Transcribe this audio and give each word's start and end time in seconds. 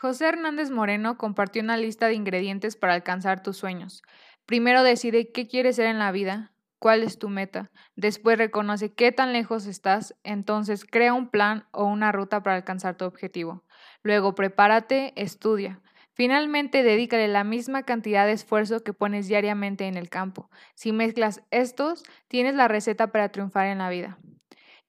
José 0.00 0.28
Hernández 0.28 0.70
Moreno 0.70 1.18
compartió 1.18 1.60
una 1.60 1.76
lista 1.76 2.06
de 2.06 2.14
ingredientes 2.14 2.74
para 2.74 2.94
alcanzar 2.94 3.42
tus 3.42 3.58
sueños. 3.58 4.02
Primero 4.46 4.82
decide 4.82 5.30
qué 5.30 5.46
quieres 5.46 5.76
ser 5.76 5.88
en 5.88 5.98
la 5.98 6.10
vida, 6.10 6.54
cuál 6.78 7.02
es 7.02 7.18
tu 7.18 7.28
meta. 7.28 7.70
Después 7.96 8.38
reconoce 8.38 8.94
qué 8.94 9.12
tan 9.12 9.34
lejos 9.34 9.66
estás, 9.66 10.16
entonces 10.24 10.86
crea 10.86 11.12
un 11.12 11.28
plan 11.28 11.66
o 11.70 11.84
una 11.84 12.12
ruta 12.12 12.42
para 12.42 12.56
alcanzar 12.56 12.96
tu 12.96 13.04
objetivo. 13.04 13.62
Luego 14.02 14.34
prepárate, 14.34 15.12
estudia. 15.16 15.82
Finalmente, 16.14 16.82
dedícale 16.82 17.28
la 17.28 17.44
misma 17.44 17.82
cantidad 17.82 18.24
de 18.24 18.32
esfuerzo 18.32 18.82
que 18.82 18.94
pones 18.94 19.28
diariamente 19.28 19.86
en 19.86 19.98
el 19.98 20.08
campo. 20.08 20.48
Si 20.74 20.92
mezclas 20.92 21.42
estos, 21.50 22.04
tienes 22.26 22.54
la 22.54 22.68
receta 22.68 23.08
para 23.08 23.28
triunfar 23.28 23.66
en 23.66 23.76
la 23.76 23.90
vida 23.90 24.18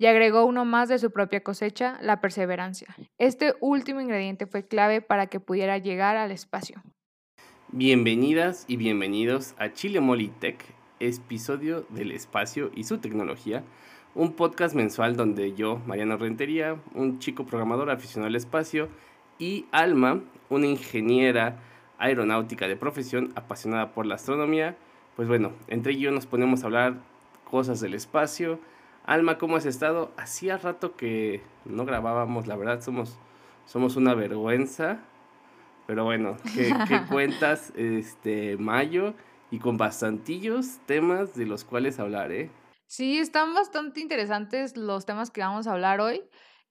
y 0.01 0.07
agregó 0.07 0.45
uno 0.45 0.65
más 0.65 0.89
de 0.89 0.97
su 0.97 1.11
propia 1.11 1.43
cosecha, 1.43 1.99
la 2.01 2.21
perseverancia. 2.21 2.87
Este 3.19 3.53
último 3.59 4.01
ingrediente 4.01 4.47
fue 4.47 4.67
clave 4.67 4.99
para 4.99 5.27
que 5.27 5.39
pudiera 5.39 5.77
llegar 5.77 6.17
al 6.17 6.31
espacio. 6.31 6.81
Bienvenidas 7.67 8.65
y 8.67 8.77
bienvenidos 8.77 9.53
a 9.59 9.73
Chile 9.73 9.99
Molitech, 9.99 10.57
episodio 10.99 11.85
del 11.89 12.13
espacio 12.13 12.71
y 12.73 12.85
su 12.85 12.97
tecnología, 12.97 13.63
un 14.15 14.33
podcast 14.33 14.73
mensual 14.73 15.15
donde 15.15 15.53
yo, 15.53 15.79
Mariano 15.85 16.17
Rentería, 16.17 16.81
un 16.95 17.19
chico 17.19 17.45
programador 17.45 17.91
aficionado 17.91 18.29
al 18.29 18.35
espacio, 18.35 18.89
y 19.37 19.67
Alma, 19.71 20.23
una 20.49 20.65
ingeniera 20.65 21.59
aeronáutica 21.99 22.67
de 22.67 22.75
profesión 22.75 23.31
apasionada 23.35 23.91
por 23.91 24.07
la 24.07 24.15
astronomía, 24.15 24.75
pues 25.15 25.27
bueno, 25.27 25.51
entre 25.67 25.93
ellos 25.93 26.11
nos 26.11 26.25
ponemos 26.25 26.63
a 26.63 26.65
hablar 26.65 26.95
cosas 27.43 27.79
del 27.81 27.93
espacio, 27.93 28.59
Alma, 29.03 29.37
¿cómo 29.37 29.55
has 29.55 29.65
estado? 29.65 30.11
Hacía 30.17 30.57
rato 30.57 30.95
que 30.95 31.41
no 31.65 31.85
grabábamos, 31.85 32.47
la 32.47 32.55
verdad 32.55 32.81
somos, 32.81 33.17
somos 33.65 33.95
una 33.95 34.13
vergüenza. 34.13 34.99
Pero 35.87 36.05
bueno, 36.05 36.37
¿qué, 36.53 36.71
cuentas 37.09 37.73
este 37.75 38.57
mayo? 38.57 39.13
Y 39.49 39.59
con 39.59 39.77
bastantillos 39.77 40.79
temas 40.85 41.35
de 41.35 41.45
los 41.45 41.65
cuales 41.65 41.99
hablar, 41.99 42.31
¿eh? 42.31 42.49
Sí, 42.87 43.17
están 43.17 43.53
bastante 43.53 43.99
interesantes 43.99 44.77
los 44.77 45.05
temas 45.05 45.31
que 45.31 45.41
vamos 45.41 45.67
a 45.67 45.73
hablar 45.73 45.99
hoy, 45.99 46.21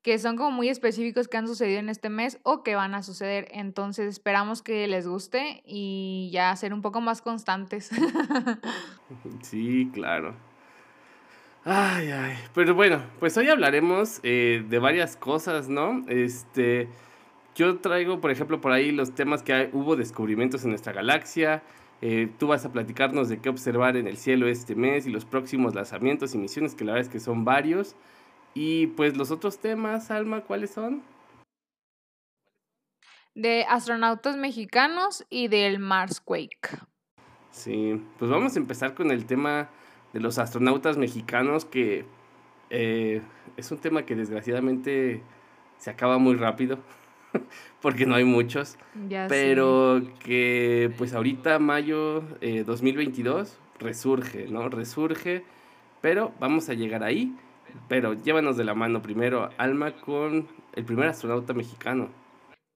que 0.03 0.19
son 0.19 0.37
como 0.37 0.51
muy 0.51 0.69
específicos 0.69 1.29
que 1.29 1.37
han 1.37 1.47
sucedido 1.47 1.81
en 1.81 1.89
este 1.89 2.09
mes 2.09 2.39
o 2.43 2.63
que 2.63 2.77
van 2.77 2.95
a 2.95 3.03
suceder. 3.03 3.49
Entonces 3.51 4.07
esperamos 4.07 4.63
que 4.63 4.87
les 4.87 5.07
guste 5.07 5.63
y 5.67 6.31
ya 6.33 6.55
ser 6.57 6.73
un 6.73 6.81
poco 6.81 7.01
más 7.01 7.21
constantes. 7.21 7.91
sí, 9.43 9.91
claro. 9.93 10.35
Ay, 11.65 12.11
ay. 12.11 12.37
Pero 12.55 12.75
bueno, 12.75 13.03
pues 13.19 13.37
hoy 13.37 13.49
hablaremos 13.49 14.21
eh, 14.23 14.65
de 14.69 14.79
varias 14.79 15.17
cosas, 15.17 15.69
¿no? 15.69 16.05
Este. 16.09 16.89
Yo 17.55 17.79
traigo, 17.81 18.21
por 18.21 18.31
ejemplo, 18.31 18.61
por 18.61 18.73
ahí 18.73 18.93
los 18.93 19.15
temas 19.15 19.43
que 19.43 19.69
hubo 19.73 19.97
descubrimientos 19.97 20.65
en 20.65 20.71
nuestra 20.71 20.93
galaxia. 20.93 21.63
Eh, 22.01 22.31
tú 22.39 22.47
vas 22.47 22.65
a 22.65 22.73
platicarnos 22.73 23.29
de 23.29 23.41
qué 23.41 23.51
observar 23.51 23.97
en 23.97 24.07
el 24.07 24.17
cielo 24.17 24.49
este 24.49 24.75
mes 24.75 25.07
y 25.07 25.11
los 25.11 25.27
próximos 25.27 25.75
lanzamientos 25.75 26.35
y 26.35 26.39
misiones, 26.39 26.75
que 26.75 26.85
la 26.85 26.93
verdad 26.93 27.09
es 27.09 27.13
que 27.13 27.21
son 27.21 27.45
varios. 27.45 27.97
Y 28.55 28.87
pues 28.89 29.17
los 29.17 29.31
otros 29.31 29.59
temas, 29.59 30.11
Alma, 30.11 30.43
¿cuáles 30.43 30.71
son? 30.71 31.03
De 33.35 33.65
astronautas 33.69 34.37
mexicanos 34.37 35.27
y 35.29 35.49
del 35.49 35.79
Mars 35.79 36.21
Quake. 36.21 36.79
Sí, 37.51 38.03
pues 38.19 38.31
vamos 38.31 38.57
a 38.57 38.59
empezar 38.59 38.95
con 38.95 39.11
el 39.11 39.27
tema 39.27 39.69
de 40.13 40.21
los 40.21 40.39
astronautas 40.39 40.97
mexicanos, 40.97 41.65
que 41.65 42.05
eh, 42.71 43.23
es 43.57 43.71
un 43.71 43.79
tema 43.79 44.05
que 44.05 44.15
desgraciadamente 44.15 45.23
se 45.79 45.91
acaba 45.91 46.19
muy 46.19 46.37
rápido, 46.37 46.79
porque 47.81 48.07
no 48.07 48.15
hay 48.15 48.25
muchos, 48.25 48.77
pero 49.29 50.03
que 50.21 50.93
pues 50.99 51.15
ahorita 51.15 51.59
mayo 51.59 52.23
2022 52.67 53.49
eh, 53.49 53.57
resurge, 53.79 54.49
¿no? 54.49 54.69
Resurge, 54.69 55.45
pero 56.01 56.33
vamos 56.41 56.69
a 56.69 56.75
llegar 56.75 57.03
ahí, 57.03 57.35
pero 57.89 58.15
llévanos 58.15 58.57
de 58.57 58.65
la 58.65 58.75
mano 58.75 59.03
primero, 59.03 59.51
Alma, 59.59 59.93
con 59.93 60.49
el 60.75 60.85
primer 60.85 61.09
astronauta 61.09 61.53
mexicano. 61.53 62.09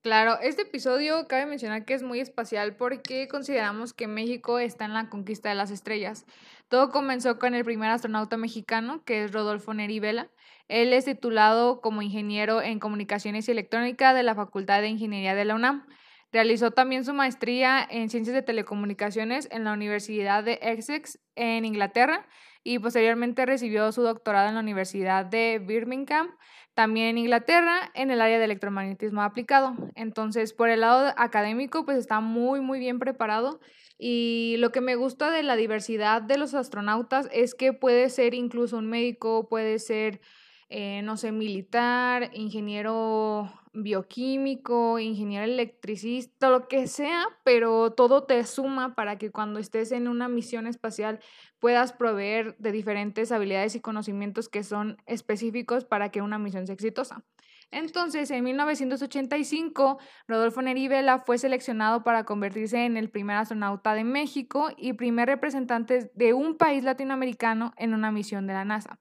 Claro, 0.04 0.38
este 0.42 0.60
episodio 0.60 1.26
cabe 1.28 1.47
mencionar 1.47 1.87
que 1.87 1.94
es 1.94 2.03
muy 2.03 2.20
espacial 2.20 2.76
porque 2.76 3.26
consideramos 3.26 3.94
que 3.94 4.06
México 4.06 4.59
está 4.59 4.84
en 4.84 4.92
la 4.92 5.09
conquista 5.09 5.48
de 5.48 5.54
las 5.54 5.70
estrellas. 5.70 6.26
Todo 6.69 6.91
comenzó 6.91 7.38
con 7.38 7.54
el 7.54 7.65
primer 7.65 7.88
astronauta 7.88 8.37
mexicano, 8.37 9.03
que 9.06 9.25
es 9.25 9.32
Rodolfo 9.32 9.72
Neri 9.72 10.00
Vela. 10.00 10.28
Él 10.69 10.92
es 10.92 11.06
titulado 11.06 11.81
como 11.81 12.03
ingeniero 12.03 12.60
en 12.60 12.81
comunicaciones 12.81 13.48
y 13.48 13.53
electrónica 13.53 14.12
de 14.12 14.25
la 14.25 14.34
Facultad 14.34 14.82
de 14.82 14.88
Ingeniería 14.88 15.34
de 15.34 15.47
la 15.47 15.54
UNAM. 15.54 15.87
Realizó 16.32 16.71
también 16.71 17.06
su 17.06 17.15
maestría 17.15 17.82
en 17.88 18.10
ciencias 18.10 18.34
de 18.34 18.42
telecomunicaciones 18.42 19.48
en 19.50 19.65
la 19.65 19.72
Universidad 19.72 20.44
de 20.44 20.59
Essex 20.60 21.19
en 21.34 21.65
Inglaterra 21.65 22.26
y 22.65 22.81
posteriormente 22.81 23.47
recibió 23.47 23.93
su 23.93 24.03
doctorado 24.03 24.49
en 24.49 24.55
la 24.55 24.61
Universidad 24.61 25.25
de 25.27 25.63
Birmingham 25.65 26.31
también 26.75 27.07
en 27.09 27.19
Inglaterra 27.19 27.91
en 27.95 28.11
el 28.11 28.21
área 28.21 28.39
de 28.39 28.45
electromagnetismo 28.45 29.23
aplicado. 29.23 29.75
Entonces, 29.95 30.53
por 30.53 30.69
el 30.69 30.81
lado 30.81 31.15
académico, 31.17 31.85
pues 31.85 31.99
está 31.99 32.21
muy, 32.21 32.61
muy 32.61 32.79
bien 32.81 32.99
preparado. 32.99 33.61
Y 33.97 34.57
lo 34.59 34.73
que 34.73 34.81
me 34.81 34.97
gusta 34.97 35.31
de 35.31 35.45
la 35.45 35.55
diversidad 35.57 36.21
de 36.21 36.37
los 36.37 36.55
astronautas 36.55 37.29
es 37.33 37.55
que 37.55 37.73
puede 37.73 38.11
ser 38.11 38.35
incluso 38.35 38.77
un 38.77 38.89
médico, 38.89 39.49
puede 39.49 39.79
ser, 39.79 40.21
eh, 40.69 41.01
no 41.05 41.17
sé, 41.17 41.31
militar, 41.31 42.31
ingeniero 42.33 43.53
bioquímico, 43.73 44.99
ingeniero 44.99 45.45
electricista, 45.45 46.49
lo 46.49 46.69
que 46.69 46.87
sea, 46.87 47.27
pero 47.45 47.93
todo 47.93 48.25
te 48.25 48.45
suma 48.45 48.95
para 48.95 49.19
que 49.19 49.31
cuando 49.31 49.59
estés 49.59 49.93
en 49.93 50.09
una 50.09 50.29
misión 50.29 50.67
espacial 50.67 51.21
puedas 51.65 51.95
proveer 51.95 52.59
de 52.59 52.73
diferentes 52.73 53.33
habilidades 53.33 53.75
y 53.75 53.81
conocimientos 53.81 54.51
que 54.51 54.63
son 54.63 54.99
específicos 55.07 55.87
para 55.87 56.11
que 56.11 56.21
una 56.21 56.39
misión 56.39 56.67
sea 56.67 56.75
exitosa. 56.75 57.25
Entonces, 57.71 58.31
en 58.31 58.45
1985, 58.45 59.99
Rodolfo 60.29 60.61
Neri 60.61 60.89
Vela 60.89 61.21
fue 61.21 61.39
seleccionado 61.39 62.05
para 62.05 62.25
convertirse 62.25 62.85
en 62.85 62.99
el 62.99 63.09
primer 63.09 63.37
astronauta 63.37 63.95
de 63.95 64.05
México 64.05 64.73
y 64.77 64.93
primer 64.93 65.27
representante 65.27 66.11
de 66.15 66.35
un 66.35 66.59
país 66.59 66.85
latinoamericano 66.85 67.73
en 67.79 67.95
una 67.95 68.13
misión 68.13 68.47
de 68.47 68.53
la 68.53 68.67
NASA. 68.67 68.99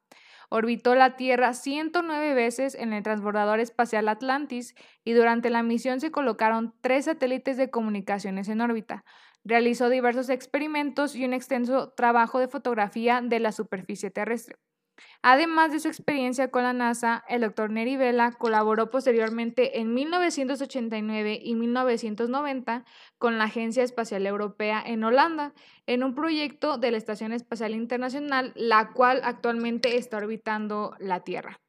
Orbitó 0.47 0.95
la 0.95 1.17
Tierra 1.17 1.51
109 1.53 2.33
veces 2.33 2.75
en 2.75 2.93
el 2.93 3.03
transbordador 3.03 3.59
espacial 3.59 4.07
Atlantis 4.07 4.73
y 5.03 5.11
durante 5.11 5.49
la 5.49 5.63
misión 5.63 5.99
se 5.99 6.11
colocaron 6.11 6.73
tres 6.79 7.05
satélites 7.05 7.57
de 7.57 7.69
comunicaciones 7.69 8.47
en 8.47 8.61
órbita. 8.61 9.03
Realizó 9.45 9.89
diversos 9.89 10.29
experimentos 10.29 11.15
y 11.15 11.25
un 11.25 11.33
extenso 11.33 11.89
trabajo 11.91 12.39
de 12.39 12.47
fotografía 12.47 13.21
de 13.21 13.39
la 13.39 13.51
superficie 13.51 14.09
terrestre. 14.09 14.55
Además 15.21 15.71
de 15.71 15.79
su 15.79 15.87
experiencia 15.87 16.51
con 16.51 16.63
la 16.63 16.73
NASA, 16.73 17.23
el 17.27 17.41
doctor 17.41 17.71
Neri 17.71 17.97
Vela 17.97 18.31
colaboró 18.33 18.89
posteriormente 18.89 19.79
en 19.79 19.93
1989 19.93 21.39
y 21.41 21.55
1990 21.55 22.85
con 23.17 23.37
la 23.37 23.45
Agencia 23.45 23.83
Espacial 23.83 24.27
Europea 24.27 24.83
en 24.85 25.03
Holanda, 25.03 25.53
en 25.87 26.03
un 26.03 26.13
proyecto 26.13 26.77
de 26.77 26.91
la 26.91 26.97
Estación 26.97 27.31
Espacial 27.31 27.73
Internacional, 27.73 28.51
la 28.55 28.91
cual 28.91 29.21
actualmente 29.23 29.97
está 29.97 30.17
orbitando 30.17 30.95
la 30.99 31.21
Tierra. 31.21 31.59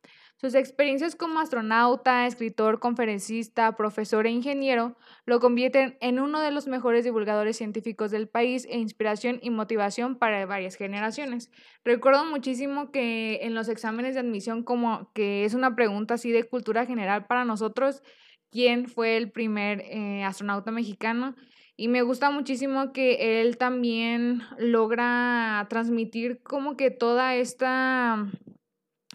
Sus 0.44 0.54
experiencias 0.54 1.16
como 1.16 1.40
astronauta, 1.40 2.26
escritor, 2.26 2.78
conferencista, 2.78 3.76
profesor 3.76 4.26
e 4.26 4.30
ingeniero 4.30 4.94
lo 5.24 5.40
convierten 5.40 5.96
en 6.02 6.20
uno 6.20 6.38
de 6.42 6.50
los 6.50 6.66
mejores 6.66 7.02
divulgadores 7.02 7.56
científicos 7.56 8.10
del 8.10 8.28
país 8.28 8.66
e 8.68 8.76
inspiración 8.76 9.38
y 9.40 9.48
motivación 9.48 10.18
para 10.18 10.44
varias 10.44 10.74
generaciones. 10.76 11.50
Recuerdo 11.82 12.26
muchísimo 12.26 12.90
que 12.90 13.38
en 13.40 13.54
los 13.54 13.70
exámenes 13.70 14.12
de 14.12 14.20
admisión 14.20 14.64
como 14.64 15.10
que 15.14 15.46
es 15.46 15.54
una 15.54 15.74
pregunta 15.74 16.12
así 16.12 16.30
de 16.30 16.44
cultura 16.44 16.84
general 16.84 17.24
para 17.24 17.46
nosotros, 17.46 18.02
¿quién 18.50 18.86
fue 18.86 19.16
el 19.16 19.30
primer 19.30 19.80
eh, 19.80 20.24
astronauta 20.24 20.70
mexicano? 20.70 21.36
Y 21.74 21.88
me 21.88 22.02
gusta 22.02 22.28
muchísimo 22.30 22.92
que 22.92 23.40
él 23.40 23.56
también 23.56 24.42
logra 24.58 25.66
transmitir 25.70 26.42
como 26.42 26.76
que 26.76 26.90
toda 26.90 27.34
esta 27.34 28.30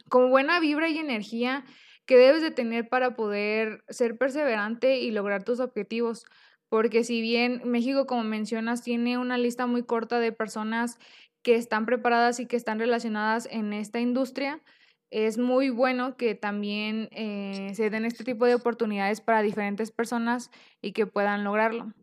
como 0.10 0.30
buena 0.30 0.60
vibra 0.60 0.90
y 0.90 0.98
energía 0.98 1.64
que 2.06 2.18
debes 2.18 2.42
de 2.42 2.52
tener 2.52 2.90
para 2.90 3.16
poder 3.16 3.84
ser 3.88 4.18
perseverante 4.18 4.98
y 5.00 5.12
lograr 5.12 5.44
tus 5.44 5.60
objetivos. 5.60 6.26
Porque 6.68 7.04
si 7.04 7.22
bien 7.22 7.62
México, 7.66 8.06
como 8.06 8.24
mencionas, 8.24 8.84
tiene 8.84 9.18
una 9.18 9.38
lista 9.38 9.66
muy 9.68 9.84
corta 9.84 10.20
de 10.20 10.32
personas 10.32 11.00
que 11.42 11.56
están 11.56 11.86
preparadas 11.86 12.40
y 12.40 12.46
que 12.46 12.58
están 12.58 12.80
relacionadas 12.80 13.48
en 13.52 13.74
esta 13.74 14.00
industria, 14.00 14.62
es 15.12 15.38
muy 15.38 15.70
bueno 15.70 16.18
que 16.18 16.36
también 16.36 17.10
eh, 17.12 17.72
se 17.74 17.90
den 17.90 18.06
este 18.06 18.24
tipo 18.24 18.46
de 18.46 18.56
oportunidades 18.56 19.22
para 19.22 19.42
diferentes 19.42 19.92
personas 19.92 20.52
y 20.82 20.92
que 20.92 21.08
puedan 21.08 21.44
lograrlo. 21.44 21.94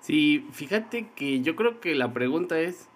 Sí, 0.00 0.46
fíjate 0.52 1.10
que 1.14 1.40
yo 1.40 1.56
creo 1.56 1.80
que 1.80 1.94
la 1.94 2.12
pregunta 2.12 2.60
es, 2.60 2.88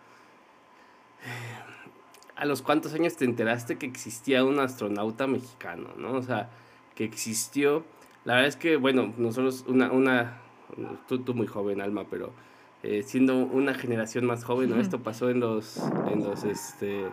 a 2.39 2.45
los 2.45 2.63
cuántos 2.63 2.95
años 2.95 3.17
te 3.17 3.25
enteraste 3.25 3.79
que 3.79 3.87
existía 3.87 4.45
un 4.45 4.61
astronauta 4.61 5.27
mexicano, 5.27 5.89
¿no? 5.99 6.13
O 6.13 6.23
sea, 6.23 6.51
que 6.95 7.05
existió. 7.05 7.85
La 8.25 8.35
verdad 8.35 8.49
es 8.49 8.57
que, 8.57 8.77
bueno, 8.77 9.13
nosotros, 9.19 9.65
una, 9.67 9.91
una 9.91 10.41
tú, 11.09 11.19
tú 11.19 11.35
muy 11.35 11.49
joven, 11.49 11.81
Alma, 11.81 12.05
pero 12.09 12.33
eh, 12.85 13.03
siendo 13.03 13.37
una 13.37 13.75
generación 13.75 14.25
más 14.25 14.45
joven, 14.45 14.71
¿no? 14.71 14.81
Esto 14.81 15.03
pasó 15.03 15.31
en 15.31 15.41
los, 15.41 15.79
en 16.13 16.23
los, 16.23 16.45
este, 16.45 17.07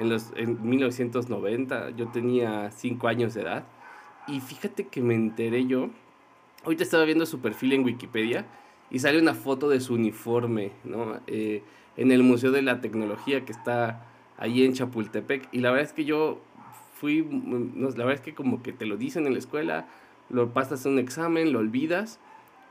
en 0.00 0.08
los, 0.08 0.32
en 0.34 0.68
1990, 0.68 1.90
yo 1.90 2.08
tenía 2.08 2.72
5 2.72 3.06
años 3.06 3.34
de 3.34 3.42
edad, 3.42 3.64
y 4.26 4.40
fíjate 4.40 4.88
que 4.88 5.02
me 5.02 5.14
enteré 5.14 5.66
yo, 5.66 5.90
ahorita 6.64 6.82
estaba 6.82 7.04
viendo 7.04 7.26
su 7.26 7.38
perfil 7.38 7.74
en 7.74 7.84
Wikipedia, 7.84 8.44
y 8.90 8.98
sale 8.98 9.20
una 9.20 9.34
foto 9.34 9.68
de 9.68 9.78
su 9.78 9.94
uniforme, 9.94 10.72
¿no? 10.82 11.20
Eh, 11.28 11.62
en 11.96 12.10
el 12.10 12.24
Museo 12.24 12.50
de 12.50 12.62
la 12.62 12.80
Tecnología 12.80 13.44
que 13.44 13.52
está 13.52 14.04
ahí 14.38 14.64
en 14.64 14.72
Chapultepec, 14.72 15.48
y 15.52 15.60
la 15.60 15.70
verdad 15.70 15.86
es 15.86 15.92
que 15.92 16.04
yo 16.04 16.40
fui, 16.94 17.22
la 17.22 18.04
verdad 18.04 18.14
es 18.14 18.20
que 18.20 18.34
como 18.34 18.62
que 18.62 18.72
te 18.72 18.86
lo 18.86 18.96
dicen 18.96 19.26
en 19.26 19.32
la 19.32 19.38
escuela, 19.38 19.88
lo 20.30 20.52
pasas 20.52 20.86
un 20.86 20.98
examen, 20.98 21.52
lo 21.52 21.58
olvidas, 21.58 22.20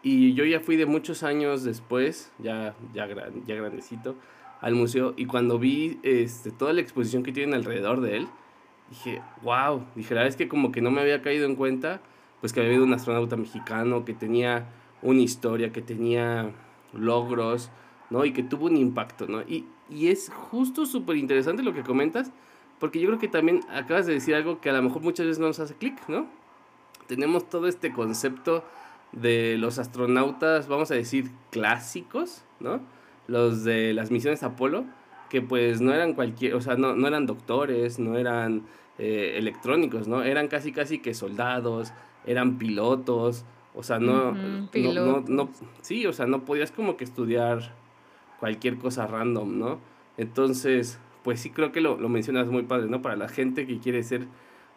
y 0.01 0.33
yo 0.33 0.43
ya 0.45 0.59
fui 0.59 0.75
de 0.75 0.85
muchos 0.85 1.23
años 1.23 1.63
después, 1.63 2.31
ya, 2.39 2.75
ya, 2.93 3.07
gran, 3.07 3.45
ya 3.45 3.55
grandecito, 3.55 4.15
al 4.59 4.75
museo 4.75 5.13
y 5.17 5.25
cuando 5.25 5.59
vi 5.59 5.99
este, 6.03 6.51
toda 6.51 6.71
la 6.71 6.79
exposición 6.79 7.21
que 7.21 7.33
tienen 7.33 7.53
alrededor 7.53 7.99
de 7.99 8.17
él, 8.17 8.27
dije, 8.89 9.21
wow, 9.41 9.85
dije, 9.95 10.13
la 10.13 10.21
verdad 10.21 10.29
es 10.29 10.35
que 10.37 10.47
como 10.47 10.71
que 10.71 10.81
no 10.81 10.89
me 10.89 11.01
había 11.01 11.21
caído 11.21 11.45
en 11.45 11.55
cuenta, 11.55 12.01
pues 12.39 12.53
que 12.53 12.59
había 12.59 12.71
habido 12.71 12.85
un 12.85 12.93
astronauta 12.93 13.35
mexicano 13.35 14.05
que 14.05 14.13
tenía 14.13 14.69
una 15.01 15.19
historia, 15.21 15.71
que 15.71 15.81
tenía 15.81 16.51
logros, 16.93 17.71
¿no? 18.09 18.23
Y 18.25 18.31
que 18.31 18.43
tuvo 18.43 18.67
un 18.67 18.77
impacto, 18.77 19.27
¿no? 19.27 19.41
Y, 19.41 19.65
y 19.93 20.09
es 20.09 20.29
justo 20.29 20.85
súper 20.85 21.17
interesante 21.17 21.63
lo 21.63 21.73
que 21.73 21.83
comentas, 21.83 22.31
porque 22.79 22.99
yo 22.99 23.07
creo 23.07 23.19
que 23.19 23.27
también 23.27 23.61
acabas 23.69 24.05
de 24.05 24.13
decir 24.13 24.35
algo 24.35 24.59
que 24.59 24.69
a 24.69 24.73
lo 24.73 24.81
mejor 24.81 25.01
muchas 25.01 25.25
veces 25.25 25.39
no 25.39 25.47
nos 25.47 25.59
hace 25.59 25.75
clic, 25.75 25.97
¿no? 26.07 26.27
Tenemos 27.07 27.49
todo 27.49 27.67
este 27.67 27.93
concepto 27.93 28.63
de 29.11 29.57
los 29.57 29.79
astronautas, 29.79 30.67
vamos 30.67 30.91
a 30.91 30.95
decir, 30.95 31.29
clásicos, 31.51 32.43
¿no? 32.59 32.81
Los 33.27 33.63
de 33.63 33.93
las 33.93 34.11
misiones 34.11 34.43
Apolo, 34.43 34.85
que 35.29 35.41
pues 35.41 35.81
no 35.81 35.93
eran 35.93 36.13
cualquier, 36.13 36.55
o 36.55 36.61
sea, 36.61 36.75
no, 36.75 36.95
no 36.95 37.07
eran 37.07 37.25
doctores, 37.25 37.99
no 37.99 38.17
eran 38.17 38.63
eh, 38.97 39.35
electrónicos, 39.37 40.07
¿no? 40.07 40.23
Eran 40.23 40.47
casi 40.47 40.71
casi 40.71 40.99
que 40.99 41.13
soldados, 41.13 41.93
eran 42.25 42.57
pilotos, 42.57 43.45
o 43.75 43.83
sea, 43.83 43.99
no, 43.99 44.33
no, 44.33 45.23
no, 45.27 45.49
sí, 45.81 46.05
o 46.05 46.13
sea, 46.13 46.25
no 46.25 46.45
podías 46.45 46.71
como 46.71 46.97
que 46.97 47.03
estudiar 47.03 47.73
cualquier 48.43 48.77
cosa 48.77 49.07
random, 49.07 49.57
¿no? 49.57 49.79
Entonces, 50.17 50.99
pues 51.23 51.39
sí 51.39 51.51
creo 51.51 51.71
que 51.71 51.79
lo, 51.79 51.95
lo 51.95 52.09
mencionas 52.09 52.49
muy 52.49 52.63
padre, 52.63 52.89
¿no? 52.89 53.01
Para 53.01 53.15
la 53.15 53.29
gente 53.29 53.65
que 53.65 53.79
quiere 53.79 54.03
ser 54.03 54.27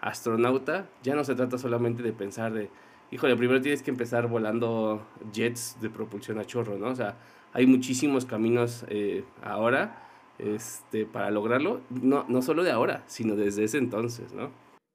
astronauta, 0.00 0.88
ya 1.02 1.16
no 1.16 1.24
se 1.24 1.34
trata 1.34 1.58
solamente 1.58 2.04
de 2.04 2.12
pensar 2.12 2.52
de, 2.52 2.70
híjole, 3.10 3.34
primero 3.34 3.60
tienes 3.60 3.82
que 3.82 3.90
empezar 3.90 4.28
volando 4.28 5.04
jets 5.32 5.78
de 5.80 5.90
propulsión 5.90 6.38
a 6.38 6.44
chorro, 6.44 6.78
¿no? 6.78 6.90
O 6.90 6.94
sea, 6.94 7.16
hay 7.52 7.66
muchísimos 7.66 8.24
caminos 8.24 8.84
eh, 8.88 9.24
ahora 9.42 10.10
este, 10.38 11.04
para 11.04 11.32
lograrlo, 11.32 11.80
no, 11.90 12.24
no 12.28 12.42
solo 12.42 12.62
de 12.62 12.70
ahora, 12.70 13.02
sino 13.08 13.34
desde 13.34 13.64
ese 13.64 13.78
entonces, 13.78 14.32
¿no? 14.32 14.52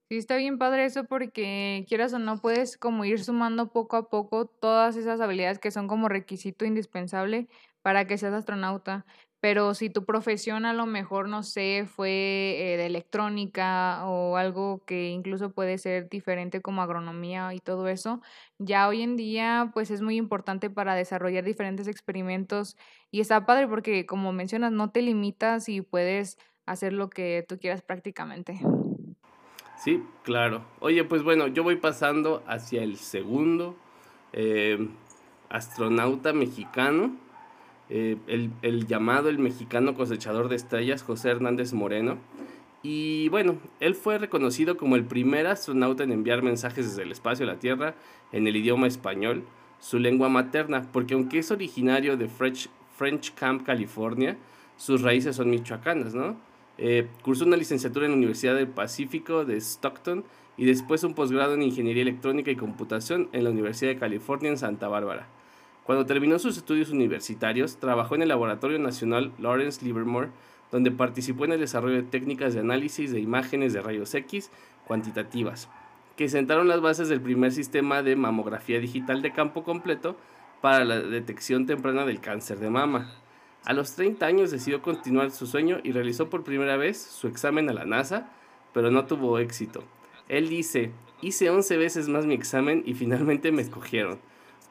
Sí, 0.10 0.16
está 0.18 0.38
bien 0.38 0.58
padre 0.58 0.86
eso 0.86 1.04
porque 1.04 1.86
quieras 1.90 2.14
o 2.14 2.20
no 2.20 2.38
puedes 2.38 2.78
como 2.78 3.04
ir 3.04 3.22
sumando 3.22 3.68
poco 3.68 3.98
a 3.98 4.10
poco 4.10 4.46
todas 4.46 4.96
esas 4.96 5.20
habilidades 5.20 5.60
que 5.60 5.72
son 5.72 5.90
como 5.90 6.08
requisito 6.08 6.64
indispensable 6.64 7.50
para 7.82 8.06
que 8.06 8.18
seas 8.18 8.34
astronauta. 8.34 9.06
Pero 9.42 9.74
si 9.74 9.90
tu 9.90 10.06
profesión 10.06 10.66
a 10.66 10.74
lo 10.74 10.86
mejor, 10.86 11.28
no 11.28 11.42
sé, 11.42 11.88
fue 11.88 12.10
eh, 12.60 12.78
de 12.78 12.86
electrónica 12.86 14.06
o 14.06 14.38
algo 14.38 14.86
que 14.86 15.10
incluso 15.10 15.52
puede 15.52 15.80
ser 15.80 16.10
diferente 16.10 16.62
como 16.62 16.84
agronomía 16.84 17.52
y 17.56 17.60
todo 17.60 17.88
eso, 17.88 18.22
ya 18.60 18.88
hoy 18.88 19.02
en 19.02 19.18
día 19.18 19.72
pues 19.74 19.90
es 19.90 20.04
muy 20.04 20.16
importante 20.16 20.70
para 20.70 20.94
desarrollar 20.94 21.44
diferentes 21.44 21.88
experimentos 21.88 22.78
y 23.10 23.20
está 23.20 23.48
padre 23.48 23.68
porque 23.68 24.06
como 24.06 24.32
mencionas 24.32 24.72
no 24.74 24.92
te 24.92 25.02
limitas 25.02 25.70
y 25.70 25.82
puedes 25.82 26.38
hacer 26.68 26.94
lo 26.94 27.10
que 27.10 27.44
tú 27.48 27.58
quieras 27.58 27.82
prácticamente. 27.82 28.60
Sí, 29.84 30.04
claro. 30.22 30.64
Oye, 30.80 31.04
pues 31.04 31.24
bueno, 31.24 31.48
yo 31.48 31.64
voy 31.64 31.78
pasando 31.78 32.44
hacia 32.46 32.84
el 32.84 32.98
segundo 32.98 33.76
eh, 34.34 34.88
astronauta 35.50 36.32
mexicano 36.32 37.31
eh, 37.94 38.16
el, 38.28 38.88
llamado 38.88 39.28
el 39.28 39.38
mexicano 39.38 39.96
cosechador 39.96 40.48
de 40.48 40.56
estrellas 40.56 41.04
José 41.04 41.30
Hernández 41.30 41.74
Moreno. 41.74 42.20
Y 42.84 43.28
bueno, 43.28 43.58
él 43.82 43.96
fue 43.96 44.18
reconocido 44.18 44.78
como 44.78 44.96
el 44.96 45.04
primer 45.04 45.46
astronauta 45.46 46.06
en 46.06 46.14
enviar 46.14 46.42
mensajes 46.42 46.88
desde 46.88 47.04
el 47.04 47.12
espacio 47.12 47.44
a 47.44 47.48
la 47.48 47.60
Tierra 47.60 47.96
en 48.32 48.48
el 48.48 48.56
idioma 48.56 48.88
español, 48.88 49.44
su 49.82 50.00
lengua 50.00 50.30
materna, 50.30 50.88
porque 50.94 51.16
aunque 51.16 51.40
es 51.40 51.52
originario 51.52 52.16
de 52.16 52.30
French, 52.30 52.70
French 52.96 53.34
Camp, 53.34 53.66
California, 53.66 54.38
sus 54.78 55.02
raíces 55.02 55.36
son 55.36 55.50
michoacanas, 55.50 56.16
¿no? 56.16 56.38
Eh, 56.78 57.10
cursó 57.22 57.44
una 57.44 57.58
licenciatura 57.58 58.06
en 58.06 58.14
la 58.14 58.18
Universidad 58.18 58.56
del 58.56 58.70
Pacífico 58.70 59.44
de 59.44 59.58
Stockton 59.60 60.24
y 60.56 60.64
después 60.64 61.04
un 61.04 61.14
posgrado 61.14 61.56
en 61.56 61.62
Ingeniería 61.62 62.04
Electrónica 62.04 62.52
y 62.52 62.56
Computación 62.56 63.28
en 63.34 63.44
la 63.44 63.50
Universidad 63.50 63.92
de 63.92 64.00
California 64.00 64.50
en 64.50 64.58
Santa 64.58 64.88
Bárbara. 64.88 65.28
Cuando 65.86 66.06
terminó 66.06 66.38
sus 66.40 66.58
estudios 66.58 66.90
universitarios, 66.90 67.78
trabajó 67.78 68.16
en 68.16 68.22
el 68.22 68.30
Laboratorio 68.30 68.80
Nacional 68.80 69.32
Lawrence 69.40 69.84
Livermore, 69.84 70.30
donde 70.72 70.92
participó 70.92 71.46
en 71.46 71.54
el 71.54 71.60
desarrollo 71.60 71.96
de 71.96 72.04
técnicas 72.04 72.54
de 72.54 72.62
análisis 72.62 73.12
de 73.12 73.20
imágenes 73.20 73.74
de 73.74 73.82
rayos 73.82 74.14
X 74.14 74.52
cuantitativas, 74.88 75.70
que 76.16 76.30
sentaron 76.30 76.68
las 76.68 76.82
bases 76.82 77.10
del 77.10 77.22
primer 77.22 77.52
sistema 77.52 78.04
de 78.04 78.16
mamografía 78.16 78.80
digital 78.80 79.22
de 79.22 79.34
campo 79.34 79.64
completo 79.64 80.16
para 80.62 80.86
la 80.86 81.00
detección 81.00 81.66
temprana 81.66 82.06
del 82.06 82.22
cáncer 82.22 82.60
de 82.60 82.70
mama. 82.70 83.12
A 83.66 83.74
los 83.74 83.96
30 83.96 84.26
años 84.26 84.52
decidió 84.52 84.82
continuar 84.82 85.32
su 85.32 85.46
sueño 85.46 85.80
y 85.84 85.92
realizó 85.92 86.30
por 86.30 86.44
primera 86.44 86.78
vez 86.78 87.02
su 87.02 87.28
examen 87.28 87.70
a 87.70 87.74
la 87.74 87.86
NASA, 87.86 88.30
pero 88.74 88.92
no 88.92 89.06
tuvo 89.06 89.40
éxito. 89.40 89.84
Él 90.30 90.48
dice, 90.48 90.92
hice 91.22 91.50
11 91.50 91.78
veces 91.78 92.08
más 92.08 92.26
mi 92.26 92.34
examen 92.34 92.84
y 92.86 92.94
finalmente 92.94 93.52
me 93.52 93.62
escogieron. 93.62 94.20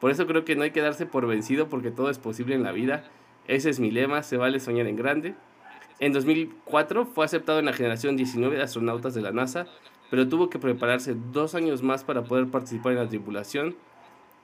Por 0.01 0.09
eso 0.09 0.25
creo 0.27 0.43
que 0.43 0.55
no 0.55 0.63
hay 0.63 0.71
que 0.71 0.81
darse 0.81 1.05
por 1.05 1.27
vencido 1.27 1.69
porque 1.69 1.91
todo 1.91 2.09
es 2.09 2.17
posible 2.17 2.55
en 2.55 2.63
la 2.63 2.71
vida. 2.71 3.05
Ese 3.47 3.69
es 3.69 3.79
mi 3.79 3.91
lema, 3.91 4.23
se 4.23 4.35
vale 4.35 4.59
soñar 4.59 4.87
en 4.87 4.95
grande. 4.95 5.35
En 5.99 6.11
2004 6.11 7.05
fue 7.05 7.23
aceptado 7.23 7.59
en 7.59 7.65
la 7.65 7.73
generación 7.73 8.17
19 8.17 8.57
de 8.57 8.63
astronautas 8.63 9.13
de 9.13 9.21
la 9.21 9.31
NASA, 9.31 9.67
pero 10.09 10.27
tuvo 10.27 10.49
que 10.49 10.57
prepararse 10.57 11.15
dos 11.31 11.53
años 11.53 11.83
más 11.83 12.03
para 12.03 12.23
poder 12.23 12.47
participar 12.47 12.93
en 12.93 12.97
la 12.97 13.07
tripulación. 13.07 13.75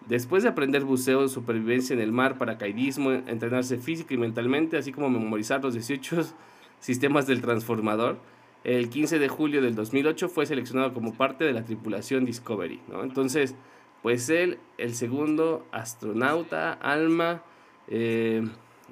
Después 0.06 0.44
de 0.44 0.50
aprender 0.50 0.84
buceo, 0.84 1.28
supervivencia 1.28 1.96
en 1.96 2.02
el 2.02 2.12
mar, 2.12 2.38
paracaidismo, 2.38 3.12
entrenarse 3.12 3.78
físico 3.78 4.14
y 4.14 4.18
mentalmente, 4.18 4.78
así 4.78 4.92
como 4.92 5.10
memorizar 5.10 5.64
los 5.64 5.74
18 5.74 6.22
sistemas 6.80 7.26
del 7.26 7.42
transformador, 7.42 8.20
el 8.64 8.90
15 8.90 9.18
de 9.18 9.28
julio 9.28 9.64
del 9.64 9.74
2008 9.74 10.30
fue 10.30 10.46
seleccionado 10.46 10.94
como 10.94 11.16
parte 11.16 11.46
de 11.46 11.54
la 11.54 11.64
tripulación 11.64 12.26
Discovery. 12.26 12.80
Entonces, 13.02 13.56
pues 14.02 14.30
él, 14.30 14.60
el 14.78 14.94
segundo 14.96 15.68
astronauta, 15.72 16.74
Alma, 16.74 17.44
eh, 17.88 18.44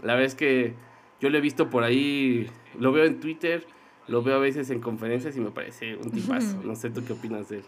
la 0.02 0.14
verdad 0.14 0.26
es 0.26 0.36
que 0.36 0.74
yo 1.20 1.30
lo 1.30 1.38
he 1.38 1.42
visto 1.42 1.70
por 1.70 1.84
ahí, 1.84 2.50
lo 2.80 2.92
veo 2.92 3.06
en 3.06 3.20
Twitter, 3.20 3.66
lo 4.08 4.22
veo 4.22 4.36
a 4.36 4.40
veces 4.40 4.70
en 4.70 4.82
conferencias 4.82 5.36
y 5.38 5.40
me 5.40 5.52
parece 5.52 5.96
un 5.96 6.12
tipazo. 6.12 6.62
No 6.64 6.76
sé 6.76 6.90
tú 6.90 7.04
qué 7.06 7.14
opinas 7.14 7.50
de 7.50 7.58
él. 7.58 7.66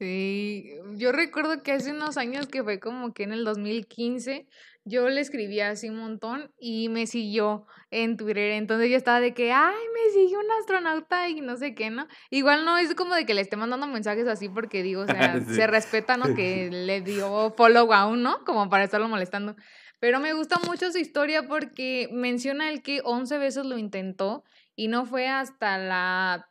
Sí, 0.00 0.78
yo 0.96 1.12
recuerdo 1.12 1.62
que 1.62 1.72
hace 1.72 1.92
unos 1.92 2.16
años 2.16 2.46
que 2.46 2.62
fue 2.62 2.80
como 2.80 3.12
que 3.12 3.22
en 3.22 3.32
el 3.32 3.44
2015 3.44 4.46
yo 4.84 5.08
le 5.08 5.20
escribía 5.20 5.70
así 5.70 5.88
un 5.88 5.98
montón 5.98 6.52
y 6.58 6.88
me 6.88 7.06
siguió 7.06 7.66
en 7.90 8.16
Twitter. 8.16 8.52
Entonces 8.52 8.90
yo 8.90 8.96
estaba 8.96 9.20
de 9.20 9.34
que, 9.34 9.52
ay, 9.52 9.76
me 9.94 10.12
sigue 10.12 10.36
un 10.36 10.50
astronauta 10.58 11.28
y 11.28 11.40
no 11.40 11.56
sé 11.56 11.74
qué, 11.74 11.90
¿no? 11.90 12.06
Igual 12.30 12.64
no 12.64 12.78
es 12.78 12.94
como 12.94 13.14
de 13.14 13.26
que 13.26 13.34
le 13.34 13.42
esté 13.42 13.56
mandando 13.56 13.86
mensajes 13.86 14.26
así 14.26 14.48
porque 14.48 14.82
digo, 14.82 15.02
o 15.02 15.06
sea, 15.06 15.40
se 15.44 15.66
respeta, 15.66 16.16
¿no? 16.16 16.24
Que 16.34 16.70
le 16.70 17.02
dio 17.02 17.52
follow 17.56 17.92
a 17.92 18.06
uno, 18.06 18.44
como 18.44 18.68
para 18.70 18.84
estarlo 18.84 19.08
molestando. 19.08 19.56
Pero 19.98 20.18
me 20.18 20.32
gusta 20.32 20.58
mucho 20.66 20.90
su 20.90 20.98
historia 20.98 21.46
porque 21.46 22.08
menciona 22.12 22.70
el 22.70 22.82
que 22.82 23.02
11 23.04 23.38
veces 23.38 23.66
lo 23.66 23.76
intentó 23.76 24.44
y 24.74 24.88
no 24.88 25.04
fue 25.04 25.28
hasta 25.28 25.76
la 25.76 26.48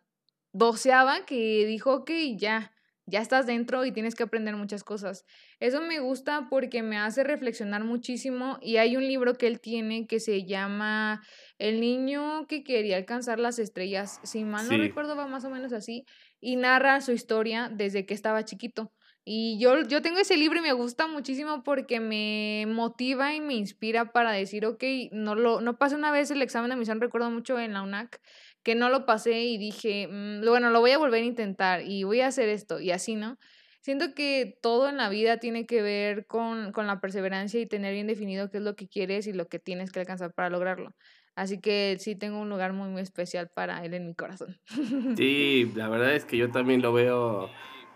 doceava 0.51 1.25
que 1.25 1.65
dijo 1.65 2.05
que 2.05 2.37
ya 2.37 2.73
ya 3.09 3.21
estás 3.21 3.45
dentro 3.45 3.85
y 3.85 3.91
tienes 3.91 4.15
que 4.15 4.23
aprender 4.23 4.55
muchas 4.55 4.83
cosas. 4.83 5.25
Eso 5.59 5.81
me 5.81 5.99
gusta 5.99 6.47
porque 6.49 6.83
me 6.83 6.97
hace 6.97 7.23
reflexionar 7.23 7.83
muchísimo 7.83 8.57
y 8.61 8.77
hay 8.77 8.95
un 8.95 9.05
libro 9.05 9.35
que 9.35 9.47
él 9.47 9.59
tiene 9.59 10.07
que 10.07 10.21
se 10.21 10.45
llama 10.45 11.21
El 11.57 11.81
niño 11.81 12.47
que 12.47 12.63
quería 12.63 12.95
alcanzar 12.95 13.39
las 13.39 13.59
estrellas, 13.59 14.21
si 14.23 14.45
mal 14.45 14.69
no 14.69 14.77
recuerdo 14.77 15.17
va 15.17 15.27
más 15.27 15.43
o 15.43 15.49
menos 15.49 15.73
así, 15.73 16.05
y 16.39 16.55
narra 16.55 17.01
su 17.01 17.11
historia 17.11 17.69
desde 17.73 18.05
que 18.05 18.13
estaba 18.13 18.45
chiquito. 18.45 18.93
Y 19.25 19.59
yo, 19.59 19.83
yo 19.83 20.01
tengo 20.01 20.19
ese 20.19 20.37
libro 20.37 20.59
y 20.59 20.61
me 20.61 20.73
gusta 20.73 21.07
muchísimo 21.07 21.61
porque 21.61 21.99
me 21.99 22.65
motiva 22.67 23.35
y 23.35 23.41
me 23.41 23.53
inspira 23.53 24.11
para 24.11 24.31
decir, 24.31 24.65
ok, 24.65 24.83
no, 25.11 25.35
lo, 25.35 25.59
no 25.61 25.77
pasé 25.77 25.95
una 25.95 26.11
vez 26.11 26.31
el 26.31 26.41
examen 26.41 26.69
de 26.69 26.75
admisión, 26.75 27.01
recuerdo 27.01 27.29
mucho 27.29 27.59
en 27.59 27.73
la 27.73 27.83
UNAC, 27.83 28.21
que 28.63 28.75
no 28.75 28.89
lo 28.89 29.05
pasé 29.05 29.41
y 29.41 29.57
dije, 29.57 30.07
mm, 30.07 30.45
bueno, 30.47 30.69
lo 30.69 30.79
voy 30.79 30.91
a 30.91 30.97
volver 30.97 31.21
a 31.21 31.27
intentar 31.27 31.81
y 31.81 32.05
voy 32.05 32.21
a 32.21 32.27
hacer 32.27 32.49
esto 32.49 32.79
y 32.79 32.91
así, 32.91 33.15
¿no? 33.15 33.37
Siento 33.81 34.13
que 34.15 34.57
todo 34.61 34.89
en 34.89 34.97
la 34.97 35.09
vida 35.09 35.37
tiene 35.37 35.65
que 35.65 35.81
ver 35.81 36.25
con, 36.27 36.71
con 36.71 36.87
la 36.87 36.99
perseverancia 36.99 37.59
y 37.59 37.65
tener 37.65 37.93
bien 37.93 38.07
definido 38.07 38.49
qué 38.49 38.57
es 38.57 38.63
lo 38.63 38.75
que 38.75 38.87
quieres 38.87 39.27
y 39.27 39.33
lo 39.33 39.47
que 39.47 39.59
tienes 39.59 39.91
que 39.91 39.99
alcanzar 39.99 40.33
para 40.33 40.49
lograrlo. 40.49 40.95
Así 41.35 41.59
que 41.61 41.95
sí 41.99 42.15
tengo 42.15 42.39
un 42.39 42.49
lugar 42.49 42.73
muy, 42.73 42.89
muy 42.89 43.01
especial 43.01 43.49
para 43.53 43.83
él 43.85 43.93
en 43.93 44.07
mi 44.07 44.15
corazón. 44.15 44.57
Sí, 45.17 45.71
la 45.75 45.87
verdad 45.89 46.13
es 46.15 46.25
que 46.25 46.37
yo 46.37 46.51
también 46.51 46.81
lo 46.81 46.93
veo 46.93 47.49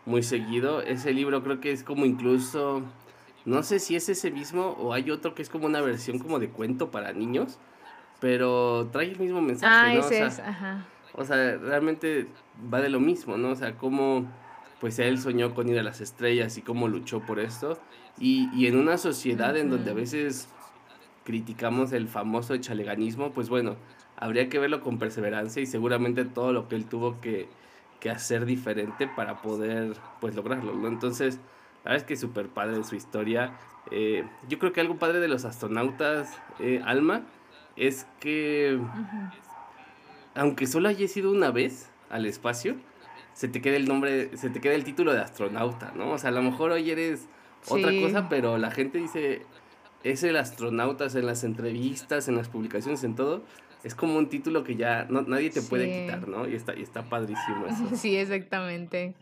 muy 0.05 0.23
seguido. 0.23 0.81
Ese 0.81 1.13
libro 1.13 1.43
creo 1.43 1.59
que 1.59 1.71
es 1.71 1.83
como 1.83 2.05
incluso, 2.05 2.83
no 3.45 3.63
sé 3.63 3.79
si 3.79 3.95
es 3.95 4.07
ese 4.09 4.31
mismo 4.31 4.75
o 4.79 4.93
hay 4.93 5.09
otro 5.11 5.35
que 5.35 5.41
es 5.41 5.49
como 5.49 5.65
una 5.65 5.81
versión 5.81 6.19
como 6.19 6.39
de 6.39 6.49
cuento 6.49 6.91
para 6.91 7.11
niños, 7.13 7.59
pero 8.19 8.89
trae 8.91 9.07
el 9.11 9.19
mismo 9.19 9.41
mensaje, 9.41 9.75
Ah, 9.75 9.93
¿no? 9.93 9.99
O 9.99 10.03
ese 10.03 10.15
sea, 10.15 10.27
es, 10.27 10.39
ajá. 10.39 10.85
o 11.13 11.25
sea, 11.25 11.57
realmente 11.57 12.27
va 12.73 12.81
de 12.81 12.89
lo 12.89 12.99
mismo, 12.99 13.37
¿no? 13.37 13.49
O 13.51 13.55
sea, 13.55 13.77
cómo 13.77 14.27
pues 14.83 14.99
él 14.99 15.17
soñó 15.17 15.55
con 15.55 15.69
ir 15.69 15.79
a 15.79 15.81
las 15.81 16.01
estrellas 16.01 16.57
y 16.57 16.61
cómo 16.61 16.89
luchó 16.89 17.21
por 17.21 17.39
esto. 17.39 17.79
Y, 18.19 18.49
y 18.53 18.67
en 18.67 18.75
una 18.75 18.97
sociedad 18.97 19.55
en 19.55 19.69
donde 19.69 19.91
a 19.91 19.93
veces 19.93 20.49
criticamos 21.23 21.93
el 21.93 22.09
famoso 22.09 22.57
chaleganismo, 22.57 23.31
pues 23.31 23.47
bueno, 23.47 23.77
habría 24.17 24.49
que 24.49 24.59
verlo 24.59 24.81
con 24.81 24.99
perseverancia 24.99 25.61
y 25.61 25.67
seguramente 25.67 26.25
todo 26.25 26.51
lo 26.51 26.67
que 26.67 26.75
él 26.75 26.83
tuvo 26.83 27.21
que, 27.21 27.47
que 28.01 28.09
hacer 28.09 28.45
diferente 28.45 29.07
para 29.07 29.41
poder 29.41 29.95
pues 30.19 30.35
lograrlo, 30.35 30.73
¿no? 30.73 30.89
Entonces, 30.89 31.35
la 31.85 31.91
verdad 31.91 32.01
es 32.01 32.03
que 32.03 32.17
súper 32.17 32.49
padre 32.49 32.83
su 32.83 32.95
historia. 32.95 33.53
Eh, 33.89 34.25
yo 34.49 34.59
creo 34.59 34.73
que 34.73 34.81
algo 34.81 34.97
padre 34.97 35.21
de 35.21 35.29
los 35.29 35.45
astronautas, 35.45 36.37
eh, 36.59 36.81
Alma, 36.83 37.21
es 37.77 38.05
que 38.19 38.77
aunque 40.35 40.67
solo 40.67 40.89
hayas 40.89 41.15
ido 41.15 41.31
una 41.31 41.51
vez 41.51 41.89
al 42.09 42.25
espacio, 42.25 42.75
se 43.33 43.47
te 43.47 43.61
queda 43.61 43.77
el 43.77 43.87
nombre, 43.87 44.35
se 44.37 44.49
te 44.49 44.61
queda 44.61 44.73
el 44.73 44.83
título 44.83 45.13
de 45.13 45.21
astronauta, 45.21 45.91
¿no? 45.95 46.11
O 46.11 46.17
sea, 46.17 46.29
a 46.29 46.33
lo 46.33 46.41
mejor 46.41 46.71
hoy 46.71 46.89
eres 46.91 47.27
otra 47.67 47.91
cosa, 48.01 48.29
pero 48.29 48.57
la 48.57 48.71
gente 48.71 48.97
dice, 48.97 49.41
es 50.03 50.23
el 50.23 50.37
astronauta, 50.37 51.05
o 51.05 51.09
sea, 51.09 51.21
en 51.21 51.27
las 51.27 51.43
entrevistas, 51.43 52.27
en 52.27 52.35
las 52.35 52.49
publicaciones, 52.49 53.03
en 53.03 53.15
todo, 53.15 53.43
es 53.83 53.95
como 53.95 54.17
un 54.17 54.29
título 54.29 54.63
que 54.63 54.75
ya 54.75 55.05
no, 55.09 55.21
nadie 55.23 55.49
te 55.49 55.61
puede 55.61 55.91
quitar, 55.91 56.27
¿no? 56.27 56.47
Y 56.47 56.55
está, 56.55 56.75
y 56.77 56.81
está 56.81 57.03
padrísimo 57.03 57.67
eso. 57.67 57.89
Sí, 57.95 58.15
exactamente. 58.15 59.15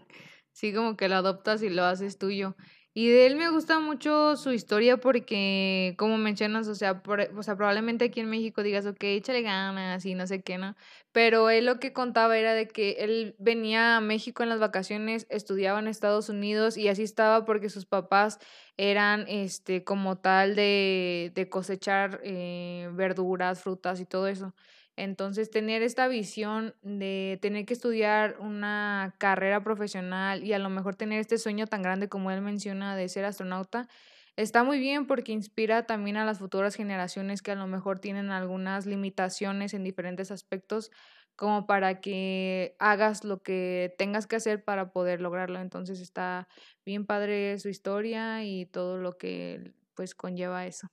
Sí, 0.52 0.74
como 0.74 0.98
que 0.98 1.08
lo 1.08 1.16
adoptas 1.16 1.64
y 1.64 1.70
lo 1.70 1.86
haces 1.86 2.18
tuyo. 2.18 2.56
Y 2.94 3.08
de 3.10 3.26
él 3.26 3.38
me 3.38 3.50
gusta 3.50 3.80
mucho 3.80 4.36
su 4.36 4.52
historia 4.52 4.98
porque, 4.98 5.96
como 5.98 6.18
mencionas, 6.18 6.68
o 6.68 6.76
sea, 6.76 7.02
por- 7.02 7.22
o 7.38 7.42
sea, 7.44 7.56
probablemente 7.56 8.06
aquí 8.06 8.20
en 8.20 8.30
México 8.30 8.64
digas, 8.64 8.86
ok, 8.86 9.02
échale 9.04 9.42
ganas 9.44 10.06
y 10.06 10.14
no 10.14 10.28
sé 10.28 10.42
qué, 10.44 10.58
¿no? 10.58 10.76
Pero 11.14 11.50
él 11.50 11.66
lo 11.66 11.80
que 11.80 11.94
contaba 11.94 12.38
era 12.38 12.54
de 12.54 12.68
que 12.68 12.98
él 13.00 13.36
venía 13.40 13.96
a 13.98 14.02
México 14.02 14.44
en 14.44 14.50
las 14.50 14.60
vacaciones, 14.60 15.26
estudiaba 15.30 15.80
en 15.80 15.88
Estados 15.88 16.28
Unidos 16.28 16.76
y 16.78 16.90
así 16.90 17.04
estaba 17.04 17.46
porque 17.46 17.70
sus 17.70 17.86
papás 17.86 18.40
eran, 18.76 19.26
este, 19.30 19.86
como 19.86 20.18
tal 20.18 20.56
de, 20.56 21.32
de 21.34 21.48
cosechar 21.50 22.20
eh, 22.26 22.90
verduras, 22.94 23.62
frutas 23.62 24.02
y 24.02 24.06
todo 24.06 24.28
eso. 24.28 24.54
Entonces, 24.98 25.50
tener 25.50 25.82
esta 25.82 26.08
visión 26.08 26.76
de 26.82 27.40
tener 27.42 27.66
que 27.66 27.74
estudiar 27.74 28.38
una 28.40 29.16
carrera 29.18 29.64
profesional 29.64 30.44
y 30.44 30.54
a 30.54 30.60
lo 30.60 30.70
mejor 30.70 30.96
tener 30.96 31.20
este 31.20 31.38
sueño 31.38 31.66
tan 31.68 31.82
grande 31.82 32.10
como 32.10 32.30
él 32.32 32.42
menciona 32.42 32.96
de 32.96 33.10
ser 33.10 33.26
astronauta, 33.26 33.88
está 34.36 34.64
muy 34.64 34.80
bien 34.80 35.08
porque 35.08 35.32
inspira 35.32 35.86
también 35.86 36.18
a 36.18 36.26
las 36.26 36.40
futuras 36.40 36.76
generaciones 36.76 37.42
que 37.42 37.52
a 37.52 37.56
lo 37.56 37.68
mejor 37.68 38.00
tienen 38.00 38.32
algunas 38.32 38.86
limitaciones 38.86 39.74
en 39.74 39.84
diferentes 39.84 40.32
aspectos, 40.32 40.92
como 41.36 41.66
para 41.66 42.02
que 42.02 42.76
hagas 42.80 43.24
lo 43.24 43.42
que 43.42 43.96
tengas 43.98 44.28
que 44.28 44.36
hacer 44.36 44.64
para 44.64 44.92
poder 44.92 45.22
lograrlo. 45.22 45.60
Entonces, 45.60 46.00
está 46.02 46.48
bien 46.86 47.06
padre 47.06 47.58
su 47.60 47.70
historia 47.70 48.44
y 48.44 48.66
todo 48.68 48.98
lo 48.98 49.18
que 49.18 49.74
pues 49.96 50.16
conlleva 50.16 50.66
eso. 50.68 50.88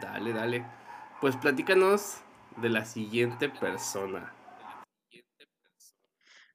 Dale, 0.00 0.32
dale. 0.32 0.85
Pues 1.20 1.34
platícanos 1.36 2.18
de 2.58 2.68
la 2.68 2.84
siguiente 2.84 3.48
persona. 3.48 4.34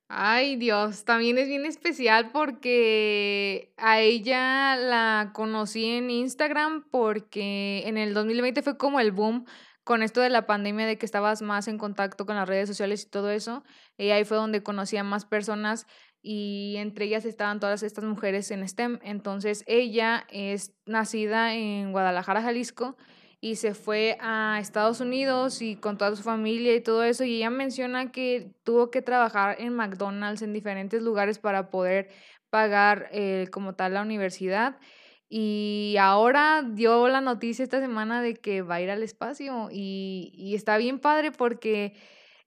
Ay, 0.07 0.55
Dios, 0.57 1.03
también 1.03 1.39
es 1.39 1.47
bien 1.47 1.65
especial 1.65 2.31
porque 2.31 3.73
a 3.77 4.01
ella 4.01 4.75
la 4.75 5.31
conocí 5.33 5.85
en 5.85 6.11
Instagram 6.11 6.83
porque 6.91 7.83
en 7.87 7.97
el 7.97 8.13
2020 8.13 8.61
fue 8.61 8.77
como 8.77 8.99
el 8.99 9.11
boom 9.11 9.45
con 9.83 10.03
esto 10.03 10.21
de 10.21 10.29
la 10.29 10.45
pandemia 10.45 10.85
de 10.85 10.97
que 10.99 11.07
estabas 11.07 11.41
más 11.41 11.67
en 11.67 11.79
contacto 11.79 12.27
con 12.27 12.35
las 12.35 12.47
redes 12.47 12.69
sociales 12.69 13.03
y 13.03 13.09
todo 13.09 13.31
eso. 13.31 13.63
Y 13.97 14.09
ahí 14.09 14.25
fue 14.25 14.37
donde 14.37 14.61
conocí 14.61 14.95
a 14.95 15.03
más 15.03 15.25
personas 15.25 15.87
y 16.21 16.75
entre 16.77 17.05
ellas 17.05 17.25
estaban 17.25 17.59
todas 17.59 17.81
estas 17.81 18.03
mujeres 18.03 18.51
en 18.51 18.67
STEM. 18.67 18.99
Entonces 19.01 19.63
ella 19.65 20.27
es 20.29 20.75
nacida 20.85 21.55
en 21.55 21.93
Guadalajara, 21.93 22.43
Jalisco 22.43 22.95
y 23.41 23.55
se 23.55 23.73
fue 23.73 24.17
a 24.21 24.59
Estados 24.61 25.01
Unidos 25.01 25.63
y 25.63 25.75
con 25.75 25.97
toda 25.97 26.15
su 26.15 26.21
familia 26.21 26.75
y 26.75 26.81
todo 26.81 27.03
eso. 27.03 27.23
Y 27.23 27.37
ella 27.37 27.49
menciona 27.49 28.11
que 28.11 28.53
tuvo 28.63 28.91
que 28.91 29.01
trabajar 29.01 29.57
en 29.59 29.73
McDonald's 29.73 30.43
en 30.43 30.53
diferentes 30.53 31.01
lugares 31.01 31.39
para 31.39 31.71
poder 31.71 32.09
pagar 32.51 33.09
eh, 33.11 33.47
como 33.51 33.73
tal 33.73 33.95
la 33.95 34.03
universidad. 34.03 34.79
Y 35.27 35.95
ahora 35.99 36.63
dio 36.63 37.07
la 37.07 37.21
noticia 37.21 37.63
esta 37.63 37.79
semana 37.79 38.21
de 38.21 38.35
que 38.35 38.61
va 38.61 38.75
a 38.75 38.81
ir 38.81 38.91
al 38.91 39.01
espacio 39.01 39.69
y, 39.71 40.31
y 40.35 40.55
está 40.55 40.77
bien 40.77 40.99
padre 40.99 41.31
porque 41.31 41.95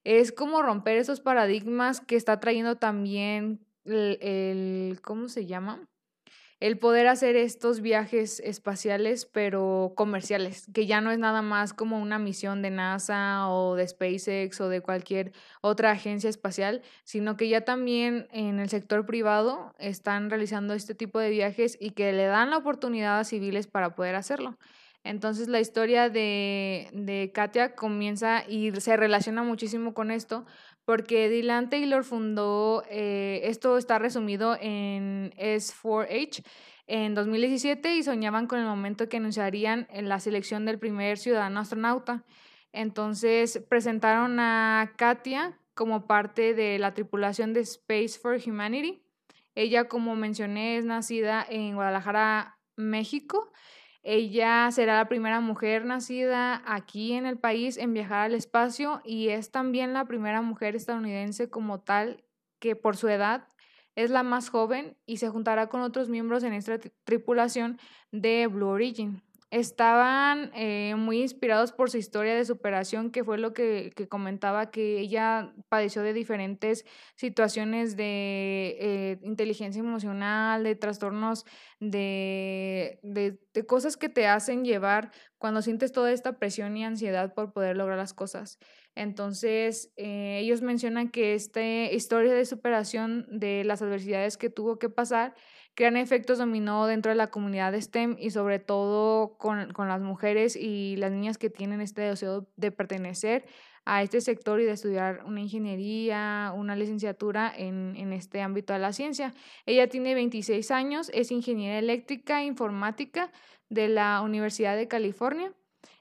es 0.05 0.31
como 0.31 0.61
romper 0.61 0.97
esos 0.97 1.19
paradigmas 1.19 1.99
que 1.99 2.15
está 2.15 2.39
trayendo 2.39 2.77
también 2.77 3.59
el, 3.85 4.17
el 4.21 5.01
¿cómo 5.01 5.27
se 5.29 5.45
llama? 5.45 5.89
El 6.65 6.79
poder 6.79 7.05
hacer 7.05 7.35
estos 7.35 7.81
viajes 7.81 8.39
espaciales, 8.39 9.27
pero 9.27 9.93
comerciales, 9.95 10.65
que 10.73 10.87
ya 10.87 10.99
no 10.99 11.11
es 11.11 11.19
nada 11.19 11.43
más 11.43 11.75
como 11.75 12.01
una 12.01 12.17
misión 12.17 12.63
de 12.63 12.71
NASA 12.71 13.49
o 13.49 13.75
de 13.75 13.87
SpaceX 13.87 14.59
o 14.61 14.67
de 14.67 14.81
cualquier 14.81 15.31
otra 15.61 15.91
agencia 15.91 16.27
espacial, 16.27 16.81
sino 17.03 17.37
que 17.37 17.49
ya 17.49 17.61
también 17.61 18.27
en 18.31 18.59
el 18.59 18.69
sector 18.69 19.05
privado 19.05 19.75
están 19.77 20.31
realizando 20.31 20.73
este 20.73 20.95
tipo 20.95 21.19
de 21.19 21.29
viajes 21.29 21.77
y 21.79 21.91
que 21.91 22.11
le 22.13 22.25
dan 22.25 22.49
la 22.49 22.57
oportunidad 22.57 23.19
a 23.19 23.25
civiles 23.25 23.67
para 23.67 23.93
poder 23.93 24.15
hacerlo. 24.15 24.57
Entonces 25.05 25.47
la 25.47 25.59
historia 25.59 26.09
de, 26.09 26.89
de 26.91 27.31
Katia 27.31 27.75
comienza 27.75 28.43
y 28.49 28.71
se 28.81 28.97
relaciona 28.97 29.43
muchísimo 29.43 29.93
con 29.93 30.09
esto, 30.09 30.47
porque 30.83 31.29
Dylan 31.29 31.69
Taylor 31.69 32.03
fundó, 32.03 32.83
eh, 32.89 33.41
esto 33.43 33.77
está 33.77 33.99
resumido 33.99 34.57
en 34.59 35.31
S4H 35.37 36.43
en 36.87 37.13
2017 37.13 37.95
y 37.95 38.01
soñaban 38.01 38.47
con 38.47 38.57
el 38.57 38.65
momento 38.65 39.07
que 39.07 39.17
anunciarían 39.17 39.87
en 39.91 40.09
la 40.09 40.19
selección 40.19 40.65
del 40.65 40.79
primer 40.79 41.19
ciudadano 41.19 41.59
astronauta. 41.59 42.23
Entonces 42.73 43.63
presentaron 43.69 44.39
a 44.39 44.91
Katia 44.97 45.59
como 45.75 46.07
parte 46.07 46.55
de 46.55 46.79
la 46.79 46.95
tripulación 46.95 47.53
de 47.53 47.59
Space 47.59 48.17
for 48.19 48.39
Humanity. 48.43 49.03
Ella, 49.53 49.87
como 49.87 50.15
mencioné, 50.15 50.77
es 50.77 50.85
nacida 50.85 51.45
en 51.47 51.75
Guadalajara, 51.75 52.57
México. 52.75 53.51
Ella 54.07 54.69
será 54.69 54.97
la 54.97 55.07
primera 55.07 55.39
mujer 55.39 55.83
nacida 55.83 56.61
aquí 56.67 57.13
en 57.13 57.25
el 57.25 57.39
país 57.39 57.75
en 57.77 57.91
viajar 57.91 58.19
al 58.19 58.35
espacio 58.35 59.01
y 59.03 59.29
es 59.29 59.49
también 59.49 59.93
la 59.93 60.05
primera 60.05 60.43
mujer 60.43 60.75
estadounidense 60.75 61.49
como 61.49 61.79
tal 61.79 62.23
que 62.59 62.75
por 62.75 62.97
su 62.97 63.07
edad 63.07 63.47
es 63.95 64.11
la 64.11 64.21
más 64.21 64.49
joven 64.49 64.95
y 65.07 65.17
se 65.17 65.29
juntará 65.29 65.69
con 65.69 65.81
otros 65.81 66.07
miembros 66.07 66.43
en 66.43 66.53
esta 66.53 66.79
tri- 66.79 66.91
tripulación 67.03 67.79
de 68.11 68.45
Blue 68.45 68.67
Origin. 68.67 69.23
Estaban 69.55 70.51
eh, 70.53 70.95
muy 70.97 71.21
inspirados 71.21 71.71
por 71.71 71.89
su 71.89 71.97
historia 71.97 72.35
de 72.35 72.43
superación, 72.43 73.09
que 73.09 73.23
fue 73.23 73.37
lo 73.37 73.53
que, 73.53 73.93
que 73.95 74.09
comentaba, 74.09 74.69
que 74.69 74.99
ella 74.99 75.53
padeció 75.69 76.01
de 76.01 76.11
diferentes 76.11 76.83
situaciones 77.15 77.95
de 77.95 78.75
eh, 78.81 79.19
inteligencia 79.21 79.79
emocional, 79.79 80.65
de 80.65 80.75
trastornos, 80.75 81.45
de, 81.79 82.99
de, 83.01 83.39
de 83.53 83.65
cosas 83.65 83.95
que 83.95 84.09
te 84.09 84.27
hacen 84.27 84.65
llevar 84.65 85.11
cuando 85.37 85.61
sientes 85.61 85.93
toda 85.93 86.11
esta 86.11 86.37
presión 86.37 86.75
y 86.75 86.83
ansiedad 86.83 87.33
por 87.33 87.53
poder 87.53 87.77
lograr 87.77 87.97
las 87.97 88.13
cosas. 88.13 88.59
Entonces, 88.93 89.93
eh, 89.95 90.39
ellos 90.41 90.61
mencionan 90.63 91.07
que 91.09 91.33
esta 91.33 91.63
historia 91.63 92.33
de 92.33 92.43
superación 92.43 93.25
de 93.29 93.63
las 93.63 93.81
adversidades 93.81 94.35
que 94.35 94.49
tuvo 94.49 94.79
que 94.79 94.89
pasar 94.89 95.33
crean 95.75 95.97
efectos 95.97 96.37
dominó 96.37 96.87
dentro 96.87 97.11
de 97.11 97.15
la 97.15 97.27
comunidad 97.27 97.73
de 97.73 97.81
STEM 97.81 98.15
y 98.19 98.31
sobre 98.31 98.59
todo 98.59 99.37
con, 99.37 99.71
con 99.73 99.87
las 99.87 100.01
mujeres 100.01 100.55
y 100.55 100.95
las 100.95 101.11
niñas 101.11 101.37
que 101.37 101.49
tienen 101.49 101.81
este 101.81 102.01
deseo 102.01 102.47
de 102.55 102.71
pertenecer 102.71 103.45
a 103.83 104.01
este 104.01 104.19
sector 104.21 104.59
y 104.59 104.63
de 104.63 104.71
estudiar 104.71 105.23
una 105.25 105.41
ingeniería, 105.41 106.51
una 106.55 106.75
licenciatura 106.75 107.53
en, 107.55 107.95
en 107.97 108.13
este 108.13 108.41
ámbito 108.41 108.73
de 108.73 108.79
la 108.79 108.93
ciencia. 108.93 109.33
Ella 109.65 109.87
tiene 109.87 110.15
26 110.15 110.71
años, 110.71 111.11
es 111.13 111.29
ingeniera 111.29 111.77
eléctrica 111.77 112.41
e 112.41 112.45
informática 112.45 113.31
de 113.69 113.89
la 113.89 114.21
Universidad 114.21 114.75
de 114.75 114.87
California 114.87 115.53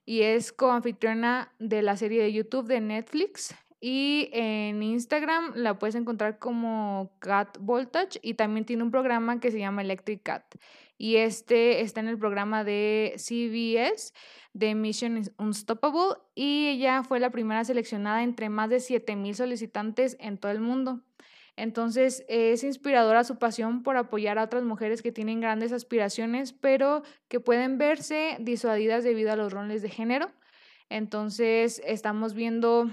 y 0.07 0.23
es 0.23 0.53
coanfitriona 0.53 1.53
de 1.59 1.83
la 1.83 1.97
serie 1.97 2.23
de 2.23 2.33
YouTube 2.33 2.69
de 2.69 2.81
Netflix 2.81 3.55
y 3.87 4.31
en 4.33 4.83
Instagram 4.83 5.53
la 5.57 5.79
puedes 5.79 5.95
encontrar 5.95 6.39
como 6.39 7.13
Cat 7.19 7.59
Voltage 7.61 8.19
y 8.23 8.33
también 8.33 8.65
tiene 8.65 8.83
un 8.83 8.91
programa 8.91 9.41
que 9.41 9.51
se 9.51 9.59
llama 9.59 9.83
Electric 9.83 10.23
Cat. 10.23 10.55
Y 10.97 11.17
este 11.17 11.83
está 11.83 12.01
en 12.01 12.09
el 12.09 12.19
programa 12.19 12.65
de 12.65 13.13
CBS 13.19 14.15
de 14.55 14.75
Mission 14.75 15.25
Unstoppable 15.37 16.17
y 16.35 16.69
ella 16.69 17.03
fue 17.03 17.21
la 17.21 17.29
primera 17.29 17.63
seleccionada 17.63 18.23
entre 18.23 18.49
más 18.49 18.71
de 18.71 18.81
7000 18.81 19.35
solicitantes 19.35 20.17
en 20.19 20.39
todo 20.39 20.51
el 20.51 20.61
mundo. 20.61 21.03
Entonces 21.55 22.25
es 22.27 22.65
inspiradora 22.65 23.23
su 23.23 23.39
pasión 23.39 23.83
por 23.83 23.99
apoyar 23.99 24.39
a 24.39 24.45
otras 24.45 24.65
mujeres 24.65 25.03
que 25.03 25.13
tienen 25.13 25.43
grandes 25.43 25.73
aspiraciones, 25.73 26.55
pero 26.55 27.03
que 27.29 27.39
pueden 27.39 27.77
verse 27.77 28.39
disuadidas 28.41 29.05
debido 29.05 29.31
a 29.31 29.37
los 29.37 29.53
roles 29.53 29.83
de 29.83 29.91
género. 29.91 30.31
Entonces 30.89 31.83
estamos 31.85 32.33
viendo 32.33 32.91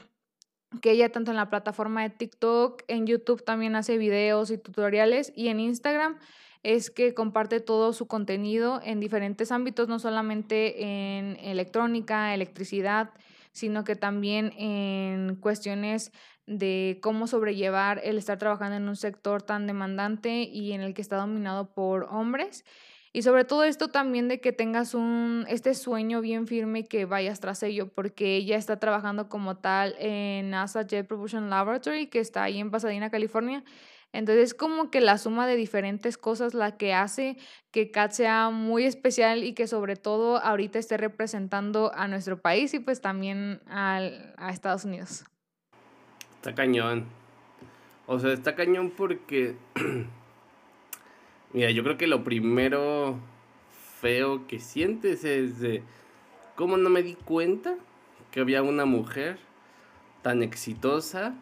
que 0.80 0.92
ella 0.92 1.12
tanto 1.12 1.32
en 1.32 1.38
la 1.38 1.50
plataforma 1.50 2.04
de 2.04 2.10
TikTok, 2.10 2.84
en 2.88 3.06
YouTube 3.06 3.44
también 3.44 3.76
hace 3.76 3.98
videos 3.98 4.52
y 4.52 4.58
tutoriales 4.58 5.34
y 5.36 5.50
en 5.50 5.60
Instagram 5.60 6.18
es 6.64 6.92
que 6.92 7.14
comparte 7.14 7.60
todo 7.60 7.92
su 7.92 8.08
contenido 8.08 8.80
en 8.84 9.00
diferentes 9.00 9.52
ámbitos, 9.52 9.88
no 9.88 10.00
solamente 10.00 10.84
en 11.18 11.38
electrónica, 11.40 12.34
electricidad, 12.34 13.10
sino 13.52 13.84
que 13.84 13.96
también 13.96 14.54
en 14.58 15.36
cuestiones 15.36 16.12
de 16.46 17.00
cómo 17.02 17.28
sobrellevar 17.28 18.00
el 18.04 18.18
estar 18.18 18.38
trabajando 18.38 18.78
en 18.78 18.88
un 18.88 18.96
sector 18.96 19.42
tan 19.42 19.68
demandante 19.68 20.44
y 20.44 20.74
en 20.74 20.82
el 20.82 20.94
que 20.94 21.02
está 21.02 21.18
dominado 21.18 21.74
por 21.74 22.04
hombres. 22.12 22.64
Y 23.14 23.24
sobre 23.24 23.44
todo 23.44 23.66
esto 23.66 23.90
también 23.90 24.30
de 24.30 24.40
que 24.40 24.54
tengas 24.54 24.94
un, 24.94 25.46
este 25.50 25.74
sueño 25.74 26.22
bien 26.22 26.48
firme 26.48 26.86
que 26.86 27.04
vayas 27.06 27.42
tras 27.42 27.62
ello, 27.62 27.90
porque 27.90 28.38
ella 28.38 28.56
está 28.56 28.80
trabajando 28.80 29.28
como 29.28 29.58
tal 29.58 29.96
en 30.00 30.50
NASA 30.50 30.84
Jet 30.84 31.08
Propulsion 31.08 31.50
Laboratory, 31.50 32.08
que 32.08 32.20
está 32.20 32.44
ahí 32.44 32.60
en 32.60 32.72
Pasadena, 32.72 33.10
California. 33.10 33.66
Entonces 34.14 34.46
es 34.46 34.54
como 34.54 34.92
que 34.92 35.02
la 35.02 35.18
suma 35.18 35.48
de 35.48 35.56
diferentes 35.56 36.18
cosas 36.18 36.54
la 36.54 36.78
que 36.78 36.94
hace 36.94 37.38
que 37.72 37.92
CAT 37.92 38.12
sea 38.12 38.50
muy 38.50 38.84
especial 38.84 39.44
y 39.44 39.54
que 39.54 39.68
sobre 39.68 39.96
todo 39.96 40.38
ahorita 40.38 40.80
esté 40.80 40.98
representando 40.98 41.92
a 41.94 42.08
nuestro 42.08 42.42
país 42.42 42.74
y 42.74 42.80
pues 42.80 43.00
también 43.00 43.62
al, 43.68 44.34
a 44.38 44.52
Estados 44.52 44.84
Unidos. 44.84 45.24
Está 46.36 46.54
cañón. 46.54 47.06
O 48.06 48.20
sea, 48.20 48.34
está 48.34 48.56
cañón 48.56 48.92
porque 48.92 49.56
Mira, 51.54 51.72
yo 51.72 51.84
creo 51.84 51.98
que 51.98 52.08
lo 52.08 52.24
primero 52.24 53.18
feo 54.00 54.48
que 54.48 54.60
sientes 54.60 55.24
es 55.26 55.60
de 55.60 55.84
cómo 56.56 56.78
no 56.78 56.90
me 56.90 57.04
di 57.04 57.16
cuenta 57.16 57.76
que 58.32 58.40
había 58.40 58.64
una 58.64 58.86
mujer 58.86 59.38
tan 60.22 60.44
exitosa 60.44 61.36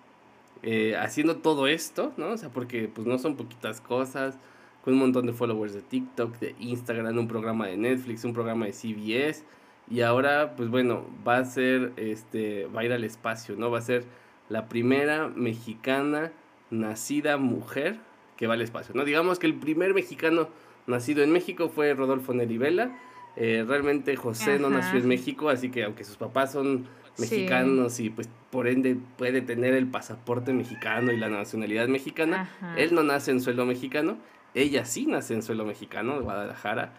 eh, 0.64 0.96
haciendo 0.98 1.38
todo 1.38 1.68
esto, 1.68 2.12
¿no? 2.18 2.30
O 2.32 2.38
sea, 2.38 2.50
porque 2.50 2.90
pues 2.94 3.08
no 3.08 3.18
son 3.20 3.36
poquitas 3.36 3.82
cosas, 3.82 4.38
con 4.84 4.94
un 4.94 5.00
montón 5.00 5.26
de 5.26 5.34
followers 5.34 5.74
de 5.74 5.82
TikTok, 5.82 6.38
de 6.40 6.56
Instagram, 6.60 7.18
un 7.18 7.28
programa 7.28 7.68
de 7.68 7.78
Netflix, 7.78 8.24
un 8.26 8.34
programa 8.34 8.66
de 8.66 8.74
CBS, 8.74 9.44
y 9.90 10.02
ahora, 10.02 10.56
pues 10.56 10.70
bueno, 10.70 11.06
va 11.28 11.38
a 11.38 11.46
ser, 11.46 11.94
este, 11.98 12.66
va 12.68 12.82
a 12.82 12.86
ir 12.86 12.94
al 12.94 13.04
espacio, 13.04 13.56
¿no? 13.58 13.72
Va 13.72 13.80
a 13.80 13.82
ser 13.82 14.06
la 14.50 14.68
primera 14.68 15.28
mexicana 15.30 16.32
nacida 16.70 17.38
mujer 17.38 17.98
que 18.40 18.48
va 18.48 18.54
al 18.54 18.62
espacio. 18.62 18.96
¿no? 18.96 19.04
Digamos 19.04 19.38
que 19.38 19.48
el 19.48 19.54
primer 19.54 19.94
mexicano 19.94 20.48
nacido 20.88 21.24
en 21.24 21.32
México 21.32 21.68
fue 21.68 21.94
Rodolfo 21.94 22.34
Nerivela. 22.34 22.98
Eh, 23.36 23.66
realmente 23.68 24.16
José 24.16 24.60
no 24.60 24.70
nació 24.70 24.98
en 24.98 25.10
México, 25.10 25.50
así 25.50 25.70
que 25.70 25.84
aunque 25.84 26.06
sus 26.06 26.16
papás 26.16 26.54
son 26.54 26.88
mexicanos 27.18 28.00
y 28.00 28.10
pues 28.10 28.30
por 28.50 28.70
ende 28.70 28.96
puede 29.18 29.42
tener 29.42 29.74
el 29.74 29.88
pasaporte 29.88 30.54
mexicano 30.54 31.12
y 31.12 31.18
la 31.18 31.28
nacionalidad 31.28 31.90
mexicana, 31.90 32.50
él 32.78 32.96
no 32.96 33.04
nace 33.04 33.32
en 33.32 33.42
suelo 33.42 33.66
mexicano, 33.66 34.18
ella 34.54 34.86
sí 34.86 35.06
nace 35.06 35.34
en 35.34 35.44
suelo 35.44 35.66
mexicano, 35.66 36.16
de 36.16 36.22
Guadalajara, 36.22 36.94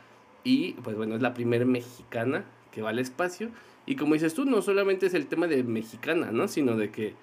y 0.45 0.75
pues 0.75 0.95
bueno, 0.95 1.17
es 1.17 1.23
la 1.23 1.33
primera 1.33 1.65
mexicana 1.65 2.45
que 2.71 2.83
va 2.83 2.91
al 2.91 2.99
espacio. 2.99 3.49
Y 3.87 3.97
como 3.97 4.13
dices 4.13 4.35
tú, 4.35 4.45
no 4.45 4.61
solamente 4.61 5.07
es 5.07 5.15
el 5.15 5.27
tema 5.27 5.47
de 5.47 5.65
mexicana, 5.65 6.33
¿no? 6.33 6.49
Sino 6.49 6.77
de 6.77 6.91
que 6.91 7.15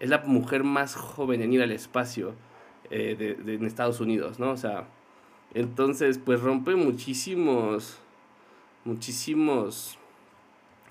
es 0.00 0.08
la 0.08 0.22
mujer 0.24 0.64
más 0.64 0.94
joven 0.94 1.42
en 1.42 1.52
ir 1.52 1.62
al 1.62 1.72
espacio 1.72 2.34
eh, 2.90 3.16
de, 3.18 3.34
de, 3.34 3.54
en 3.54 3.64
Estados 3.64 4.00
Unidos, 4.00 4.38
¿no? 4.38 4.50
O 4.50 4.56
sea, 4.56 4.86
entonces, 5.54 6.18
pues 6.18 6.40
rompe 6.40 6.74
muchísimos, 6.74 7.98
muchísimos, 8.84 9.98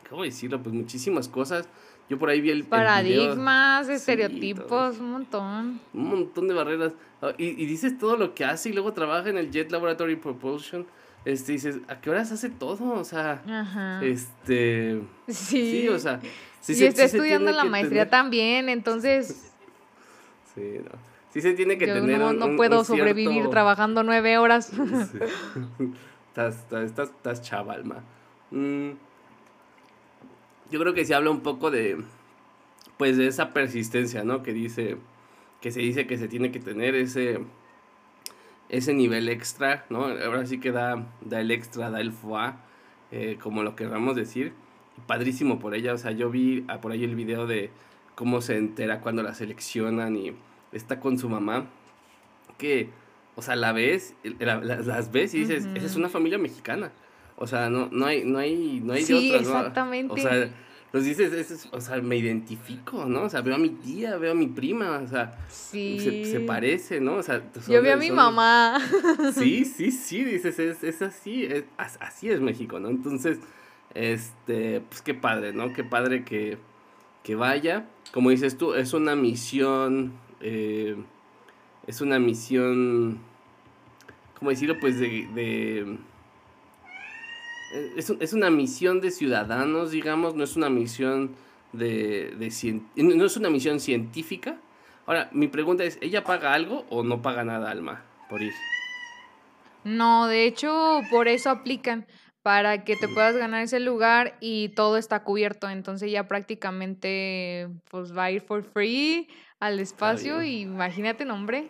¿cómo 0.09 0.23
decirlo? 0.23 0.61
Pues 0.61 0.73
muchísimas 0.73 1.27
cosas. 1.27 1.69
Yo 2.09 2.19
por 2.19 2.29
ahí 2.29 2.41
vi 2.41 2.51
el... 2.51 2.65
Paradigmas, 2.65 3.89
estereotipos, 3.89 4.99
un 4.99 5.11
montón. 5.11 5.79
Un 5.93 6.09
montón 6.09 6.47
de 6.47 6.53
barreras. 6.53 6.93
Ah, 7.21 7.33
y, 7.37 7.61
y, 7.61 7.65
dices 7.65 7.97
todo 7.97 8.15
lo 8.15 8.35
que 8.35 8.45
hace 8.45 8.69
y 8.69 8.73
luego 8.73 8.93
trabaja 8.93 9.29
en 9.29 9.37
el 9.37 9.51
Jet 9.51 9.71
Laboratory 9.71 10.15
Propulsion. 10.15 10.85
Este, 11.25 11.53
dices, 11.53 11.79
¿a 11.87 11.99
qué 12.01 12.11
horas 12.11 12.31
hace 12.31 12.49
todo? 12.49 12.93
O 12.93 13.03
sea, 13.03 13.41
este... 14.03 15.01
Sí. 15.27 15.81
sí. 15.83 15.89
o 15.89 15.97
sea... 15.97 16.19
Sí, 16.59 16.73
y 16.73 16.85
está 16.85 17.03
estudiando 17.03 17.51
la 17.51 17.65
maestría 17.65 18.09
también, 18.09 18.69
entonces... 18.69 19.51
Sí, 20.55 20.79
no 20.79 21.14
sí 21.35 21.41
se 21.41 21.53
tiene 21.53 21.77
que 21.77 21.85
tener 21.85 22.17
no, 22.17 22.31
no 22.31 22.55
puedo 22.55 22.85
sobrevivir 22.85 23.49
trabajando 23.49 24.03
nueve 24.03 24.37
horas. 24.37 24.71
estás, 26.29 26.65
estás, 26.71 27.09
estás, 27.09 27.41
chaval, 27.41 27.83
ma. 27.83 28.03
Mm. 28.51 28.91
Yo 30.71 30.79
creo 30.79 30.93
que 30.93 31.03
se 31.03 31.13
habla 31.13 31.31
un 31.31 31.41
poco 31.41 31.71
de, 31.71 31.97
pues, 32.95 33.17
de 33.17 33.27
esa 33.27 33.51
persistencia, 33.51 34.23
¿no? 34.23 34.43
Que 34.43 34.53
dice, 34.53 34.95
que 35.59 35.71
se 35.71 35.81
dice 35.81 36.07
que 36.07 36.17
se 36.17 36.29
tiene 36.29 36.53
que 36.53 36.61
tener 36.61 36.95
ese, 36.95 37.41
ese 38.69 38.93
nivel 38.93 39.27
extra, 39.27 39.85
¿no? 39.89 40.05
Ahora 40.05 40.45
sí 40.45 40.61
que 40.61 40.71
da, 40.71 41.05
da 41.19 41.41
el 41.41 41.51
extra, 41.51 41.91
da 41.91 41.99
el 41.99 42.13
foie, 42.13 42.53
eh, 43.11 43.37
como 43.41 43.61
lo 43.61 43.75
querramos 43.75 44.15
decir. 44.15 44.53
Padrísimo 45.05 45.59
por 45.59 45.75
ella, 45.75 45.95
o 45.95 45.97
sea, 45.97 46.11
yo 46.11 46.29
vi 46.29 46.63
ah, 46.69 46.79
por 46.79 46.93
ahí 46.93 47.03
el 47.03 47.15
video 47.15 47.45
de 47.45 47.71
cómo 48.15 48.39
se 48.39 48.55
entera 48.55 49.01
cuando 49.01 49.21
la 49.21 49.33
seleccionan 49.33 50.15
y 50.15 50.33
está 50.75 50.99
con 50.99 51.17
su 51.17 51.29
mamá, 51.29 51.65
que, 52.57 52.89
o 53.35 53.41
sea, 53.41 53.55
la 53.55 53.71
ves, 53.71 54.13
las 54.23 55.11
ves 55.11 55.33
y 55.33 55.39
dices, 55.39 55.65
esa 55.73 55.85
es 55.85 55.95
una 55.95 56.09
familia 56.09 56.37
mexicana. 56.37 56.91
O 57.37 57.47
sea, 57.47 57.69
no, 57.69 57.89
no 57.91 58.05
hay, 58.05 58.23
no 58.23 58.39
hay, 58.39 58.81
no 58.83 58.93
hay 58.93 59.03
sí, 59.03 59.31
de 59.31 59.37
exactamente. 59.37 60.13
O 60.13 60.17
sea, 60.17 60.49
los 60.93 61.03
dices, 61.03 61.67
o 61.71 61.81
sea, 61.81 62.01
me 62.01 62.15
identifico, 62.15 63.05
¿no? 63.05 63.23
O 63.23 63.29
sea, 63.29 63.41
veo 63.41 63.55
a 63.55 63.57
mi 63.57 63.69
tía, 63.69 64.15
veo 64.15 64.31
a 64.31 64.35
mi 64.35 64.47
prima, 64.47 65.01
o 65.03 65.07
sea, 65.07 65.37
se, 65.49 66.23
se, 66.23 66.39
parece, 66.41 67.01
¿no? 67.01 67.15
O 67.15 67.23
sea, 67.23 67.41
yo 67.67 67.81
veo 67.81 67.95
a 67.95 67.97
mi 67.97 68.11
mamá. 68.11 68.79
Sí, 69.33 69.65
sí, 69.77 69.91
sí, 69.91 70.23
dices, 70.23 70.57
es, 70.59 70.83
es 70.83 71.01
así, 71.01 71.43
es, 71.43 71.65
así 71.77 72.29
es 72.29 72.39
México, 72.39 72.79
¿no? 72.79 72.89
Entonces, 72.89 73.39
este, 73.93 74.81
pues 74.81 75.01
qué 75.01 75.13
padre, 75.13 75.51
¿no? 75.51 75.73
Qué 75.73 75.83
padre 75.83 76.23
que, 76.23 76.57
que 77.23 77.35
vaya. 77.35 77.87
Como 78.13 78.29
dices 78.29 78.57
tú, 78.57 78.73
es 78.73 78.93
una 78.93 79.17
misión 79.17 80.13
eh, 80.41 80.95
es 81.87 82.01
una 82.01 82.19
misión, 82.19 83.19
¿cómo 84.37 84.51
decirlo? 84.51 84.79
Pues 84.79 84.99
de... 84.99 85.27
de 85.33 85.97
eh, 87.73 87.93
es, 87.97 88.09
es, 88.19 88.33
una 88.33 88.49
misión 88.49 89.01
de 89.01 89.11
ciudadanos, 89.11 89.91
digamos, 89.91 90.35
no 90.35 90.43
es 90.43 90.55
una 90.55 90.69
misión 90.69 91.35
de, 91.73 92.35
de 92.37 92.81
no 92.95 93.25
es 93.25 93.37
una 93.37 93.49
misión 93.49 93.79
científica. 93.79 94.57
Ahora, 95.05 95.29
mi 95.33 95.47
pregunta 95.47 95.83
es, 95.83 95.97
¿ella 96.01 96.23
paga 96.23 96.53
algo 96.53 96.85
o 96.89 97.03
no 97.03 97.21
paga 97.21 97.43
nada, 97.43 97.69
Alma, 97.69 98.03
por 98.29 98.41
ir? 98.41 98.53
No, 99.83 100.27
de 100.27 100.45
hecho, 100.45 101.01
por 101.11 101.27
eso 101.27 101.51
aplican, 101.51 102.07
para 102.41 102.83
que 102.83 102.95
te 102.95 103.07
puedas 103.07 103.35
ganar 103.35 103.63
ese 103.63 103.79
lugar 103.79 104.37
y 104.39 104.69
todo 104.69 104.97
está 104.97 105.23
cubierto. 105.23 105.67
Entonces 105.67 106.11
ya 106.11 106.27
prácticamente 106.27 107.69
pues 107.89 108.15
va 108.15 108.25
a 108.25 108.31
ir 108.31 108.41
for 108.41 108.63
free 108.63 109.27
al 109.59 109.79
espacio 109.79 110.43
y 110.43 110.61
imagínate 110.61 111.25
nombre. 111.25 111.69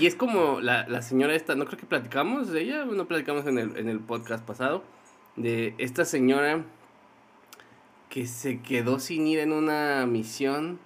y 0.00 0.06
es 0.06 0.14
como 0.14 0.60
la, 0.60 0.88
la, 0.88 1.02
señora 1.02 1.34
esta, 1.34 1.54
no 1.54 1.66
creo 1.66 1.78
que 1.78 1.86
platicamos 1.86 2.50
de 2.50 2.62
ella, 2.62 2.84
no 2.84 3.06
platicamos 3.06 3.46
en 3.46 3.58
el, 3.58 3.76
en 3.76 3.88
el 3.88 4.00
podcast 4.00 4.44
pasado, 4.44 4.82
de 5.36 5.74
esta 5.78 6.04
señora 6.04 6.64
que 8.08 8.26
se 8.26 8.60
quedó 8.60 8.98
sin 8.98 9.26
ir 9.26 9.40
en 9.40 9.52
una 9.52 10.06
misión 10.06 10.78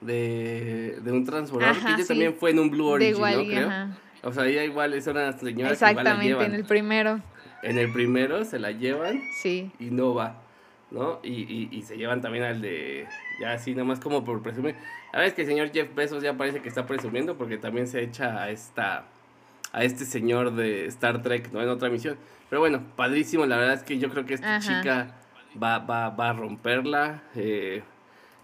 de, 0.00 0.98
de 1.02 1.12
un 1.12 1.24
transbordador, 1.24 1.76
que 1.76 1.92
ella 1.92 2.06
también 2.06 2.34
fue 2.34 2.50
en 2.50 2.58
un 2.58 2.70
Blue 2.70 2.86
Origin, 2.86 3.20
¿no? 3.20 3.44
Creo. 3.44 3.70
O 4.22 4.32
sea, 4.32 4.46
ella 4.46 4.64
igual 4.64 4.94
es 4.94 5.06
una 5.06 5.32
señora 5.38 5.72
Exactamente, 5.72 6.36
que 6.36 6.44
en 6.44 6.54
el 6.54 6.64
primero. 6.64 7.20
En 7.62 7.78
el 7.78 7.92
primero 7.92 8.44
se 8.44 8.58
la 8.58 8.72
llevan 8.72 9.20
sí. 9.40 9.70
y 9.78 9.90
no 9.90 10.14
va. 10.14 10.42
¿No? 10.90 11.20
Y, 11.22 11.42
y, 11.42 11.68
y, 11.72 11.82
se 11.82 11.96
llevan 11.96 12.20
también 12.20 12.44
al 12.44 12.60
de, 12.60 13.06
ya 13.40 13.52
así, 13.52 13.72
nada 13.72 13.84
más 13.84 14.00
como 14.00 14.24
por 14.24 14.42
presumir. 14.42 14.76
A 15.12 15.18
ver, 15.18 15.28
es 15.28 15.34
que 15.34 15.42
el 15.42 15.48
señor 15.48 15.72
Jeff 15.72 15.94
Bezos 15.94 16.22
ya 16.22 16.36
parece 16.36 16.60
que 16.60 16.68
está 16.68 16.86
presumiendo 16.86 17.36
porque 17.36 17.58
también 17.58 17.88
se 17.88 18.02
echa 18.02 18.42
a 18.42 18.50
esta, 18.50 19.04
a 19.72 19.84
este 19.84 20.04
señor 20.04 20.54
de 20.54 20.86
Star 20.86 21.22
Trek, 21.22 21.52
¿no? 21.52 21.60
En 21.62 21.68
otra 21.68 21.88
misión. 21.88 22.16
Pero 22.48 22.60
bueno, 22.60 22.82
padrísimo, 22.94 23.46
la 23.46 23.56
verdad 23.56 23.74
es 23.74 23.82
que 23.82 23.98
yo 23.98 24.10
creo 24.10 24.24
que 24.24 24.34
esta 24.34 24.60
chica 24.60 25.14
va, 25.60 25.78
va, 25.80 26.10
va 26.10 26.30
a 26.30 26.32
romperla. 26.32 27.22
Eh, 27.34 27.82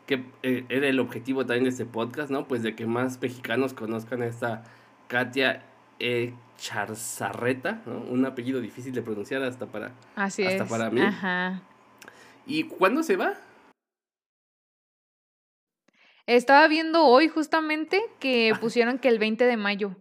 que 0.07 0.25
eh, 0.43 0.65
era 0.69 0.89
el 0.89 0.99
objetivo 0.99 1.47
también 1.47 1.65
de 1.65 1.71
este 1.71 1.87
podcast, 1.87 2.31
¿no? 2.31 2.49
Pues 2.49 2.63
de 2.63 2.75
que 2.75 2.87
más 2.87 3.21
mexicanos 3.21 3.73
conozcan 3.73 4.23
a 4.23 4.27
esta 4.27 4.65
Katia 5.07 5.63
Charzarreta, 6.59 7.83
¿no? 7.87 8.01
Un 8.11 8.27
apellido 8.27 8.61
difícil 8.61 8.93
de 8.93 9.03
pronunciar 9.03 9.43
hasta 9.43 9.67
para, 9.67 9.93
Así 10.17 10.45
hasta 10.45 10.65
es. 10.65 10.71
para 10.71 10.91
mí. 10.91 11.01
Ajá. 11.01 11.63
¿Y 12.47 12.65
cuándo 12.65 13.03
se 13.03 13.17
va? 13.17 13.35
Estaba 16.27 16.69
viendo 16.69 17.05
hoy 17.05 17.29
justamente 17.29 18.01
que 18.21 18.53
pusieron 18.61 18.99
que 18.99 19.09
el 19.09 19.19
20 19.19 19.45
de 19.45 19.57
mayo. 19.57 19.97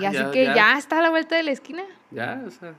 y 0.00 0.04
Ah, 0.04 0.08
así 0.10 0.30
que 0.32 0.46
ya. 0.46 0.76
está 0.78 0.98
a 0.98 1.02
la 1.02 1.10
vuelta 1.10 1.36
de 1.36 1.42
la 1.44 1.52
esquina. 1.52 1.84
Ya, 2.10 2.42
o 2.46 2.50
sea, 2.50 2.74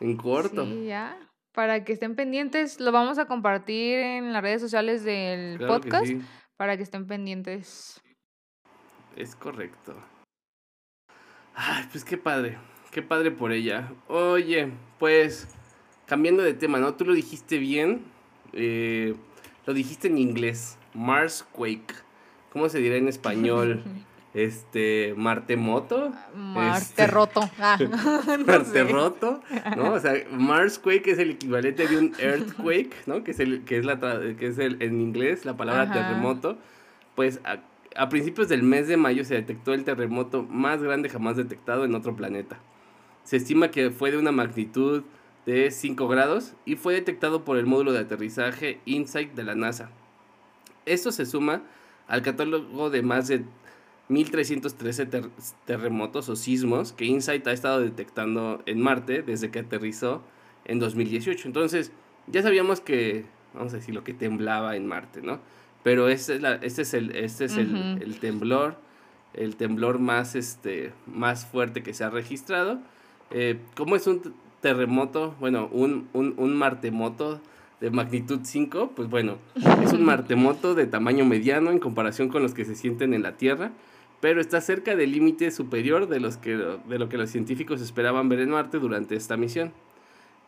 en 0.00 0.16
corto. 0.16 0.64
Sí, 0.66 0.86
ya. 0.86 1.16
Para 1.52 1.84
que 1.84 1.92
estén 1.92 2.14
pendientes, 2.16 2.80
lo 2.80 2.90
vamos 2.92 3.18
a 3.18 3.26
compartir 3.26 3.98
en 3.98 4.32
las 4.32 4.42
redes 4.42 4.60
sociales 4.60 5.04
del 5.04 5.56
Claro 5.58 5.74
que 5.80 5.88
podcast 5.88 6.06
sí, 6.06 6.20
para 6.56 6.76
que 6.76 6.82
estén 6.82 7.06
pendientes. 7.06 8.00
es 9.16 9.34
correcto. 9.36 9.94
Ay, 11.54 11.84
pues 11.90 12.04
qué 12.04 12.18
padre, 12.18 12.58
qué 12.90 13.02
padre 13.02 13.30
por 13.30 13.52
ella. 13.52 13.92
Oye, 14.08 14.72
pues 14.98 15.48
cambiando 16.06 16.42
de 16.42 16.54
tema, 16.54 16.78
¿no? 16.78 16.94
Tú 16.94 17.04
lo 17.04 17.12
dijiste 17.14 17.58
bien, 17.58 18.02
eh, 18.52 19.14
lo 19.66 19.74
dijiste 19.74 20.08
en 20.08 20.18
inglés, 20.18 20.76
Marsquake. 20.94 21.94
¿Cómo 22.52 22.68
se 22.68 22.78
dirá 22.78 22.96
en 22.96 23.08
español? 23.08 23.82
Este, 24.34 25.14
Martemoto. 25.16 26.12
Marte 26.34 26.78
Este- 26.80 27.06
roto. 27.06 27.48
Ah, 27.60 27.78
no 28.36 28.44
Marte 28.44 28.82
roto, 28.82 29.40
¿no? 29.76 29.92
O 29.92 30.00
sea, 30.00 30.14
Marsquake 30.32 31.06
es 31.12 31.20
el 31.20 31.30
equivalente 31.30 31.86
de 31.86 31.96
un 31.98 32.12
earthquake, 32.18 32.96
¿no? 33.06 33.22
Que 33.22 33.30
es 33.30 33.38
el 33.38 33.62
que 33.64 33.78
es 33.78 33.84
la 33.84 34.00
que 34.36 34.48
es 34.48 34.58
el 34.58 34.82
en 34.82 35.00
inglés 35.00 35.44
la 35.44 35.56
palabra 35.56 35.82
Ajá. 35.84 35.92
terremoto. 35.92 36.58
Pues 37.14 37.38
a, 37.44 37.58
a 37.94 38.08
principios 38.08 38.48
del 38.48 38.64
mes 38.64 38.88
de 38.88 38.96
mayo 38.96 39.24
se 39.24 39.34
detectó 39.34 39.72
el 39.72 39.84
terremoto 39.84 40.42
más 40.42 40.82
grande 40.82 41.08
jamás 41.08 41.36
detectado 41.36 41.84
en 41.84 41.94
otro 41.94 42.16
planeta. 42.16 42.58
Se 43.22 43.36
estima 43.36 43.70
que 43.70 43.92
fue 43.92 44.10
de 44.10 44.18
una 44.18 44.32
magnitud 44.32 45.04
de 45.46 45.70
5 45.70 46.08
grados 46.08 46.54
y 46.64 46.76
fue 46.76 46.94
detectado 46.94 47.44
por 47.44 47.56
el 47.58 47.66
módulo 47.66 47.92
de 47.92 48.00
aterrizaje 48.00 48.80
InSight 48.86 49.32
de 49.34 49.44
la 49.44 49.54
NASA. 49.54 49.90
Esto 50.86 51.12
se 51.12 51.26
suma 51.26 51.62
al 52.08 52.22
catálogo 52.22 52.90
de 52.90 53.02
más 53.02 53.28
de 53.28 53.44
1313 54.08 55.06
ter- 55.06 55.30
terremotos 55.64 56.28
o 56.28 56.36
sismos 56.36 56.92
que 56.92 57.04
InSight 57.06 57.46
ha 57.46 57.52
estado 57.52 57.80
detectando 57.80 58.62
en 58.66 58.80
Marte 58.80 59.22
desde 59.22 59.50
que 59.50 59.60
aterrizó 59.60 60.22
en 60.66 60.78
2018. 60.78 61.48
Entonces, 61.48 61.92
ya 62.26 62.42
sabíamos 62.42 62.80
que, 62.80 63.24
vamos 63.54 63.72
a 63.72 63.76
decir, 63.76 63.94
lo 63.94 64.04
que 64.04 64.14
temblaba 64.14 64.76
en 64.76 64.86
Marte, 64.86 65.22
¿no? 65.22 65.40
Pero 65.82 66.08
este 66.08 66.36
es, 66.36 66.42
la- 66.42 66.54
este 66.56 66.82
es, 66.82 66.94
el, 66.94 67.14
este 67.16 67.46
es 67.46 67.56
el, 67.56 68.18
temblor, 68.20 68.76
el 69.34 69.56
temblor 69.56 69.98
más, 69.98 70.34
este, 70.34 70.92
más 71.06 71.46
fuerte 71.46 71.82
que 71.82 71.92
se 71.94 72.04
ha 72.04 72.10
registrado. 72.10 72.78
Eh, 73.30 73.58
¿Cómo 73.76 73.96
es 73.96 74.06
un 74.06 74.34
terremoto? 74.64 75.34
Bueno, 75.40 75.68
un, 75.72 76.08
un, 76.14 76.32
un 76.38 76.56
martemoto 76.56 77.38
de 77.82 77.90
magnitud 77.90 78.40
5, 78.42 78.92
pues 78.96 79.10
bueno, 79.10 79.36
es 79.82 79.92
un 79.92 80.06
martemoto 80.06 80.74
de 80.74 80.86
tamaño 80.86 81.26
mediano 81.26 81.70
en 81.70 81.78
comparación 81.78 82.30
con 82.30 82.42
los 82.42 82.54
que 82.54 82.64
se 82.64 82.74
sienten 82.74 83.12
en 83.12 83.22
la 83.22 83.36
Tierra, 83.36 83.72
pero 84.22 84.40
está 84.40 84.62
cerca 84.62 84.96
del 84.96 85.12
límite 85.12 85.50
superior 85.50 86.08
de, 86.08 86.18
los 86.18 86.38
que, 86.38 86.56
de 86.56 86.98
lo 86.98 87.10
que 87.10 87.18
los 87.18 87.28
científicos 87.28 87.82
esperaban 87.82 88.30
ver 88.30 88.40
en 88.40 88.48
Marte 88.48 88.78
durante 88.78 89.16
esta 89.16 89.36
misión. 89.36 89.70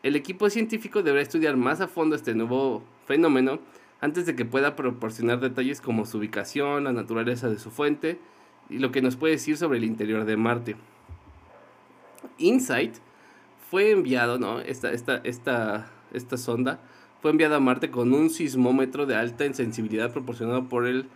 El 0.01 0.15
equipo 0.15 0.49
científico 0.49 1.03
deberá 1.03 1.21
estudiar 1.21 1.55
más 1.55 1.79
a 1.79 1.87
fondo 1.87 2.15
este 2.15 2.33
nuevo 2.33 2.81
fenómeno 3.05 3.59
antes 4.01 4.25
de 4.25 4.35
que 4.35 4.45
pueda 4.45 4.75
proporcionar 4.75 5.39
detalles 5.41 5.79
como 5.79 6.07
su 6.07 6.17
ubicación, 6.17 6.85
la 6.85 6.91
naturaleza 6.91 7.49
de 7.49 7.59
su 7.59 7.69
fuente 7.69 8.17
y 8.67 8.79
lo 8.79 8.91
que 8.91 9.03
nos 9.03 9.15
puede 9.15 9.33
decir 9.33 9.57
sobre 9.57 9.77
el 9.77 9.83
interior 9.83 10.25
de 10.25 10.37
Marte. 10.37 10.75
InSight 12.39 12.95
fue 13.69 13.91
enviado, 13.91 14.39
¿no? 14.39 14.59
Esta, 14.59 14.91
esta, 14.91 15.17
esta, 15.23 15.87
esta 16.13 16.37
sonda 16.37 16.79
fue 17.21 17.31
enviada 17.31 17.57
a 17.57 17.59
Marte 17.59 17.91
con 17.91 18.13
un 18.13 18.29
sismómetro 18.29 19.05
de 19.05 19.15
alta 19.15 19.51
sensibilidad 19.53 20.11
proporcionado 20.11 20.69
por 20.69 20.85
el 20.85 21.07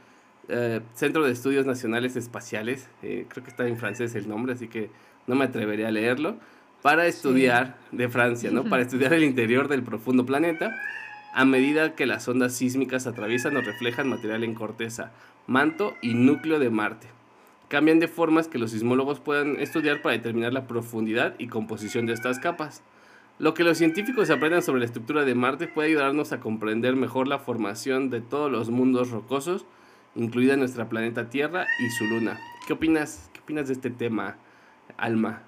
eh, 0.50 0.82
Centro 0.94 1.24
de 1.24 1.32
Estudios 1.32 1.66
Nacionales 1.66 2.16
Espaciales. 2.16 2.90
eh, 3.04 3.26
creo 3.30 3.44
que 3.44 3.52
está 3.52 3.68
en 3.68 3.78
francés 3.78 4.16
el 4.16 4.28
nombre, 4.28 4.54
así 4.54 4.68
que 4.68 4.90
no 5.28 5.36
me 5.36 5.46
atreveré 5.46 5.86
a 5.86 5.92
leerlo. 5.92 6.36
Para 6.82 7.06
estudiar, 7.06 7.78
de 7.92 8.10
Francia, 8.10 8.50
¿no? 8.50 8.64
Para 8.64 8.82
estudiar 8.82 9.14
el 9.14 9.24
interior 9.24 9.68
del 9.68 9.84
profundo 9.84 10.26
planeta 10.26 10.76
a 11.34 11.46
medida 11.46 11.96
que 11.96 12.08
las 12.08 12.28
ondas 12.28 12.54
sísmicas 12.54 13.06
atraviesan 13.06 13.56
o 13.56 13.62
reflejan 13.62 14.10
material 14.10 14.44
en 14.44 14.56
corteza, 14.56 15.12
manto 15.46 15.96
y 16.02 16.16
núcleo 16.16 16.58
de 16.58 16.72
Marte. 16.72 17.08
Cambian 17.72 18.00
de 18.02 18.10
formas 18.10 18.50
que 18.50 18.58
los 18.58 18.72
sismólogos 18.72 19.22
puedan 19.22 19.58
estudiar 19.58 20.02
para 20.02 20.12
determinar 20.12 20.52
la 20.52 20.68
profundidad 20.68 21.36
y 21.38 21.48
composición 21.48 22.06
de 22.06 22.12
estas 22.12 22.38
capas. 22.38 22.84
Lo 23.40 23.54
que 23.54 23.64
los 23.64 23.78
científicos 23.78 24.30
aprendan 24.30 24.62
sobre 24.62 24.82
la 24.82 24.88
estructura 24.88 25.24
de 25.24 25.36
Marte 25.36 25.70
puede 25.70 25.88
ayudarnos 25.88 26.34
a 26.34 26.42
comprender 26.42 26.98
mejor 26.98 27.30
la 27.30 27.40
formación 27.40 28.10
de 28.10 28.20
todos 28.20 28.52
los 28.52 28.70
mundos 28.70 29.12
rocosos, 29.12 29.66
incluida 30.16 30.58
nuestra 30.58 30.90
planeta 30.90 31.30
Tierra 31.30 31.66
y 31.80 31.90
su 31.92 32.04
luna. 32.08 32.42
¿Qué 32.68 32.74
opinas? 32.74 33.30
¿Qué 33.32 33.40
opinas 33.40 33.68
de 33.70 33.76
este 33.76 33.90
tema, 33.90 34.36
Alma? 34.98 35.44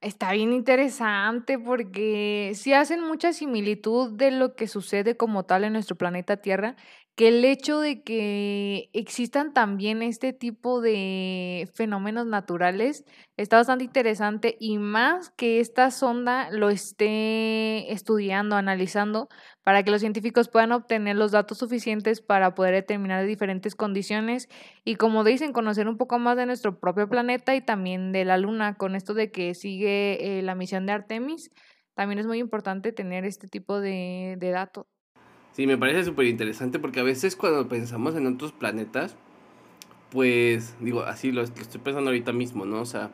Está 0.00 0.32
bien 0.32 0.52
interesante 0.52 1.58
porque 1.58 2.52
sí 2.54 2.72
hacen 2.74 3.00
mucha 3.00 3.32
similitud 3.32 4.10
de 4.10 4.30
lo 4.30 4.54
que 4.54 4.68
sucede 4.68 5.16
como 5.16 5.44
tal 5.44 5.64
en 5.64 5.72
nuestro 5.72 5.96
planeta 5.96 6.38
Tierra, 6.38 6.76
que 7.16 7.28
el 7.28 7.44
hecho 7.44 7.78
de 7.78 8.02
que 8.02 8.90
existan 8.92 9.52
también 9.52 10.02
este 10.02 10.32
tipo 10.32 10.80
de 10.80 11.68
fenómenos 11.74 12.26
naturales 12.26 13.04
está 13.36 13.58
bastante 13.58 13.84
interesante 13.84 14.56
y 14.58 14.78
más 14.78 15.30
que 15.30 15.60
esta 15.60 15.92
sonda 15.92 16.50
lo 16.50 16.70
esté 16.70 17.92
estudiando, 17.92 18.56
analizando, 18.56 19.28
para 19.62 19.84
que 19.84 19.92
los 19.92 20.00
científicos 20.00 20.48
puedan 20.48 20.72
obtener 20.72 21.14
los 21.16 21.30
datos 21.30 21.58
suficientes 21.58 22.20
para 22.20 22.54
poder 22.54 22.74
determinar 22.74 23.24
diferentes 23.24 23.76
condiciones 23.76 24.48
y 24.84 24.96
como 24.96 25.22
dicen, 25.22 25.52
conocer 25.52 25.88
un 25.88 25.96
poco 25.96 26.18
más 26.18 26.36
de 26.36 26.46
nuestro 26.46 26.80
propio 26.80 27.08
planeta 27.08 27.54
y 27.54 27.60
también 27.60 28.10
de 28.12 28.24
la 28.24 28.38
Luna, 28.38 28.74
con 28.74 28.96
esto 28.96 29.14
de 29.14 29.30
que 29.30 29.54
sigue 29.54 30.38
eh, 30.38 30.42
la 30.42 30.56
misión 30.56 30.84
de 30.86 30.92
Artemis, 30.92 31.50
también 31.94 32.18
es 32.18 32.26
muy 32.26 32.38
importante 32.38 32.90
tener 32.92 33.24
este 33.24 33.46
tipo 33.46 33.80
de, 33.80 34.36
de 34.38 34.50
datos. 34.50 34.93
Sí, 35.54 35.66
me 35.66 35.78
parece 35.78 36.04
súper 36.04 36.26
interesante 36.26 36.78
porque 36.78 37.00
a 37.00 37.04
veces 37.04 37.36
cuando 37.36 37.66
pensamos 37.68 38.14
en 38.16 38.26
otros 38.26 38.52
planetas, 38.52 39.16
pues 40.10 40.74
digo, 40.80 41.02
así 41.02 41.32
lo, 41.32 41.42
lo 41.42 41.46
estoy 41.48 41.80
pensando 41.80 42.10
ahorita 42.10 42.32
mismo, 42.32 42.64
¿no? 42.64 42.80
O 42.80 42.86
sea, 42.86 43.10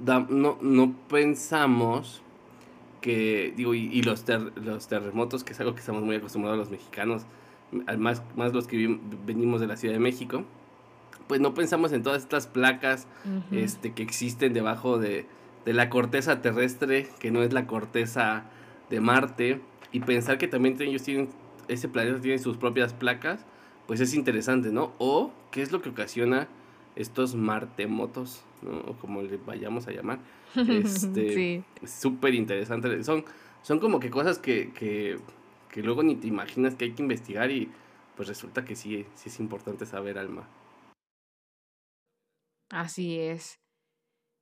da- 0.00 0.26
no, 0.28 0.58
no 0.60 0.94
pensamos 1.08 2.22
que, 3.00 3.52
digo, 3.56 3.74
y, 3.74 3.86
y 3.92 4.02
los, 4.02 4.24
ter- 4.24 4.52
los 4.58 4.88
terremotos, 4.88 5.44
que 5.44 5.52
es 5.52 5.60
algo 5.60 5.74
que 5.74 5.80
estamos 5.80 6.02
muy 6.02 6.16
acostumbrados 6.16 6.58
los 6.58 6.70
mexicanos, 6.70 7.22
más, 7.98 8.22
más 8.36 8.52
los 8.52 8.66
que 8.66 8.76
vi- 8.76 9.00
venimos 9.26 9.60
de 9.60 9.66
la 9.66 9.76
Ciudad 9.76 9.94
de 9.94 10.00
México, 10.00 10.44
pues 11.28 11.40
no 11.40 11.54
pensamos 11.54 11.92
en 11.92 12.02
todas 12.02 12.22
estas 12.22 12.46
placas 12.46 13.06
este, 13.52 13.92
que 13.92 14.02
existen 14.02 14.52
debajo 14.52 14.98
de, 14.98 15.26
de 15.64 15.72
la 15.72 15.88
corteza 15.88 16.42
terrestre, 16.42 17.08
que 17.20 17.30
no 17.30 17.42
es 17.42 17.52
la 17.52 17.66
corteza 17.66 18.44
de 18.90 19.00
Marte, 19.00 19.60
y 19.92 20.00
pensar 20.00 20.38
que 20.38 20.48
también 20.48 20.76
ellos 20.80 21.02
tienen, 21.02 21.28
ese 21.70 21.88
planeta 21.88 22.20
tiene 22.20 22.38
sus 22.38 22.56
propias 22.56 22.92
placas, 22.92 23.44
pues 23.86 24.00
es 24.00 24.14
interesante, 24.14 24.70
¿no? 24.70 24.92
O 24.98 25.32
qué 25.50 25.62
es 25.62 25.72
lo 25.72 25.82
que 25.82 25.88
ocasiona 25.88 26.48
estos 26.96 27.34
martemotos, 27.34 28.44
¿no? 28.62 28.78
O 28.80 28.94
como 28.94 29.22
le 29.22 29.36
vayamos 29.36 29.86
a 29.86 29.92
llamar. 29.92 30.18
Este, 30.56 31.34
sí. 31.34 31.64
es 31.80 31.90
súper 31.92 32.34
interesante. 32.34 33.04
Son, 33.04 33.24
son 33.62 33.78
como 33.78 34.00
que 34.00 34.10
cosas 34.10 34.38
que, 34.38 34.72
que, 34.72 35.18
que 35.70 35.82
luego 35.82 36.02
ni 36.02 36.16
te 36.16 36.26
imaginas 36.26 36.74
que 36.74 36.86
hay 36.86 36.92
que 36.92 37.02
investigar 37.02 37.50
y 37.50 37.70
pues 38.16 38.28
resulta 38.28 38.64
que 38.64 38.74
sí, 38.74 39.06
sí 39.14 39.28
es 39.28 39.38
importante 39.38 39.86
saber, 39.86 40.18
Alma. 40.18 40.48
Así 42.68 43.18
es. 43.18 43.60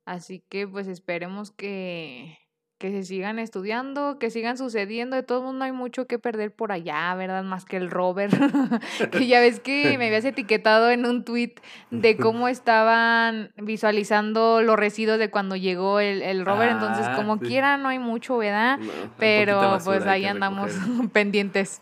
Así 0.05 0.43
que 0.49 0.67
pues 0.67 0.87
esperemos 0.87 1.51
que, 1.51 2.39
que 2.79 2.91
se 2.91 3.03
sigan 3.03 3.39
estudiando, 3.39 4.17
que 4.19 4.29
sigan 4.31 4.57
sucediendo. 4.57 5.17
De 5.17 5.21
todo 5.23 5.43
mundo 5.43 5.65
hay 5.65 5.73
mucho 5.73 6.07
que 6.07 6.17
perder 6.17 6.51
por 6.53 6.71
allá, 6.71 7.13
¿verdad? 7.15 7.43
Más 7.43 7.65
que 7.65 7.75
el 7.75 7.91
rover. 7.91 8.29
que 9.11 9.27
ya 9.27 9.41
ves 9.41 9.59
que 9.59 9.97
me 9.99 10.07
habías 10.07 10.23
etiquetado 10.23 10.89
en 10.89 11.05
un 11.05 11.25
tweet 11.25 11.55
de 11.91 12.15
cómo 12.15 12.47
estaban 12.47 13.51
visualizando 13.57 14.61
los 14.61 14.77
residuos 14.79 15.19
de 15.19 15.29
cuando 15.29 15.57
llegó 15.57 15.99
el, 15.99 16.21
el 16.21 16.45
rover. 16.45 16.69
Entonces, 16.69 17.05
Ah, 17.09 17.15
como 17.15 17.37
sí. 17.37 17.47
quiera, 17.47 17.75
no 17.77 17.89
hay 17.89 17.99
mucho, 17.99 18.37
¿verdad? 18.37 18.77
No, 18.77 18.83
hay 18.85 18.89
poquita 18.89 19.15
Pero 19.19 19.77
pues 19.83 20.05
ahí 20.07 20.23
andamos 20.25 20.71
pendientes. 21.13 21.81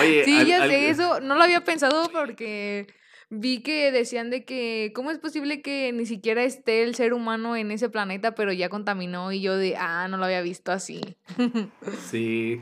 Oye, 0.00 0.24
Sí, 0.24 0.40
al- 0.40 0.46
ya 0.46 0.62
al- 0.62 0.68
sé, 0.70 0.88
eso 0.88 1.20
no 1.20 1.34
lo 1.34 1.42
había 1.42 1.62
pensado 1.62 2.08
porque 2.10 2.86
vi 3.30 3.62
que 3.62 3.90
decían 3.92 4.28
de 4.28 4.44
que, 4.44 4.92
¿cómo 4.94 5.10
es 5.10 5.18
posible 5.18 5.62
que 5.62 5.92
ni 5.92 6.04
siquiera 6.04 6.42
esté 6.44 6.82
el 6.82 6.94
ser 6.94 7.14
humano 7.14 7.56
en 7.56 7.70
ese 7.70 7.88
planeta, 7.88 8.34
pero 8.34 8.52
ya 8.52 8.68
contaminó? 8.68 9.32
Y 9.32 9.40
yo 9.40 9.56
de, 9.56 9.76
ah, 9.76 10.08
no 10.08 10.16
lo 10.16 10.24
había 10.24 10.42
visto 10.42 10.72
así. 10.72 11.00
Sí. 12.10 12.60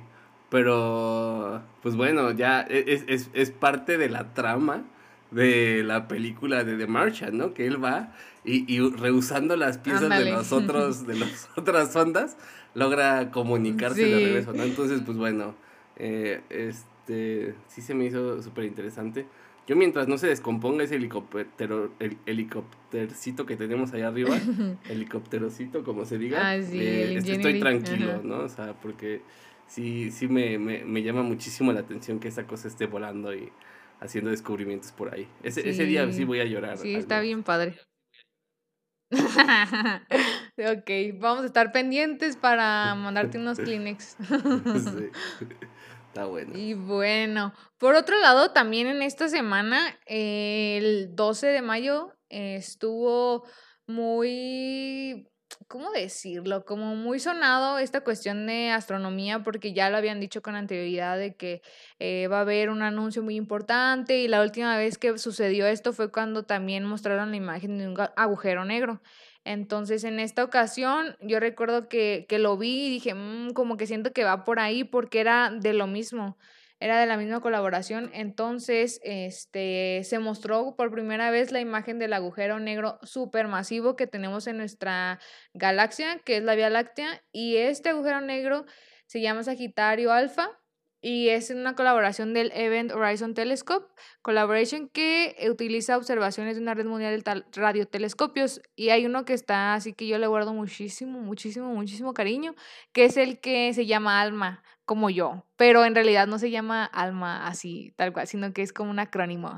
Pero, 0.50 1.62
pues 1.82 1.94
bueno, 1.94 2.30
ya 2.30 2.62
e, 2.62 2.84
es, 2.86 3.04
es, 3.06 3.30
es 3.34 3.50
parte 3.50 3.98
de 3.98 4.08
la 4.08 4.32
trama 4.32 4.84
de 5.30 5.82
la 5.84 6.08
película 6.08 6.64
de 6.64 6.76
The 6.76 6.86
Martian, 6.86 7.36
¿no? 7.36 7.52
Que 7.52 7.66
él 7.66 7.82
va 7.82 8.14
y, 8.44 8.72
y 8.72 8.80
rehusando 8.80 9.56
las 9.56 9.76
piezas 9.76 10.08
de 10.08 10.30
los 10.30 10.52
otros, 10.52 11.06
de 11.06 11.16
las 11.16 11.50
otras 11.56 11.94
ondas, 11.96 12.38
logra 12.74 13.30
comunicarse 13.30 14.06
de 14.06 14.24
regreso, 14.24 14.52
¿no? 14.54 14.62
Entonces, 14.62 15.02
pues 15.04 15.18
bueno, 15.18 15.54
eh, 15.96 16.40
este, 16.48 17.54
sí 17.68 17.82
se 17.82 17.94
me 17.94 18.06
hizo 18.06 18.42
súper 18.42 18.64
interesante. 18.64 19.26
Yo 19.68 19.76
mientras 19.76 20.08
no 20.08 20.16
se 20.16 20.28
descomponga 20.28 20.82
ese 20.84 20.94
helicóptero, 20.94 21.92
el 21.98 22.16
helicóptercito 22.24 23.44
que 23.44 23.54
tenemos 23.54 23.92
allá 23.92 24.08
arriba, 24.08 24.34
helicópterocito, 24.88 25.84
como 25.84 26.06
se 26.06 26.16
diga, 26.16 26.40
ah, 26.42 26.56
eh, 26.56 27.16
este, 27.18 27.32
estoy 27.32 27.60
tranquilo, 27.60 28.22
¿no? 28.24 28.38
O 28.38 28.48
sea, 28.48 28.72
porque 28.80 29.20
sí, 29.66 30.10
sí 30.10 30.26
me, 30.26 30.58
me, 30.58 30.86
me, 30.86 31.02
llama 31.02 31.22
muchísimo 31.22 31.70
la 31.74 31.80
atención 31.80 32.18
que 32.18 32.28
esa 32.28 32.46
cosa 32.46 32.66
esté 32.66 32.86
volando 32.86 33.34
y 33.34 33.52
haciendo 34.00 34.30
descubrimientos 34.30 34.90
por 34.92 35.12
ahí. 35.12 35.28
Ese, 35.42 35.68
ese 35.68 35.84
día 35.84 36.10
sí 36.14 36.24
voy 36.24 36.40
a 36.40 36.46
llorar. 36.46 36.78
Sí, 36.78 36.94
está 36.94 37.20
bien 37.20 37.42
padre. 37.42 37.76
ok, 39.10 40.90
vamos 41.20 41.42
a 41.42 41.46
estar 41.46 41.72
pendientes 41.72 42.36
para 42.36 42.94
mandarte 42.94 43.36
unos 43.36 43.58
Kleenex. 43.58 44.16
sí. 44.16 45.10
Está 46.08 46.24
bueno. 46.26 46.52
Y 46.56 46.74
bueno, 46.74 47.52
por 47.78 47.94
otro 47.94 48.18
lado, 48.18 48.50
también 48.50 48.86
en 48.86 49.02
esta 49.02 49.28
semana, 49.28 49.98
el 50.06 51.14
12 51.14 51.46
de 51.48 51.62
mayo, 51.62 52.12
estuvo 52.28 53.44
muy 53.86 55.28
¿cómo 55.66 55.90
decirlo? 55.90 56.64
Como 56.64 56.94
muy 56.94 57.18
sonado 57.20 57.78
esta 57.78 58.02
cuestión 58.02 58.46
de 58.46 58.70
astronomía 58.70 59.42
porque 59.42 59.72
ya 59.72 59.90
lo 59.90 59.96
habían 59.96 60.20
dicho 60.20 60.42
con 60.42 60.54
anterioridad 60.54 61.18
de 61.18 61.34
que 61.34 61.62
eh, 61.98 62.26
va 62.28 62.38
a 62.38 62.40
haber 62.42 62.70
un 62.70 62.82
anuncio 62.82 63.22
muy 63.22 63.36
importante 63.36 64.18
y 64.18 64.28
la 64.28 64.42
última 64.42 64.76
vez 64.76 64.98
que 64.98 65.18
sucedió 65.18 65.66
esto 65.66 65.92
fue 65.92 66.10
cuando 66.10 66.44
también 66.44 66.84
mostraron 66.84 67.30
la 67.30 67.36
imagen 67.36 67.78
de 67.78 67.88
un 67.88 67.96
agujero 68.16 68.64
negro. 68.64 69.00
Entonces, 69.48 70.04
en 70.04 70.20
esta 70.20 70.44
ocasión, 70.44 71.16
yo 71.20 71.40
recuerdo 71.40 71.88
que, 71.88 72.26
que 72.28 72.38
lo 72.38 72.58
vi 72.58 72.86
y 72.86 72.90
dije, 72.90 73.14
mm, 73.14 73.52
como 73.54 73.78
que 73.78 73.86
siento 73.86 74.12
que 74.12 74.24
va 74.24 74.44
por 74.44 74.60
ahí 74.60 74.84
porque 74.84 75.20
era 75.20 75.50
de 75.50 75.72
lo 75.72 75.86
mismo 75.86 76.36
era 76.80 77.00
de 77.00 77.06
la 77.06 77.16
misma 77.16 77.40
colaboración. 77.40 78.10
Entonces, 78.14 79.00
este, 79.02 80.02
se 80.04 80.18
mostró 80.18 80.76
por 80.76 80.92
primera 80.92 81.30
vez 81.30 81.50
la 81.50 81.60
imagen 81.60 81.98
del 81.98 82.12
agujero 82.12 82.60
negro 82.60 82.98
supermasivo 83.02 83.96
que 83.96 84.06
tenemos 84.06 84.46
en 84.46 84.58
nuestra 84.58 85.18
galaxia, 85.54 86.20
que 86.24 86.36
es 86.36 86.44
la 86.44 86.54
Vía 86.54 86.70
Láctea, 86.70 87.22
y 87.32 87.56
este 87.56 87.88
agujero 87.88 88.20
negro 88.20 88.64
se 89.06 89.20
llama 89.20 89.42
Sagitario 89.42 90.12
Alfa 90.12 90.57
y 91.00 91.28
es 91.28 91.50
una 91.50 91.74
colaboración 91.74 92.34
del 92.34 92.50
Event 92.54 92.92
Horizon 92.92 93.34
Telescope 93.34 93.86
Collaboration 94.22 94.88
que 94.88 95.36
utiliza 95.50 95.96
observaciones 95.96 96.56
de 96.56 96.62
una 96.62 96.74
red 96.74 96.86
mundial 96.86 97.22
de 97.22 97.44
radiotelescopios 97.52 98.60
y 98.74 98.90
hay 98.90 99.06
uno 99.06 99.24
que 99.24 99.34
está 99.34 99.74
así 99.74 99.92
que 99.92 100.06
yo 100.08 100.18
le 100.18 100.26
guardo 100.26 100.52
muchísimo, 100.52 101.20
muchísimo, 101.20 101.68
muchísimo 101.74 102.14
cariño, 102.14 102.54
que 102.92 103.04
es 103.04 103.16
el 103.16 103.40
que 103.40 103.72
se 103.74 103.86
llama 103.86 104.20
ALMA, 104.20 104.62
como 104.88 105.10
yo, 105.10 105.44
pero 105.56 105.84
en 105.84 105.94
realidad 105.94 106.26
no 106.26 106.38
se 106.38 106.50
llama 106.50 106.86
Alma 106.86 107.46
así, 107.46 107.92
tal 107.96 108.14
cual, 108.14 108.26
sino 108.26 108.54
que 108.54 108.62
es 108.62 108.72
como 108.72 108.90
un 108.90 108.98
acrónimo. 108.98 109.54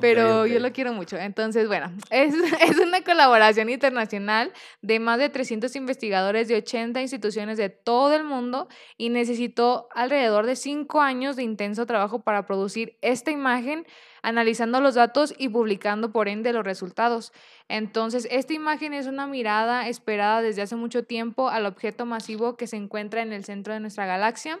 pero 0.00 0.46
yo 0.46 0.60
lo 0.60 0.72
quiero 0.72 0.92
mucho. 0.92 1.16
Entonces, 1.16 1.66
bueno, 1.66 1.90
es, 2.10 2.32
es, 2.60 2.78
una 2.78 3.02
colaboración 3.02 3.68
internacional 3.70 4.52
de 4.80 5.00
más 5.00 5.18
de 5.18 5.30
300 5.30 5.74
investigadores 5.74 6.46
de 6.46 6.58
80 6.58 7.02
instituciones 7.02 7.58
de 7.58 7.70
todo 7.70 8.14
el 8.14 8.22
mundo 8.22 8.68
y 8.96 9.08
necesitó 9.08 9.88
alrededor 9.96 10.46
de 10.46 10.54
5 10.54 11.00
años 11.00 11.34
de 11.34 11.42
intenso 11.42 11.84
trabajo 11.84 12.22
para 12.22 12.46
producir 12.46 12.96
esta 13.02 13.32
imagen 13.32 13.84
analizando 14.22 14.80
los 14.80 14.94
datos 14.94 15.34
y 15.36 15.48
publicando 15.48 16.12
por 16.12 16.28
ende 16.28 16.52
los 16.52 16.64
resultados. 16.64 17.32
Entonces, 17.68 18.26
esta 18.30 18.54
imagen 18.54 18.94
es 18.94 19.06
una 19.06 19.26
mirada 19.26 19.88
esperada 19.88 20.40
desde 20.42 20.62
hace 20.62 20.76
mucho 20.76 21.04
tiempo 21.04 21.48
al 21.48 21.66
objeto 21.66 22.06
masivo 22.06 22.56
que 22.56 22.66
se 22.66 22.76
encuentra 22.76 23.22
en 23.22 23.32
el 23.32 23.44
centro 23.44 23.74
de 23.74 23.80
nuestra 23.80 24.06
galaxia 24.06 24.60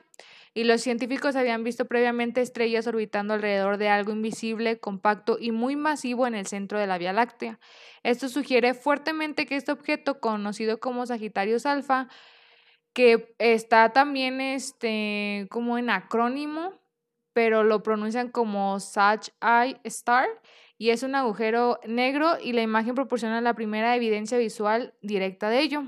y 0.54 0.64
los 0.64 0.82
científicos 0.82 1.34
habían 1.36 1.64
visto 1.64 1.86
previamente 1.86 2.42
estrellas 2.42 2.86
orbitando 2.86 3.34
alrededor 3.34 3.78
de 3.78 3.88
algo 3.88 4.12
invisible, 4.12 4.78
compacto 4.78 5.38
y 5.40 5.50
muy 5.50 5.76
masivo 5.76 6.26
en 6.26 6.34
el 6.34 6.46
centro 6.46 6.78
de 6.78 6.86
la 6.86 6.98
Vía 6.98 7.12
Láctea. 7.12 7.58
Esto 8.02 8.28
sugiere 8.28 8.74
fuertemente 8.74 9.46
que 9.46 9.56
este 9.56 9.72
objeto, 9.72 10.20
conocido 10.20 10.78
como 10.78 11.06
Sagitarius 11.06 11.64
Alpha, 11.64 12.08
que 12.92 13.34
está 13.38 13.90
también 13.94 14.42
este, 14.42 15.46
como 15.50 15.78
en 15.78 15.88
acrónimo, 15.88 16.81
pero 17.32 17.64
lo 17.64 17.82
pronuncian 17.82 18.30
como 18.30 18.80
Sag 18.80 19.22
Eye 19.40 19.80
Star 19.84 20.28
y 20.78 20.90
es 20.90 21.02
un 21.02 21.14
agujero 21.14 21.78
negro 21.86 22.38
y 22.42 22.52
la 22.52 22.62
imagen 22.62 22.94
proporciona 22.94 23.40
la 23.40 23.54
primera 23.54 23.94
evidencia 23.96 24.38
visual 24.38 24.94
directa 25.00 25.48
de 25.48 25.60
ello. 25.60 25.84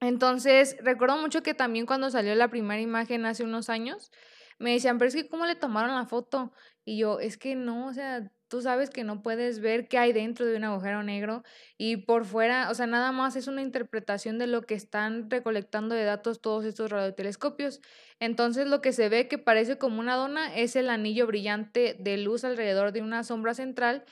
Entonces, 0.00 0.76
recuerdo 0.80 1.16
mucho 1.18 1.42
que 1.42 1.54
también 1.54 1.86
cuando 1.86 2.10
salió 2.10 2.34
la 2.34 2.48
primera 2.48 2.80
imagen 2.80 3.26
hace 3.26 3.44
unos 3.44 3.68
años, 3.68 4.10
me 4.58 4.72
decían, 4.72 4.98
pero 4.98 5.08
es 5.08 5.14
que 5.14 5.28
¿cómo 5.28 5.46
le 5.46 5.56
tomaron 5.56 5.94
la 5.94 6.06
foto? 6.06 6.52
Y 6.84 6.98
yo, 6.98 7.20
es 7.20 7.36
que 7.38 7.54
no, 7.54 7.86
o 7.86 7.92
sea, 7.92 8.30
tú 8.48 8.62
sabes 8.62 8.90
que 8.90 9.04
no 9.04 9.22
puedes 9.22 9.60
ver 9.60 9.88
qué 9.88 9.98
hay 9.98 10.12
dentro 10.12 10.46
de 10.46 10.56
un 10.56 10.64
agujero 10.64 11.02
negro 11.02 11.44
y 11.76 11.98
por 11.98 12.24
fuera, 12.24 12.70
o 12.70 12.74
sea, 12.74 12.86
nada 12.86 13.12
más 13.12 13.36
es 13.36 13.46
una 13.46 13.62
interpretación 13.62 14.38
de 14.38 14.46
lo 14.46 14.62
que 14.62 14.74
están 14.74 15.30
recolectando 15.30 15.94
de 15.94 16.04
datos 16.04 16.40
todos 16.40 16.64
estos 16.64 16.90
radiotelescopios. 16.90 17.80
Entonces 18.20 18.66
lo 18.66 18.80
que 18.80 18.92
se 18.92 19.08
ve 19.08 19.28
que 19.28 19.38
parece 19.38 19.78
como 19.78 20.00
una 20.00 20.16
dona 20.16 20.54
es 20.56 20.76
el 20.76 20.90
anillo 20.90 21.26
brillante 21.26 21.96
de 21.98 22.16
luz 22.16 22.44
alrededor 22.44 22.92
de 22.92 23.02
una 23.02 23.22
sombra 23.22 23.54
central 23.54 24.04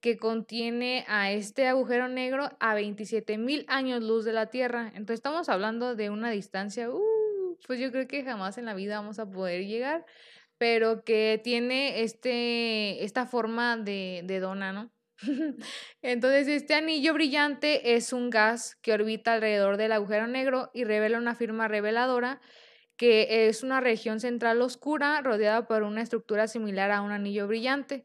que 0.00 0.16
contiene 0.16 1.04
a 1.08 1.30
este 1.30 1.66
agujero 1.66 2.08
negro 2.08 2.50
a 2.58 2.74
27 2.74 3.36
mil 3.36 3.66
años 3.68 4.02
luz 4.02 4.24
de 4.24 4.32
la 4.32 4.46
Tierra. 4.46 4.88
Entonces 4.88 5.14
estamos 5.14 5.48
hablando 5.48 5.94
de 5.94 6.10
una 6.10 6.30
distancia, 6.30 6.90
uh, 6.90 7.58
pues 7.66 7.78
yo 7.78 7.90
creo 7.90 8.08
que 8.08 8.24
jamás 8.24 8.56
en 8.56 8.64
la 8.64 8.74
vida 8.74 8.98
vamos 8.98 9.18
a 9.18 9.30
poder 9.30 9.66
llegar 9.66 10.06
pero 10.60 11.04
que 11.04 11.40
tiene 11.42 12.02
este, 12.02 13.02
esta 13.02 13.24
forma 13.24 13.78
de, 13.78 14.20
de 14.26 14.40
dona, 14.40 14.74
¿no? 14.74 14.92
Entonces, 16.02 16.48
este 16.48 16.74
anillo 16.74 17.14
brillante 17.14 17.94
es 17.96 18.12
un 18.12 18.28
gas 18.28 18.76
que 18.82 18.92
orbita 18.92 19.32
alrededor 19.32 19.78
del 19.78 19.92
agujero 19.92 20.26
negro 20.26 20.70
y 20.74 20.84
revela 20.84 21.16
una 21.16 21.34
firma 21.34 21.66
reveladora 21.66 22.42
que 22.98 23.48
es 23.48 23.62
una 23.62 23.80
región 23.80 24.20
central 24.20 24.60
oscura 24.60 25.22
rodeada 25.22 25.66
por 25.66 25.82
una 25.82 26.02
estructura 26.02 26.46
similar 26.46 26.90
a 26.90 27.00
un 27.00 27.10
anillo 27.10 27.46
brillante. 27.46 28.04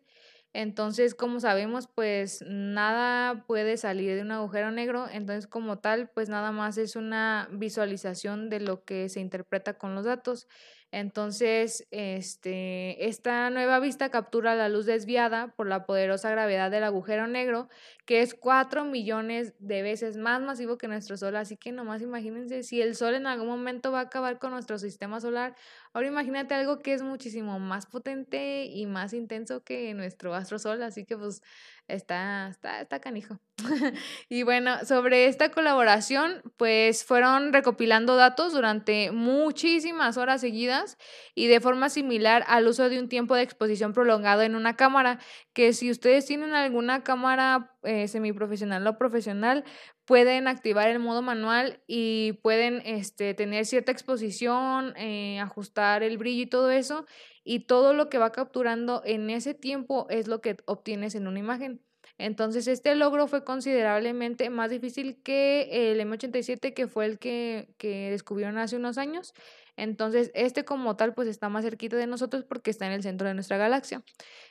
Entonces, 0.53 1.13
como 1.13 1.41
sabemos, 1.41 1.89
pues 1.93 2.41
nada 2.47 3.43
puede 3.47 3.75
salir 3.75 4.15
de 4.15 4.21
un 4.21 4.31
agujero 4.31 4.71
negro, 4.71 5.09
entonces 5.11 5.47
como 5.47 5.79
tal, 5.79 6.09
pues 6.11 6.29
nada 6.29 6.53
más 6.53 6.77
es 6.77 6.95
una 6.95 7.49
visualización 7.51 8.49
de 8.49 8.61
lo 8.61 8.85
que 8.85 9.09
se 9.09 9.19
interpreta 9.19 9.77
con 9.77 9.93
los 9.93 10.05
datos. 10.05 10.47
Entonces, 10.91 11.87
este, 11.91 13.07
esta 13.07 13.49
nueva 13.49 13.79
vista 13.79 14.09
captura 14.09 14.55
la 14.55 14.69
luz 14.69 14.85
desviada 14.85 15.53
por 15.55 15.67
la 15.67 15.85
poderosa 15.85 16.29
gravedad 16.29 16.71
del 16.71 16.83
agujero 16.83 17.27
negro, 17.27 17.67
que 18.05 18.21
es 18.21 18.35
4 18.35 18.85
millones 18.85 19.53
de 19.59 19.81
veces 19.81 20.15
más 20.15 20.41
masivo 20.41 20.77
que 20.77 20.87
nuestro 20.87 21.17
Sol. 21.17 21.35
Así 21.35 21.57
que 21.57 21.71
nomás 21.71 22.01
imagínense, 22.01 22.63
si 22.63 22.81
el 22.81 22.95
Sol 22.95 23.15
en 23.15 23.25
algún 23.27 23.47
momento 23.47 23.91
va 23.91 23.99
a 23.99 24.03
acabar 24.03 24.39
con 24.39 24.51
nuestro 24.51 24.77
sistema 24.77 25.19
solar, 25.19 25.55
ahora 25.93 26.07
imagínate 26.07 26.53
algo 26.53 26.79
que 26.79 26.93
es 26.93 27.01
muchísimo 27.01 27.59
más 27.59 27.87
potente 27.87 28.65
y 28.65 28.85
más 28.85 29.13
intenso 29.13 29.63
que 29.63 29.93
nuestro 29.95 30.35
astro 30.35 30.59
Sol. 30.59 30.83
Así 30.83 31.05
que 31.05 31.17
pues 31.17 31.41
está, 31.87 32.47
está, 32.49 32.81
está 32.81 32.99
canijo. 32.99 33.39
y 34.29 34.43
bueno, 34.43 34.85
sobre 34.85 35.27
esta 35.27 35.49
colaboración, 35.49 36.41
pues 36.57 37.05
fueron 37.05 37.53
recopilando 37.53 38.15
datos 38.15 38.53
durante 38.53 39.11
muchísimas 39.11 40.17
horas 40.17 40.41
seguidas 40.41 40.97
y 41.33 41.47
de 41.47 41.59
forma 41.59 41.89
similar 41.89 42.43
al 42.47 42.67
uso 42.67 42.89
de 42.89 42.99
un 42.99 43.09
tiempo 43.09 43.35
de 43.35 43.43
exposición 43.43 43.93
prolongado 43.93 44.41
en 44.41 44.55
una 44.55 44.75
cámara, 44.75 45.19
que 45.55 45.71
si 45.71 45.89
ustedes 45.89 46.25
tienen 46.25 46.53
alguna 46.53 47.01
cámara 47.01 47.73
eh, 47.83 48.09
semiprofesional 48.09 48.85
o 48.85 48.97
profesional, 48.97 49.63
pueden 50.03 50.49
activar 50.49 50.89
el 50.89 50.99
modo 50.99 51.21
manual 51.21 51.81
y 51.87 52.33
pueden 52.43 52.81
este, 52.85 53.33
tener 53.33 53.65
cierta 53.65 53.93
exposición, 53.93 54.93
eh, 54.97 55.39
ajustar 55.39 56.03
el 56.03 56.17
brillo 56.17 56.43
y 56.43 56.47
todo 56.47 56.71
eso, 56.71 57.05
y 57.45 57.61
todo 57.67 57.93
lo 57.93 58.09
que 58.09 58.17
va 58.17 58.33
capturando 58.33 59.01
en 59.05 59.29
ese 59.29 59.53
tiempo 59.53 60.07
es 60.09 60.27
lo 60.27 60.41
que 60.41 60.57
obtienes 60.65 61.15
en 61.15 61.25
una 61.25 61.39
imagen. 61.39 61.81
Entonces, 62.17 62.67
este 62.67 62.93
logro 62.95 63.27
fue 63.27 63.45
considerablemente 63.45 64.49
más 64.49 64.69
difícil 64.69 65.21
que 65.23 65.91
el 65.91 66.01
M87, 66.01 66.73
que 66.73 66.87
fue 66.87 67.05
el 67.05 67.17
que, 67.17 67.73
que 67.77 68.11
descubrieron 68.11 68.57
hace 68.57 68.75
unos 68.75 68.97
años. 68.97 69.33
Entonces, 69.77 70.31
este 70.33 70.63
como 70.65 70.95
tal, 70.95 71.13
pues 71.13 71.27
está 71.27 71.49
más 71.49 71.63
cerquita 71.65 71.97
de 71.97 72.07
nosotros 72.07 72.45
porque 72.45 72.71
está 72.71 72.85
en 72.87 72.93
el 72.93 73.03
centro 73.03 73.27
de 73.27 73.33
nuestra 73.33 73.57
galaxia. 73.57 74.03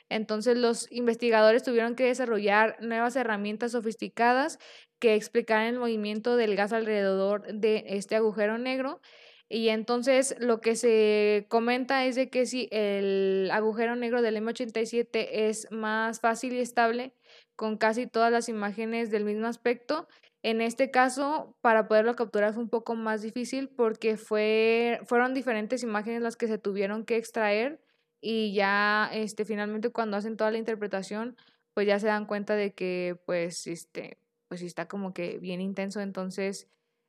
Entonces, 0.09 0.57
los 0.57 0.91
investigadores 0.91 1.63
tuvieron 1.63 1.95
que 1.95 2.05
desarrollar 2.05 2.77
nuevas 2.81 3.15
herramientas 3.15 3.71
sofisticadas 3.73 4.59
que 4.99 5.15
explicaran 5.15 5.67
el 5.67 5.79
movimiento 5.79 6.37
del 6.37 6.55
gas 6.55 6.73
alrededor 6.73 7.43
de 7.53 7.83
este 7.87 8.15
agujero 8.15 8.57
negro 8.57 9.01
Y 9.49 9.69
entonces 9.69 10.35
lo 10.39 10.59
que 10.61 10.75
se 10.75 11.45
comenta 11.49 12.05
es 12.05 12.15
de 12.15 12.29
que 12.29 12.45
si 12.47 12.67
el 12.71 13.49
agujero 13.51 13.95
negro 13.95 14.21
del 14.23 14.37
M87 14.37 15.27
es 15.31 15.67
más 15.71 16.19
fácil 16.19 16.53
y 16.53 16.59
estable 16.59 17.13
con 17.55 17.77
casi 17.77 18.07
todas 18.07 18.31
las 18.31 18.49
imágenes 18.49 19.11
del 19.11 19.23
mismo 19.25 19.47
aspecto, 19.47 20.07
en 20.45 20.61
este 20.61 20.91
caso, 20.91 21.55
para 21.61 21.87
poderlo 21.87 22.15
capturar 22.15 22.53
fue 22.53 22.63
un 22.63 22.69
poco 22.69 22.95
más 22.95 23.21
difícil 23.21 23.67
porque 23.67 24.15
fue, 24.15 24.99
fueron 25.05 25.33
diferentes 25.33 25.81
imágenes 25.81 26.21
las 26.21 26.37
que 26.37 26.47
se 26.47 26.59
tuvieron 26.59 27.03
que 27.03 27.17
extraer 27.17 27.81
y 28.21 28.53
ya 28.53 29.09
este, 29.11 29.43
finalmente 29.45 29.89
cuando 29.89 30.17
hacen 30.17 30.37
toda 30.37 30.51
la 30.51 30.59
interpretación, 30.59 31.35
pues 31.73 31.87
ya 31.87 31.99
se 31.99 32.07
dan 32.07 32.25
cuenta 32.25 32.55
de 32.55 32.73
que 32.73 33.19
pues, 33.25 33.65
este, 33.65 34.19
pues 34.47 34.61
está 34.61 34.87
como 34.87 35.13
que 35.13 35.39
bien 35.39 35.61
intenso, 35.61 35.99
entonces 35.99 36.67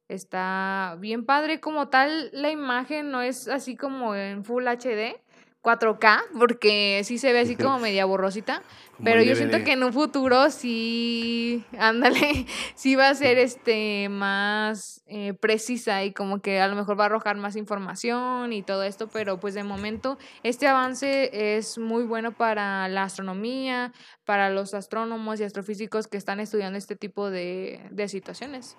Está 0.08 0.96
bien 1.00 1.26
padre 1.26 1.60
como 1.60 1.88
tal 1.88 2.30
la 2.32 2.50
imagen, 2.50 3.10
no 3.10 3.22
es 3.22 3.48
así 3.48 3.76
como 3.76 4.14
en 4.14 4.44
Full 4.44 4.64
HD, 4.68 5.20
4K, 5.62 6.22
porque 6.38 7.02
sí 7.04 7.18
se 7.18 7.32
ve 7.32 7.40
así 7.40 7.56
como 7.56 7.78
media 7.80 8.04
borrosita, 8.04 8.62
pero 9.02 9.22
yo 9.22 9.34
siento 9.34 9.62
que 9.64 9.72
en 9.72 9.82
un 9.82 9.92
futuro 9.92 10.50
sí, 10.50 11.64
ándale, 11.78 12.46
sí 12.74 12.94
va 12.94 13.08
a 13.08 13.14
ser 13.14 13.38
este 13.38 14.08
más 14.08 15.02
eh, 15.06 15.34
precisa 15.34 16.04
y 16.04 16.12
como 16.12 16.40
que 16.40 16.60
a 16.60 16.68
lo 16.68 16.76
mejor 16.76 16.98
va 16.98 17.04
a 17.04 17.06
arrojar 17.06 17.36
más 17.36 17.56
información 17.56 18.52
y 18.52 18.62
todo 18.62 18.84
esto, 18.84 19.08
pero 19.08 19.40
pues 19.40 19.54
de 19.54 19.64
momento 19.64 20.18
este 20.42 20.66
avance 20.66 21.56
es 21.56 21.78
muy 21.78 22.04
bueno 22.04 22.32
para 22.32 22.88
la 22.88 23.02
astronomía, 23.02 23.92
para 24.24 24.50
los 24.50 24.72
astrónomos 24.72 25.40
y 25.40 25.44
astrofísicos 25.44 26.06
que 26.06 26.16
están 26.16 26.40
estudiando 26.40 26.78
este 26.78 26.96
tipo 26.96 27.30
de, 27.30 27.80
de 27.90 28.08
situaciones. 28.08 28.76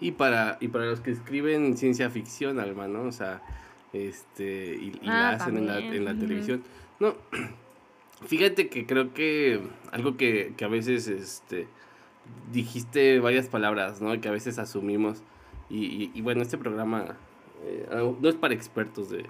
Y 0.00 0.12
para, 0.12 0.58
y 0.60 0.68
para 0.68 0.84
los 0.86 1.00
que 1.00 1.10
escriben 1.10 1.76
ciencia 1.76 2.08
ficción, 2.10 2.60
Alma, 2.60 2.86
¿no? 2.86 3.02
O 3.02 3.12
sea, 3.12 3.42
este, 3.92 4.74
y, 4.74 4.92
la 5.02 5.30
ah, 5.30 5.32
hacen 5.34 5.56
en 5.56 5.66
la, 5.66 5.78
en 5.78 6.04
la 6.04 6.14
televisión. 6.14 6.62
No, 7.00 7.14
fíjate 8.26 8.68
que 8.68 8.86
creo 8.86 9.12
que 9.14 9.60
algo 9.92 10.16
que, 10.16 10.52
que, 10.56 10.64
a 10.64 10.68
veces, 10.68 11.08
este, 11.08 11.66
dijiste 12.52 13.20
varias 13.20 13.48
palabras, 13.48 14.00
¿no? 14.00 14.20
Que 14.20 14.28
a 14.28 14.32
veces 14.32 14.58
asumimos. 14.58 15.22
Y, 15.70 16.10
y, 16.14 16.20
bueno, 16.22 16.40
este 16.40 16.56
programa 16.56 17.16
eh, 17.64 17.86
no 18.20 18.28
es 18.28 18.36
para 18.36 18.54
expertos 18.54 19.10
de, 19.10 19.26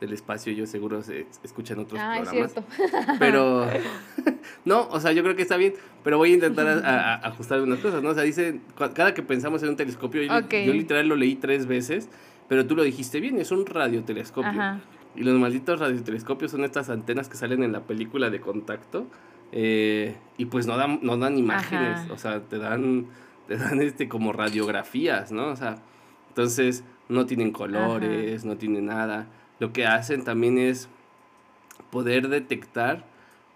del 0.00 0.12
espacio, 0.14 0.52
yo 0.52 0.66
seguro 0.66 1.02
se 1.02 1.26
escuchan 1.44 1.78
otros 1.78 2.00
ah, 2.02 2.20
programas. 2.22 2.52
Cierto. 2.52 2.64
Pero, 3.18 3.66
no, 4.64 4.88
o 4.88 4.98
sea, 4.98 5.12
yo 5.12 5.22
creo 5.22 5.36
que 5.36 5.42
está 5.42 5.56
bien, 5.56 5.74
pero 6.02 6.16
voy 6.16 6.30
a 6.30 6.34
intentar 6.34 6.66
ajustar 7.22 7.60
unas 7.60 7.78
cosas, 7.80 8.02
¿no? 8.02 8.10
O 8.10 8.14
sea, 8.14 8.22
dice, 8.22 8.60
cada 8.94 9.12
que 9.12 9.22
pensamos 9.22 9.62
en 9.62 9.70
un 9.70 9.76
telescopio, 9.76 10.22
yo, 10.22 10.72
literal 10.72 11.06
lo 11.08 11.16
leí 11.16 11.36
tres 11.36 11.66
veces, 11.66 12.08
pero 12.50 12.66
tú 12.66 12.76
lo 12.76 12.82
dijiste 12.82 13.18
bien, 13.20 13.38
es 13.38 13.50
un 13.50 13.64
radiotelescopio. 13.64 14.80
Y 15.16 15.22
los 15.22 15.38
malditos 15.38 15.80
radiotelescopios 15.80 16.50
son 16.50 16.64
estas 16.64 16.90
antenas 16.90 17.30
que 17.30 17.38
salen 17.38 17.62
en 17.62 17.72
la 17.72 17.84
película 17.84 18.28
de 18.28 18.40
contacto. 18.42 19.06
Eh, 19.52 20.14
y 20.36 20.44
pues 20.44 20.66
no 20.66 20.76
dan, 20.76 21.00
no 21.02 21.16
dan 21.16 21.38
imágenes, 21.38 22.08
o 22.10 22.18
sea, 22.18 22.42
te 22.42 22.58
dan, 22.58 23.06
te 23.48 23.56
dan 23.56 23.80
este 23.80 24.08
como 24.08 24.34
radiografías, 24.34 25.32
¿no? 25.32 25.46
O 25.46 25.56
sea, 25.56 25.78
entonces 26.28 26.84
no 27.08 27.24
tienen 27.24 27.50
colores, 27.50 28.44
no 28.44 28.58
tienen 28.58 28.86
nada 28.86 29.26
lo 29.60 29.72
que 29.72 29.86
hacen 29.86 30.24
también 30.24 30.58
es 30.58 30.88
poder 31.90 32.28
detectar 32.28 33.04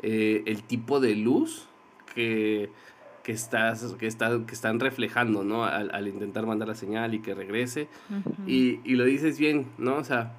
eh, 0.02 0.44
el 0.46 0.62
tipo 0.62 1.00
de 1.00 1.16
luz 1.16 1.66
que, 2.14 2.70
estás, 3.32 3.94
que, 3.94 4.06
está, 4.06 4.40
que 4.46 4.54
están 4.54 4.80
reflejando, 4.80 5.44
¿no? 5.44 5.64
Al, 5.64 6.08
intentar 6.08 6.46
mandar 6.46 6.68
la 6.68 6.74
señal 6.74 7.14
y 7.14 7.20
que 7.20 7.34
regrese. 7.34 7.88
y, 8.46 8.78
lo 8.94 9.04
dices 9.04 9.38
bien, 9.38 9.66
¿no? 9.78 9.96
O 9.96 10.04
sea, 10.04 10.34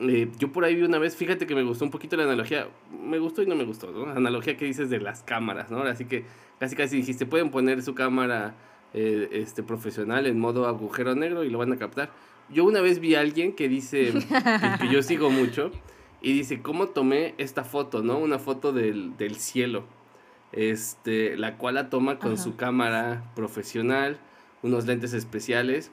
eh, 0.00 0.30
yo 0.38 0.52
por 0.52 0.64
ahí 0.64 0.74
vi 0.74 0.82
una 0.82 0.98
vez, 0.98 1.16
fíjate 1.16 1.46
que 1.46 1.54
me 1.54 1.62
gustó 1.62 1.84
un 1.84 1.90
poquito 1.90 2.16
la 2.16 2.24
analogía, 2.24 2.68
me 3.04 3.18
gustó 3.18 3.42
y 3.42 3.46
no 3.46 3.54
me 3.54 3.64
gustó, 3.64 3.90
¿no? 3.90 4.06
La 4.06 4.16
analogía 4.16 4.56
que 4.56 4.64
dices 4.64 4.90
de 4.90 5.00
las 5.00 5.22
cámaras, 5.22 5.70
¿no? 5.70 5.82
Así 5.82 6.04
que 6.04 6.24
casi 6.58 6.76
casi 6.76 6.96
dijiste, 6.96 7.26
pueden 7.26 7.50
poner 7.50 7.82
su 7.82 7.94
cámara 7.94 8.54
eh, 8.92 9.28
este, 9.32 9.62
profesional 9.62 10.26
en 10.26 10.38
modo 10.38 10.66
agujero 10.66 11.14
negro 11.14 11.44
y 11.44 11.50
lo 11.50 11.58
van 11.58 11.72
a 11.72 11.76
captar 11.76 12.10
yo 12.50 12.64
una 12.64 12.80
vez 12.80 12.98
vi 13.00 13.14
a 13.14 13.20
alguien 13.20 13.52
que 13.54 13.68
dice, 13.68 14.12
que, 14.80 14.88
yo 14.90 15.02
sigo 15.02 15.30
mucho, 15.30 15.70
y 16.20 16.32
dice, 16.32 16.62
¿cómo 16.62 16.88
tomé 16.88 17.34
esta 17.38 17.64
foto, 17.64 18.02
no? 18.02 18.18
Una 18.18 18.38
foto 18.38 18.72
del, 18.72 19.16
del 19.16 19.36
cielo, 19.36 19.84
este, 20.56 21.36
la 21.36 21.56
cual 21.56 21.74
la 21.74 21.90
toma 21.90 22.18
con 22.18 22.38
su 22.38 22.56
cámara 22.56 23.24
profesional, 23.34 24.18
unos 24.62 24.86
lentes 24.86 25.12
especiales. 25.12 25.90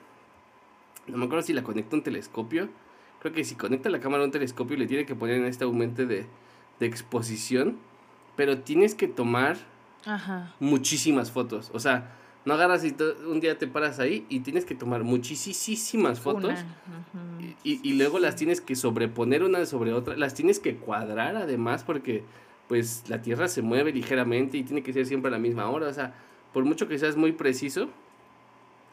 No 1.07 1.17
me 1.17 1.25
acuerdo 1.25 1.43
si 1.43 1.53
la 1.53 1.63
conecta 1.63 1.95
a 1.95 1.99
un 1.99 2.03
telescopio. 2.03 2.69
Creo 3.19 3.33
que 3.33 3.43
si 3.43 3.55
conecta 3.55 3.89
la 3.89 3.99
cámara 3.99 4.23
a 4.23 4.25
un 4.25 4.31
telescopio 4.31 4.77
le 4.77 4.87
tiene 4.87 5.05
que 5.05 5.15
poner 5.15 5.37
en 5.37 5.45
este 5.45 5.63
aumento 5.63 6.05
de, 6.05 6.25
de 6.79 6.85
exposición. 6.85 7.77
Pero 8.35 8.59
tienes 8.59 8.95
que 8.95 9.07
tomar 9.07 9.57
muchísimas 10.59 11.31
fotos. 11.31 11.71
O 11.73 11.79
sea, 11.79 12.11
no 12.45 12.53
agarras 12.53 12.83
y 12.83 12.95
un 13.27 13.39
día 13.39 13.57
te 13.57 13.67
paras 13.67 13.99
ahí 13.99 14.25
y 14.29 14.39
tienes 14.39 14.65
que 14.65 14.73
tomar 14.73 15.03
muchísimas 15.03 16.19
fotos 16.19 16.53
y, 17.63 17.79
y, 17.87 17.93
luego 17.93 18.17
las 18.17 18.35
tienes 18.35 18.61
que 18.61 18.75
sobreponer 18.75 19.43
una 19.43 19.63
sobre 19.67 19.93
otra, 19.93 20.17
las 20.17 20.33
tienes 20.33 20.59
que 20.59 20.75
cuadrar 20.75 21.35
además 21.35 21.83
porque 21.83 22.23
pues 22.71 23.03
la 23.09 23.21
Tierra 23.21 23.49
se 23.49 23.61
mueve 23.61 23.91
ligeramente 23.91 24.57
y 24.57 24.63
tiene 24.63 24.81
que 24.81 24.93
ser 24.93 25.05
siempre 25.05 25.27
a 25.27 25.31
la 25.33 25.39
misma 25.39 25.69
hora, 25.69 25.89
o 25.89 25.93
sea, 25.93 26.13
por 26.53 26.63
mucho 26.63 26.87
que 26.87 26.97
seas 26.97 27.17
muy 27.17 27.33
preciso, 27.33 27.89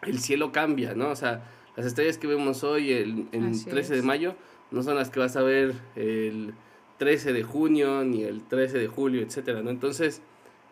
el 0.02 0.18
cielo 0.18 0.50
cambia, 0.50 0.94
¿no? 0.94 1.10
O 1.10 1.14
sea, 1.14 1.44
las 1.76 1.86
estrellas 1.86 2.18
que 2.18 2.26
vemos 2.26 2.64
hoy 2.64 2.90
el, 2.90 3.28
el 3.30 3.64
13 3.64 3.94
de 3.94 4.02
mayo 4.02 4.34
no 4.72 4.82
son 4.82 4.96
las 4.96 5.10
que 5.10 5.20
vas 5.20 5.36
a 5.36 5.42
ver 5.42 5.76
el 5.94 6.54
13 6.98 7.32
de 7.32 7.44
junio 7.44 8.02
ni 8.02 8.24
el 8.24 8.42
13 8.42 8.78
de 8.78 8.88
julio, 8.88 9.22
etcétera, 9.22 9.62
¿no? 9.62 9.70
Entonces, 9.70 10.22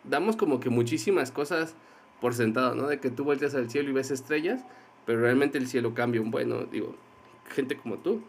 damos 0.03 0.35
como 0.35 0.59
que 0.59 0.69
muchísimas 0.69 1.31
cosas 1.31 1.75
por 2.19 2.33
sentado, 2.33 2.75
¿no? 2.75 2.87
De 2.87 2.99
que 2.99 3.09
tú 3.09 3.23
vueltas 3.23 3.55
al 3.55 3.69
cielo 3.69 3.89
y 3.89 3.93
ves 3.93 4.11
estrellas, 4.11 4.65
pero 5.05 5.21
realmente 5.21 5.57
el 5.57 5.67
cielo 5.67 5.93
cambia 5.93 6.19
un 6.19 6.29
bueno, 6.29 6.65
digo, 6.65 6.93
gente 7.55 7.77
como 7.77 7.99
tú 7.99 8.21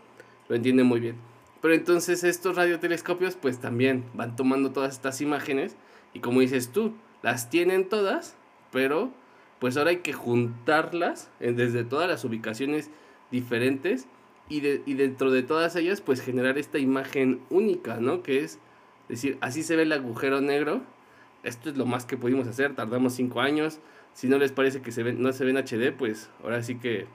lo 0.49 0.55
entiende 0.55 0.85
muy 0.85 1.01
bien. 1.01 1.17
Pero 1.61 1.75
entonces 1.75 2.25
estos 2.25 2.57
radiotelescopios 2.57 3.37
pues 3.37 3.59
también 3.59 4.05
van 4.15 4.37
tomando 4.37 4.71
todas 4.73 4.95
estas 4.95 5.21
imágenes 5.21 5.77
y 6.15 6.21
como 6.21 6.41
dices 6.41 6.71
tú, 6.73 6.95
las 7.23 7.51
tienen 7.51 7.89
todas, 7.89 8.37
pero 8.71 9.11
pues 9.59 9.77
ahora 9.77 9.91
hay 9.91 9.99
que 9.99 10.13
juntarlas 10.13 11.31
desde 11.41 11.83
todas 11.85 12.09
las 12.09 12.25
ubicaciones 12.25 12.91
diferentes 13.31 14.07
y, 14.49 14.61
de, 14.61 14.83
y 14.87 14.95
dentro 14.95 15.31
de 15.33 15.43
todas 15.43 15.75
ellas 15.75 16.01
pues 16.01 16.21
generar 16.21 16.59
esta 16.59 16.79
imagen 16.79 17.41
única, 17.51 17.97
¿no? 17.97 18.23
Que 18.23 18.45
es 18.45 18.59
decir, 19.09 19.37
así 19.41 19.63
se 19.63 19.75
ve 19.75 19.83
el 19.83 19.93
agujero 19.93 20.41
negro 20.41 20.83
esto 21.43 21.71
es 21.71 21.77
lo 21.77 21.87
más 21.87 22.05
que 22.05 22.17
pudimos 22.17 22.47
hacer, 22.49 22.75
tardamos 22.75 23.15
cinco 23.15 23.41
años. 23.41 23.81
Si 24.13 24.29
no 24.29 24.39
les 24.39 24.53
parece 24.53 24.83
que 24.83 24.93
se 24.93 25.03
ven, 25.03 25.23
no 25.23 25.33
se 25.33 25.45
ven 25.45 25.57
HD, 25.57 25.93
pues 25.97 26.31
ahora 26.43 26.63
sí 26.63 26.77
que 26.77 27.07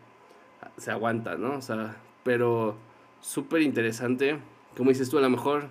se 0.77 0.91
aguanta, 0.91 1.35
¿no? 1.37 1.57
O 1.57 1.61
sea, 1.61 1.97
pero 2.23 2.77
súper 3.23 3.61
interesante. 3.61 4.37
Como 4.77 4.89
dices 4.89 5.09
tú, 5.09 5.17
a 5.17 5.21
lo 5.21 5.29
mejor 5.29 5.69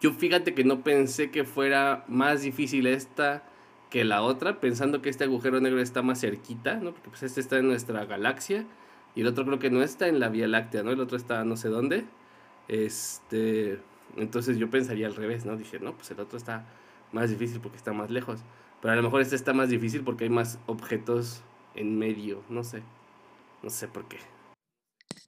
yo 0.00 0.12
fíjate 0.12 0.54
que 0.54 0.64
no 0.64 0.82
pensé 0.82 1.30
que 1.30 1.44
fuera 1.44 2.04
más 2.08 2.42
difícil 2.42 2.86
esta 2.86 3.44
que 3.90 4.04
la 4.04 4.22
otra, 4.22 4.60
pensando 4.60 5.00
que 5.00 5.08
este 5.08 5.24
agujero 5.24 5.60
negro 5.60 5.80
está 5.80 6.02
más 6.02 6.20
cerquita, 6.20 6.74
¿no? 6.76 6.92
Porque 6.92 7.08
pues 7.08 7.22
este 7.22 7.40
está 7.40 7.56
en 7.58 7.68
nuestra 7.68 8.04
galaxia 8.04 8.66
y 9.14 9.22
el 9.22 9.26
otro 9.26 9.46
creo 9.46 9.58
que 9.58 9.70
no 9.70 9.82
está 9.82 10.08
en 10.08 10.20
la 10.20 10.28
Vía 10.28 10.46
Láctea, 10.46 10.82
¿no? 10.82 10.90
El 10.90 11.00
otro 11.00 11.16
está 11.16 11.44
no 11.44 11.56
sé 11.56 11.68
dónde. 11.68 12.04
Este, 12.68 13.80
entonces 14.16 14.58
yo 14.58 14.68
pensaría 14.68 15.06
al 15.06 15.16
revés, 15.16 15.46
¿no? 15.46 15.56
Dije, 15.56 15.78
no, 15.78 15.94
pues 15.94 16.10
el 16.10 16.20
otro 16.20 16.36
está 16.36 16.66
más 17.12 17.30
difícil 17.30 17.60
porque 17.60 17.78
está 17.78 17.92
más 17.92 18.10
lejos. 18.10 18.40
Pero 18.82 18.92
a 18.92 18.96
lo 18.96 19.02
mejor 19.02 19.22
este 19.22 19.36
está 19.36 19.54
más 19.54 19.70
difícil 19.70 20.02
porque 20.02 20.24
hay 20.24 20.30
más 20.30 20.58
objetos 20.66 21.42
en 21.74 21.98
medio, 21.98 22.42
no 22.50 22.62
sé. 22.62 22.82
No 23.62 23.70
sé 23.70 23.88
por 23.88 24.04
qué. 24.06 24.18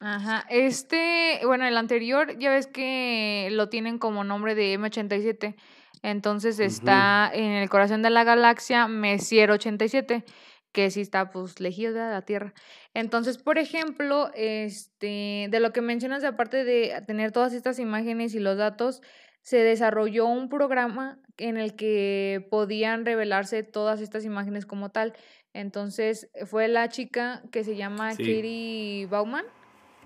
Ajá, 0.00 0.46
este, 0.48 1.40
bueno, 1.44 1.66
el 1.66 1.76
anterior 1.76 2.38
ya 2.38 2.50
ves 2.50 2.66
que 2.66 3.48
lo 3.52 3.68
tienen 3.68 3.98
como 3.98 4.24
nombre 4.24 4.54
de 4.54 4.78
M87. 4.78 5.54
Entonces 6.02 6.58
está 6.58 7.30
en 7.32 7.52
el 7.52 7.68
corazón 7.68 8.00
de 8.00 8.08
la 8.08 8.24
galaxia 8.24 8.88
Messier 8.88 9.50
87, 9.50 10.24
que 10.72 10.90
sí 10.90 11.02
está 11.02 11.30
pues 11.30 11.60
lejido 11.60 11.92
de 11.92 12.00
la 12.00 12.22
Tierra. 12.22 12.54
Entonces, 12.94 13.36
por 13.36 13.58
ejemplo, 13.58 14.30
este, 14.34 15.48
de 15.50 15.60
lo 15.60 15.74
que 15.74 15.82
mencionas, 15.82 16.24
aparte 16.24 16.64
de 16.64 17.02
tener 17.06 17.32
todas 17.32 17.52
estas 17.52 17.78
imágenes 17.78 18.34
y 18.34 18.40
los 18.40 18.56
datos, 18.56 19.02
se 19.42 19.58
desarrolló 19.58 20.24
un 20.24 20.48
programa 20.48 21.18
en 21.36 21.58
el 21.58 21.76
que 21.76 22.46
podían 22.50 23.04
revelarse 23.04 23.62
todas 23.62 24.00
estas 24.00 24.24
imágenes 24.24 24.64
como 24.64 24.88
tal. 24.88 25.12
Entonces 25.52 26.30
fue 26.46 26.68
la 26.68 26.88
chica 26.88 27.42
que 27.52 27.64
se 27.64 27.76
llama 27.76 28.10
Katie 28.10 29.06
Bauman. 29.10 29.44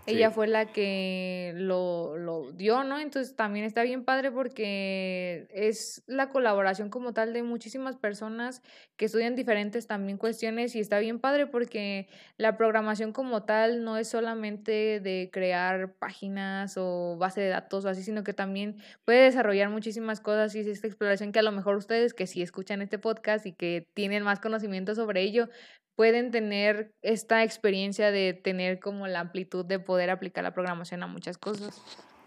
Ella 0.06 0.30
fue 0.30 0.46
la 0.46 0.66
que 0.66 1.52
lo, 1.56 2.16
lo, 2.16 2.52
dio, 2.52 2.84
¿no? 2.84 2.98
Entonces 2.98 3.36
también 3.36 3.64
está 3.64 3.82
bien 3.82 4.04
padre 4.04 4.30
porque 4.30 5.48
es 5.50 6.02
la 6.06 6.28
colaboración 6.28 6.90
como 6.90 7.12
tal 7.12 7.32
de 7.32 7.42
muchísimas 7.42 7.96
personas 7.96 8.62
que 8.96 9.06
estudian 9.06 9.34
diferentes 9.34 9.86
también 9.86 10.18
cuestiones 10.18 10.74
y 10.74 10.80
está 10.80 10.98
bien 10.98 11.18
padre 11.18 11.46
porque 11.46 12.08
la 12.36 12.56
programación 12.56 13.12
como 13.12 13.44
tal 13.44 13.84
no 13.84 13.96
es 13.96 14.08
solamente 14.08 15.00
de 15.00 15.30
crear 15.32 15.94
páginas 15.94 16.74
o 16.76 17.16
base 17.18 17.40
de 17.40 17.48
datos 17.48 17.84
o 17.84 17.88
así, 17.88 18.02
sino 18.02 18.24
que 18.24 18.34
también 18.34 18.76
puede 19.04 19.24
desarrollar 19.24 19.70
muchísimas 19.70 20.20
cosas 20.20 20.54
y 20.54 20.60
es 20.60 20.66
esta 20.66 20.86
exploración 20.86 21.32
que 21.32 21.38
a 21.38 21.42
lo 21.42 21.52
mejor 21.52 21.76
ustedes 21.76 22.14
que 22.14 22.26
sí 22.26 22.42
escuchan 22.42 22.82
este 22.82 22.98
podcast 22.98 23.46
y 23.46 23.52
que 23.52 23.88
tienen 23.94 24.22
más 24.22 24.40
conocimiento 24.40 24.94
sobre 24.94 25.22
ello, 25.22 25.48
pueden 25.96 26.30
tener 26.30 26.92
esta 27.02 27.44
experiencia 27.44 28.10
de 28.10 28.34
tener 28.34 28.80
como 28.80 29.06
la 29.06 29.20
amplitud 29.20 29.64
de 29.64 29.78
poder 29.78 30.10
aplicar 30.10 30.44
la 30.44 30.52
programación 30.52 31.02
a 31.02 31.06
muchas 31.06 31.38
cosas. 31.38 31.82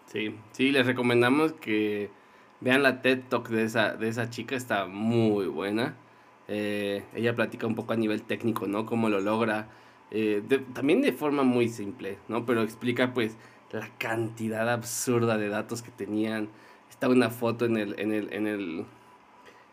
Sí, 0.05 0.35
sí, 0.51 0.71
les 0.71 0.85
recomendamos 0.85 1.53
que 1.53 2.09
vean 2.61 2.83
la 2.83 3.01
TED 3.01 3.23
Talk 3.29 3.49
de 3.49 3.63
esa, 3.63 3.95
de 3.95 4.07
esa 4.07 4.29
chica, 4.29 4.55
está 4.55 4.85
muy 4.85 5.47
buena. 5.47 5.95
Eh, 6.47 7.03
ella 7.13 7.35
platica 7.35 7.67
un 7.67 7.75
poco 7.75 7.93
a 7.93 7.97
nivel 7.97 8.23
técnico, 8.23 8.67
¿no? 8.67 8.85
Cómo 8.85 9.09
lo 9.09 9.19
logra. 9.19 9.67
Eh, 10.11 10.41
también 10.73 11.01
de 11.01 11.11
forma 11.11 11.43
muy 11.43 11.67
simple, 11.67 12.17
¿no? 12.29 12.45
Pero 12.45 12.61
explica 12.61 13.13
pues 13.13 13.35
la 13.71 13.89
cantidad 13.97 14.69
absurda 14.69 15.37
de 15.37 15.49
datos 15.49 15.81
que 15.81 15.91
tenían. 15.91 16.47
Está 16.89 17.09
una 17.09 17.29
foto 17.29 17.65
en 17.65 17.75
el, 17.75 17.99
en 17.99 18.13
el, 18.13 18.31
en 18.31 18.47
el, 18.47 18.85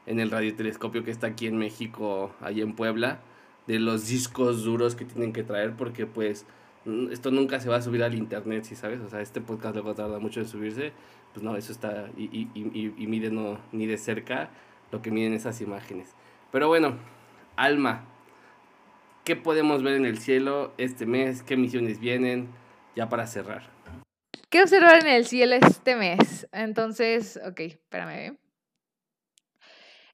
en 0.06 0.18
el 0.18 0.32
radiotelescopio 0.32 1.04
que 1.04 1.12
está 1.12 1.28
aquí 1.28 1.46
en 1.46 1.56
México, 1.56 2.34
ahí 2.40 2.60
en 2.60 2.74
Puebla 2.74 3.20
de 3.66 3.78
los 3.78 4.08
discos 4.08 4.64
duros 4.64 4.94
que 4.94 5.04
tienen 5.04 5.32
que 5.32 5.42
traer 5.42 5.74
porque 5.76 6.06
pues 6.06 6.46
esto 7.10 7.30
nunca 7.30 7.60
se 7.60 7.68
va 7.68 7.76
a 7.76 7.82
subir 7.82 8.02
al 8.02 8.14
internet, 8.14 8.64
si 8.64 8.76
sabes, 8.76 9.00
o 9.00 9.08
sea, 9.08 9.20
este 9.20 9.40
podcast 9.40 9.74
luego 9.74 9.94
tarda 9.94 10.18
mucho 10.18 10.40
en 10.40 10.48
subirse, 10.48 10.92
pues 11.32 11.42
no, 11.42 11.56
eso 11.56 11.72
está 11.72 12.10
y, 12.16 12.24
y, 12.24 12.50
y, 12.54 12.94
y 12.96 13.30
no, 13.30 13.58
ni 13.72 13.86
de 13.86 13.96
cerca 13.96 14.50
lo 14.92 15.00
que 15.00 15.10
miden 15.10 15.32
esas 15.32 15.60
imágenes. 15.60 16.14
Pero 16.52 16.68
bueno, 16.68 16.98
Alma, 17.56 18.04
¿qué 19.24 19.34
podemos 19.34 19.82
ver 19.82 19.94
en 19.94 20.04
el 20.04 20.18
cielo 20.18 20.74
este 20.76 21.06
mes? 21.06 21.42
¿Qué 21.42 21.56
misiones 21.56 22.00
vienen? 22.00 22.48
Ya 22.94 23.08
para 23.08 23.26
cerrar. 23.26 23.62
¿Qué 24.50 24.62
observar 24.62 25.00
en 25.00 25.08
el 25.08 25.26
cielo 25.26 25.56
este 25.56 25.96
mes? 25.96 26.46
Entonces, 26.52 27.40
ok, 27.44 27.60
espérame. 27.60 28.36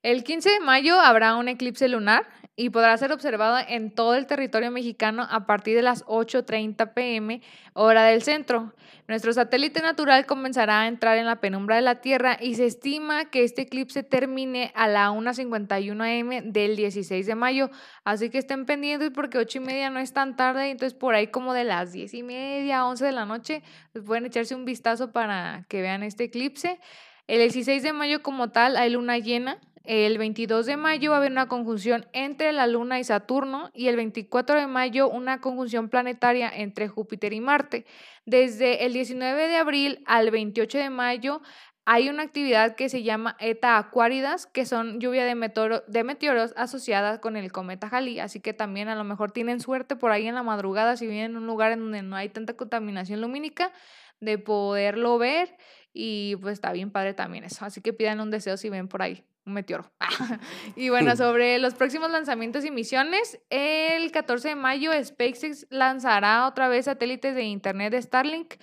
El 0.02 0.24
15 0.24 0.50
de 0.50 0.60
mayo 0.60 0.98
habrá 0.98 1.36
un 1.36 1.48
eclipse 1.48 1.86
lunar 1.88 2.26
y 2.56 2.70
podrá 2.70 2.96
ser 2.98 3.12
observado 3.12 3.58
en 3.68 3.90
todo 3.90 4.14
el 4.14 4.26
territorio 4.26 4.70
mexicano 4.70 5.26
a 5.30 5.46
partir 5.46 5.76
de 5.76 5.82
las 5.82 6.04
8.30 6.04 6.92
pm 6.92 7.40
hora 7.72 8.04
del 8.04 8.22
centro. 8.22 8.74
Nuestro 9.08 9.32
satélite 9.32 9.80
natural 9.80 10.26
comenzará 10.26 10.82
a 10.82 10.88
entrar 10.88 11.16
en 11.16 11.26
la 11.26 11.40
penumbra 11.40 11.76
de 11.76 11.82
la 11.82 12.00
Tierra 12.00 12.36
y 12.40 12.56
se 12.56 12.66
estima 12.66 13.30
que 13.30 13.44
este 13.44 13.62
eclipse 13.62 14.02
termine 14.02 14.72
a 14.74 14.88
la 14.88 15.10
1.51 15.10 16.20
am 16.20 16.52
del 16.52 16.76
16 16.76 17.26
de 17.26 17.34
mayo. 17.34 17.70
Así 18.04 18.30
que 18.30 18.38
estén 18.38 18.66
pendientes 18.66 19.10
porque 19.10 19.38
8 19.38 19.58
y 19.58 19.60
media 19.62 19.90
no 19.90 19.98
es 19.98 20.12
tan 20.12 20.36
tarde, 20.36 20.70
entonces 20.70 20.96
por 20.96 21.14
ahí 21.14 21.28
como 21.28 21.54
de 21.54 21.64
las 21.64 21.92
10 21.92 22.12
y 22.14 22.22
media, 22.22 22.86
11 22.86 23.04
de 23.04 23.12
la 23.12 23.24
noche, 23.24 23.62
pues 23.92 24.04
pueden 24.04 24.26
echarse 24.26 24.54
un 24.54 24.64
vistazo 24.64 25.12
para 25.12 25.64
que 25.68 25.82
vean 25.82 26.02
este 26.02 26.24
eclipse. 26.24 26.78
El 27.26 27.38
16 27.38 27.82
de 27.82 27.92
mayo 27.92 28.22
como 28.22 28.50
tal 28.50 28.76
hay 28.76 28.90
luna 28.90 29.18
llena, 29.18 29.58
el 29.84 30.18
22 30.18 30.66
de 30.66 30.76
mayo 30.76 31.10
va 31.10 31.16
a 31.16 31.18
haber 31.20 31.32
una 31.32 31.48
conjunción 31.48 32.06
entre 32.12 32.52
la 32.52 32.66
Luna 32.66 33.00
y 33.00 33.04
Saturno 33.04 33.70
y 33.72 33.88
el 33.88 33.96
24 33.96 34.60
de 34.60 34.66
mayo 34.66 35.08
una 35.08 35.40
conjunción 35.40 35.88
planetaria 35.88 36.50
entre 36.54 36.88
Júpiter 36.88 37.32
y 37.32 37.40
Marte. 37.40 37.86
Desde 38.26 38.84
el 38.84 38.92
19 38.92 39.48
de 39.48 39.56
abril 39.56 40.02
al 40.06 40.30
28 40.30 40.78
de 40.78 40.90
mayo 40.90 41.40
hay 41.86 42.10
una 42.10 42.22
actividad 42.22 42.76
que 42.76 42.90
se 42.90 43.02
llama 43.02 43.36
Eta 43.40 43.78
Aquáridas, 43.78 44.46
que 44.46 44.66
son 44.66 45.00
lluvia 45.00 45.24
de, 45.24 45.82
de 45.88 46.04
meteoros 46.04 46.52
asociadas 46.56 47.18
con 47.18 47.36
el 47.36 47.50
cometa 47.50 47.88
Halley, 47.90 48.20
así 48.20 48.38
que 48.38 48.52
también 48.52 48.88
a 48.88 48.94
lo 48.94 49.02
mejor 49.02 49.32
tienen 49.32 49.60
suerte 49.60 49.96
por 49.96 50.12
ahí 50.12 50.26
en 50.26 50.34
la 50.34 50.42
madrugada 50.42 50.98
si 50.98 51.06
viven 51.06 51.32
en 51.32 51.36
un 51.38 51.46
lugar 51.46 51.72
en 51.72 51.80
donde 51.80 52.02
no 52.02 52.16
hay 52.16 52.28
tanta 52.28 52.54
contaminación 52.54 53.22
lumínica 53.22 53.72
de 54.20 54.36
poderlo 54.36 55.16
ver. 55.16 55.56
Y 55.92 56.36
pues 56.36 56.52
está 56.52 56.70
bien 56.70 56.92
padre 56.92 57.14
también 57.14 57.44
eso, 57.44 57.64
así 57.64 57.80
que 57.80 57.94
pidan 57.94 58.20
un 58.20 58.30
deseo 58.30 58.56
si 58.58 58.68
ven 58.68 58.86
por 58.86 59.02
ahí 59.02 59.24
un 59.46 59.54
meteoro. 59.54 59.90
y 60.76 60.88
bueno, 60.88 61.16
sobre 61.16 61.58
los 61.58 61.74
próximos 61.74 62.10
lanzamientos 62.10 62.64
y 62.64 62.70
misiones, 62.70 63.40
el 63.50 64.10
14 64.12 64.48
de 64.48 64.54
mayo 64.54 64.92
SpaceX 65.02 65.66
lanzará 65.70 66.46
otra 66.46 66.68
vez 66.68 66.86
satélites 66.86 67.34
de 67.34 67.42
Internet 67.42 67.92
de 67.92 68.02
Starlink 68.02 68.54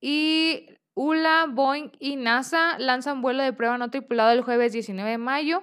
y 0.00 0.66
ULA, 0.94 1.46
Boeing 1.50 1.90
y 1.98 2.16
NASA 2.16 2.78
lanzan 2.78 3.20
vuelo 3.20 3.42
de 3.42 3.52
prueba 3.52 3.78
no 3.78 3.90
tripulado 3.90 4.30
el 4.30 4.42
jueves 4.42 4.72
19 4.72 5.10
de 5.10 5.18
mayo. 5.18 5.62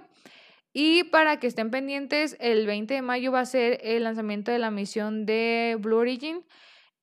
Y 0.74 1.04
para 1.06 1.38
que 1.39 1.47
estén 1.47 1.70
pendientes, 1.70 2.38
el 2.39 2.66
20 2.66 2.93
de 2.93 3.02
mayo 3.02 3.32
va 3.32 3.41
a 3.41 3.45
ser 3.45 3.80
el 3.84 4.04
lanzamiento 4.04 4.52
de 4.52 4.60
la 4.60 4.72
misión 4.72 5.26
de 5.26 5.78
Blue 5.80 5.97
Origin. 5.97 6.45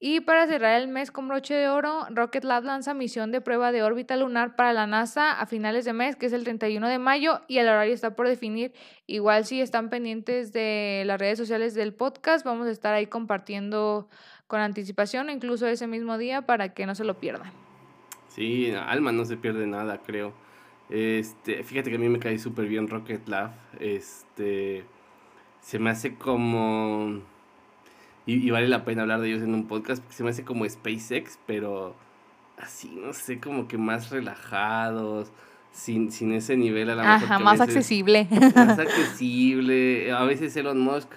Y 0.01 0.20
para 0.20 0.46
cerrar 0.46 0.80
el 0.80 0.86
mes 0.86 1.11
con 1.11 1.26
broche 1.26 1.55
de 1.55 1.68
oro, 1.68 2.07
Rocket 2.11 2.44
Lab 2.44 2.62
lanza 2.62 2.94
misión 2.94 3.32
de 3.32 3.40
prueba 3.40 3.72
de 3.72 3.82
órbita 3.82 4.16
lunar 4.16 4.55
para 4.55 4.72
la 4.72 4.86
NASA 4.86 5.32
a 5.32 5.46
finales 5.46 5.84
de 5.84 5.92
mes, 5.92 6.14
que 6.14 6.26
es 6.26 6.32
el 6.32 6.44
31 6.44 6.86
de 6.86 7.01
mayo, 7.01 7.40
y 7.49 7.59
el 7.59 7.66
horario 7.66 7.92
está 7.92 8.14
por 8.14 8.28
definir. 8.28 8.72
Igual 9.09 9.44
si 9.44 9.61
están 9.61 9.90
pendientes 9.90 10.53
de 10.53 11.03
las 11.05 11.18
redes 11.18 11.36
sociales 11.36 11.74
del 11.74 11.92
podcast, 11.92 12.44
vamos 12.46 12.68
a 12.68 12.70
estar 12.70 12.94
ahí 12.94 13.07
compartiendo 13.07 14.09
con 14.46 14.61
anticipación, 14.61 15.30
incluso 15.30 15.66
ese 15.66 15.88
mismo 15.88 16.16
día, 16.16 16.42
para 16.42 16.74
que 16.74 16.86
no 16.86 16.94
se 16.94 17.03
lo 17.03 17.18
pierdan. 17.18 17.51
Sí, 18.28 18.70
Alma 18.70 19.11
no 19.11 19.24
se 19.24 19.36
pierde 19.36 19.66
nada, 19.66 19.99
creo. 19.99 20.32
Este, 20.90 21.64
fíjate 21.64 21.90
que 21.90 21.96
a 21.96 21.99
mí 21.99 22.09
me 22.09 22.20
cae 22.20 22.38
súper 22.38 22.66
bien 22.66 22.86
Rocket 22.86 23.26
Lab. 23.26 23.51
Este, 23.80 24.84
se 25.61 25.80
me 25.80 25.90
hace 25.90 26.14
como 26.14 27.20
y, 28.29 28.51
vale 28.51 28.68
la 28.68 28.85
pena 28.85 29.03
hablar 29.03 29.20
de 29.22 29.31
ellos 29.31 29.43
en 29.43 29.55
un 29.55 29.66
podcast 29.66 30.03
porque 30.03 30.16
se 30.16 30.22
me 30.22 30.31
hace 30.31 30.45
como 30.45 30.68
SpaceX, 30.68 31.39
pero 31.47 31.95
así, 32.59 32.91
no 32.95 33.14
sé, 33.14 33.41
como 33.41 33.68
que 33.68 33.79
más 33.79 34.11
relajados, 34.11 35.33
sin, 35.72 36.12
sin 36.12 36.33
ese 36.33 36.57
nivel 36.59 36.91
a 36.91 36.95
la 36.95 37.14
Ajá, 37.14 37.39
más 37.39 37.61
accesible. 37.62 38.29
Más 38.55 38.79
accesible. 38.79 40.12
A 40.12 40.24
veces 40.24 40.55
Elon 40.57 40.79
Musk 40.79 41.09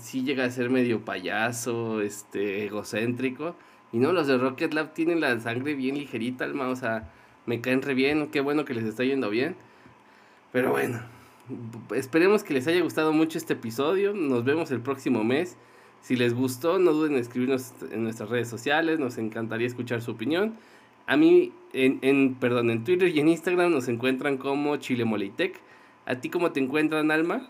sí 0.00 0.22
llega 0.22 0.44
a 0.44 0.50
ser 0.50 0.70
medio 0.70 1.04
payaso, 1.04 2.02
este, 2.02 2.66
egocéntrico. 2.66 3.56
Y 3.92 3.98
no, 3.98 4.12
los 4.12 4.28
de 4.28 4.38
Rocket 4.38 4.72
Lab 4.74 4.94
tienen 4.94 5.20
la 5.20 5.40
sangre 5.40 5.74
bien 5.74 5.98
ligerita, 5.98 6.44
alma, 6.44 6.68
o 6.68 6.76
sea, 6.76 7.10
me 7.46 7.60
caen 7.60 7.82
re 7.82 7.94
bien, 7.94 8.28
qué 8.28 8.40
bueno 8.40 8.64
que 8.64 8.74
les 8.74 8.84
está 8.84 9.02
yendo 9.02 9.28
bien. 9.28 9.56
Pero 10.52 10.70
bueno, 10.70 11.00
esperemos 11.96 12.44
que 12.44 12.54
les 12.54 12.68
haya 12.68 12.80
gustado 12.80 13.12
mucho 13.12 13.38
este 13.38 13.54
episodio. 13.54 14.14
Nos 14.14 14.44
vemos 14.44 14.70
el 14.70 14.80
próximo 14.80 15.24
mes. 15.24 15.56
Si 16.00 16.16
les 16.16 16.34
gustó, 16.34 16.78
no 16.78 16.92
duden 16.92 17.14
en 17.14 17.18
escribirnos 17.18 17.74
en 17.90 18.04
nuestras 18.04 18.28
redes 18.30 18.48
sociales, 18.48 18.98
nos 18.98 19.18
encantaría 19.18 19.66
escuchar 19.66 20.00
su 20.00 20.12
opinión. 20.12 20.54
A 21.06 21.16
mí, 21.16 21.52
en, 21.72 21.98
en, 22.02 22.34
perdón, 22.34 22.70
en 22.70 22.84
Twitter 22.84 23.08
y 23.08 23.20
en 23.20 23.28
Instagram 23.28 23.72
nos 23.72 23.88
encuentran 23.88 24.36
como 24.36 24.76
Chile 24.76 25.04
Molitec. 25.04 25.60
¿A 26.06 26.16
ti 26.16 26.30
cómo 26.30 26.52
te 26.52 26.60
encuentran, 26.60 27.10
Alma? 27.10 27.48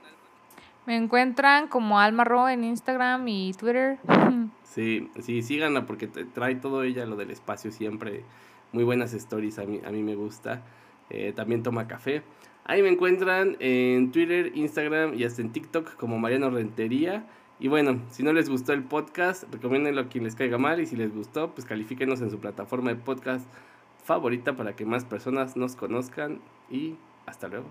Me 0.87 0.97
encuentran 0.97 1.69
como 1.69 2.01
Alma 2.01 2.25
Ro 2.25 2.49
en 2.49 2.65
Instagram 2.65 3.27
y 3.29 3.53
Twitter. 3.53 3.99
Sí, 4.65 5.11
sí, 5.21 5.43
síganla 5.43 5.87
porque 5.87 6.07
trae 6.07 6.55
todo 6.55 6.83
ella 6.85 7.05
lo 7.07 7.17
del 7.17 7.31
espacio 7.31 7.73
siempre. 7.73 8.23
Muy 8.71 8.85
buenas 8.85 9.13
stories, 9.15 9.59
a 9.59 9.65
mí, 9.65 9.81
a 9.85 9.91
mí 9.91 10.03
me 10.03 10.15
gusta. 10.15 10.63
Eh, 11.11 11.33
también 11.35 11.63
toma 11.63 11.89
café. 11.89 12.23
Ahí 12.65 12.83
me 12.83 12.91
encuentran 12.91 13.57
en 13.61 14.13
Twitter, 14.13 14.53
Instagram 14.55 15.15
y 15.15 15.25
hasta 15.25 15.41
en 15.43 15.53
TikTok 15.53 15.97
como 15.97 16.19
Mariano 16.19 16.51
Rentería. 16.51 17.25
Y 17.61 17.69
bueno, 17.69 18.01
si 18.11 18.23
no 18.23 18.33
les 18.33 18.49
gustó 18.49 18.73
el 18.73 18.85
podcast, 18.85 19.45
recomiéndenlo 19.53 20.03
a 20.03 20.09
quien 20.09 20.25
les 20.25 20.37
caiga 20.37 20.59
mal 20.59 20.81
y 20.81 20.87
si 20.87 20.97
les 20.97 21.13
gustó, 21.13 21.55
pues 21.55 21.67
califíquenos 21.67 22.21
en 22.21 22.31
su 22.31 22.39
plataforma 22.39 22.91
de 22.91 22.97
podcast 22.97 23.47
favorita 24.05 24.57
para 24.57 24.77
que 24.77 24.87
más 24.87 25.05
personas 25.05 25.57
nos 25.57 25.75
conozcan 25.75 26.41
y 26.71 26.95
hasta 27.27 27.49
luego. 27.49 27.69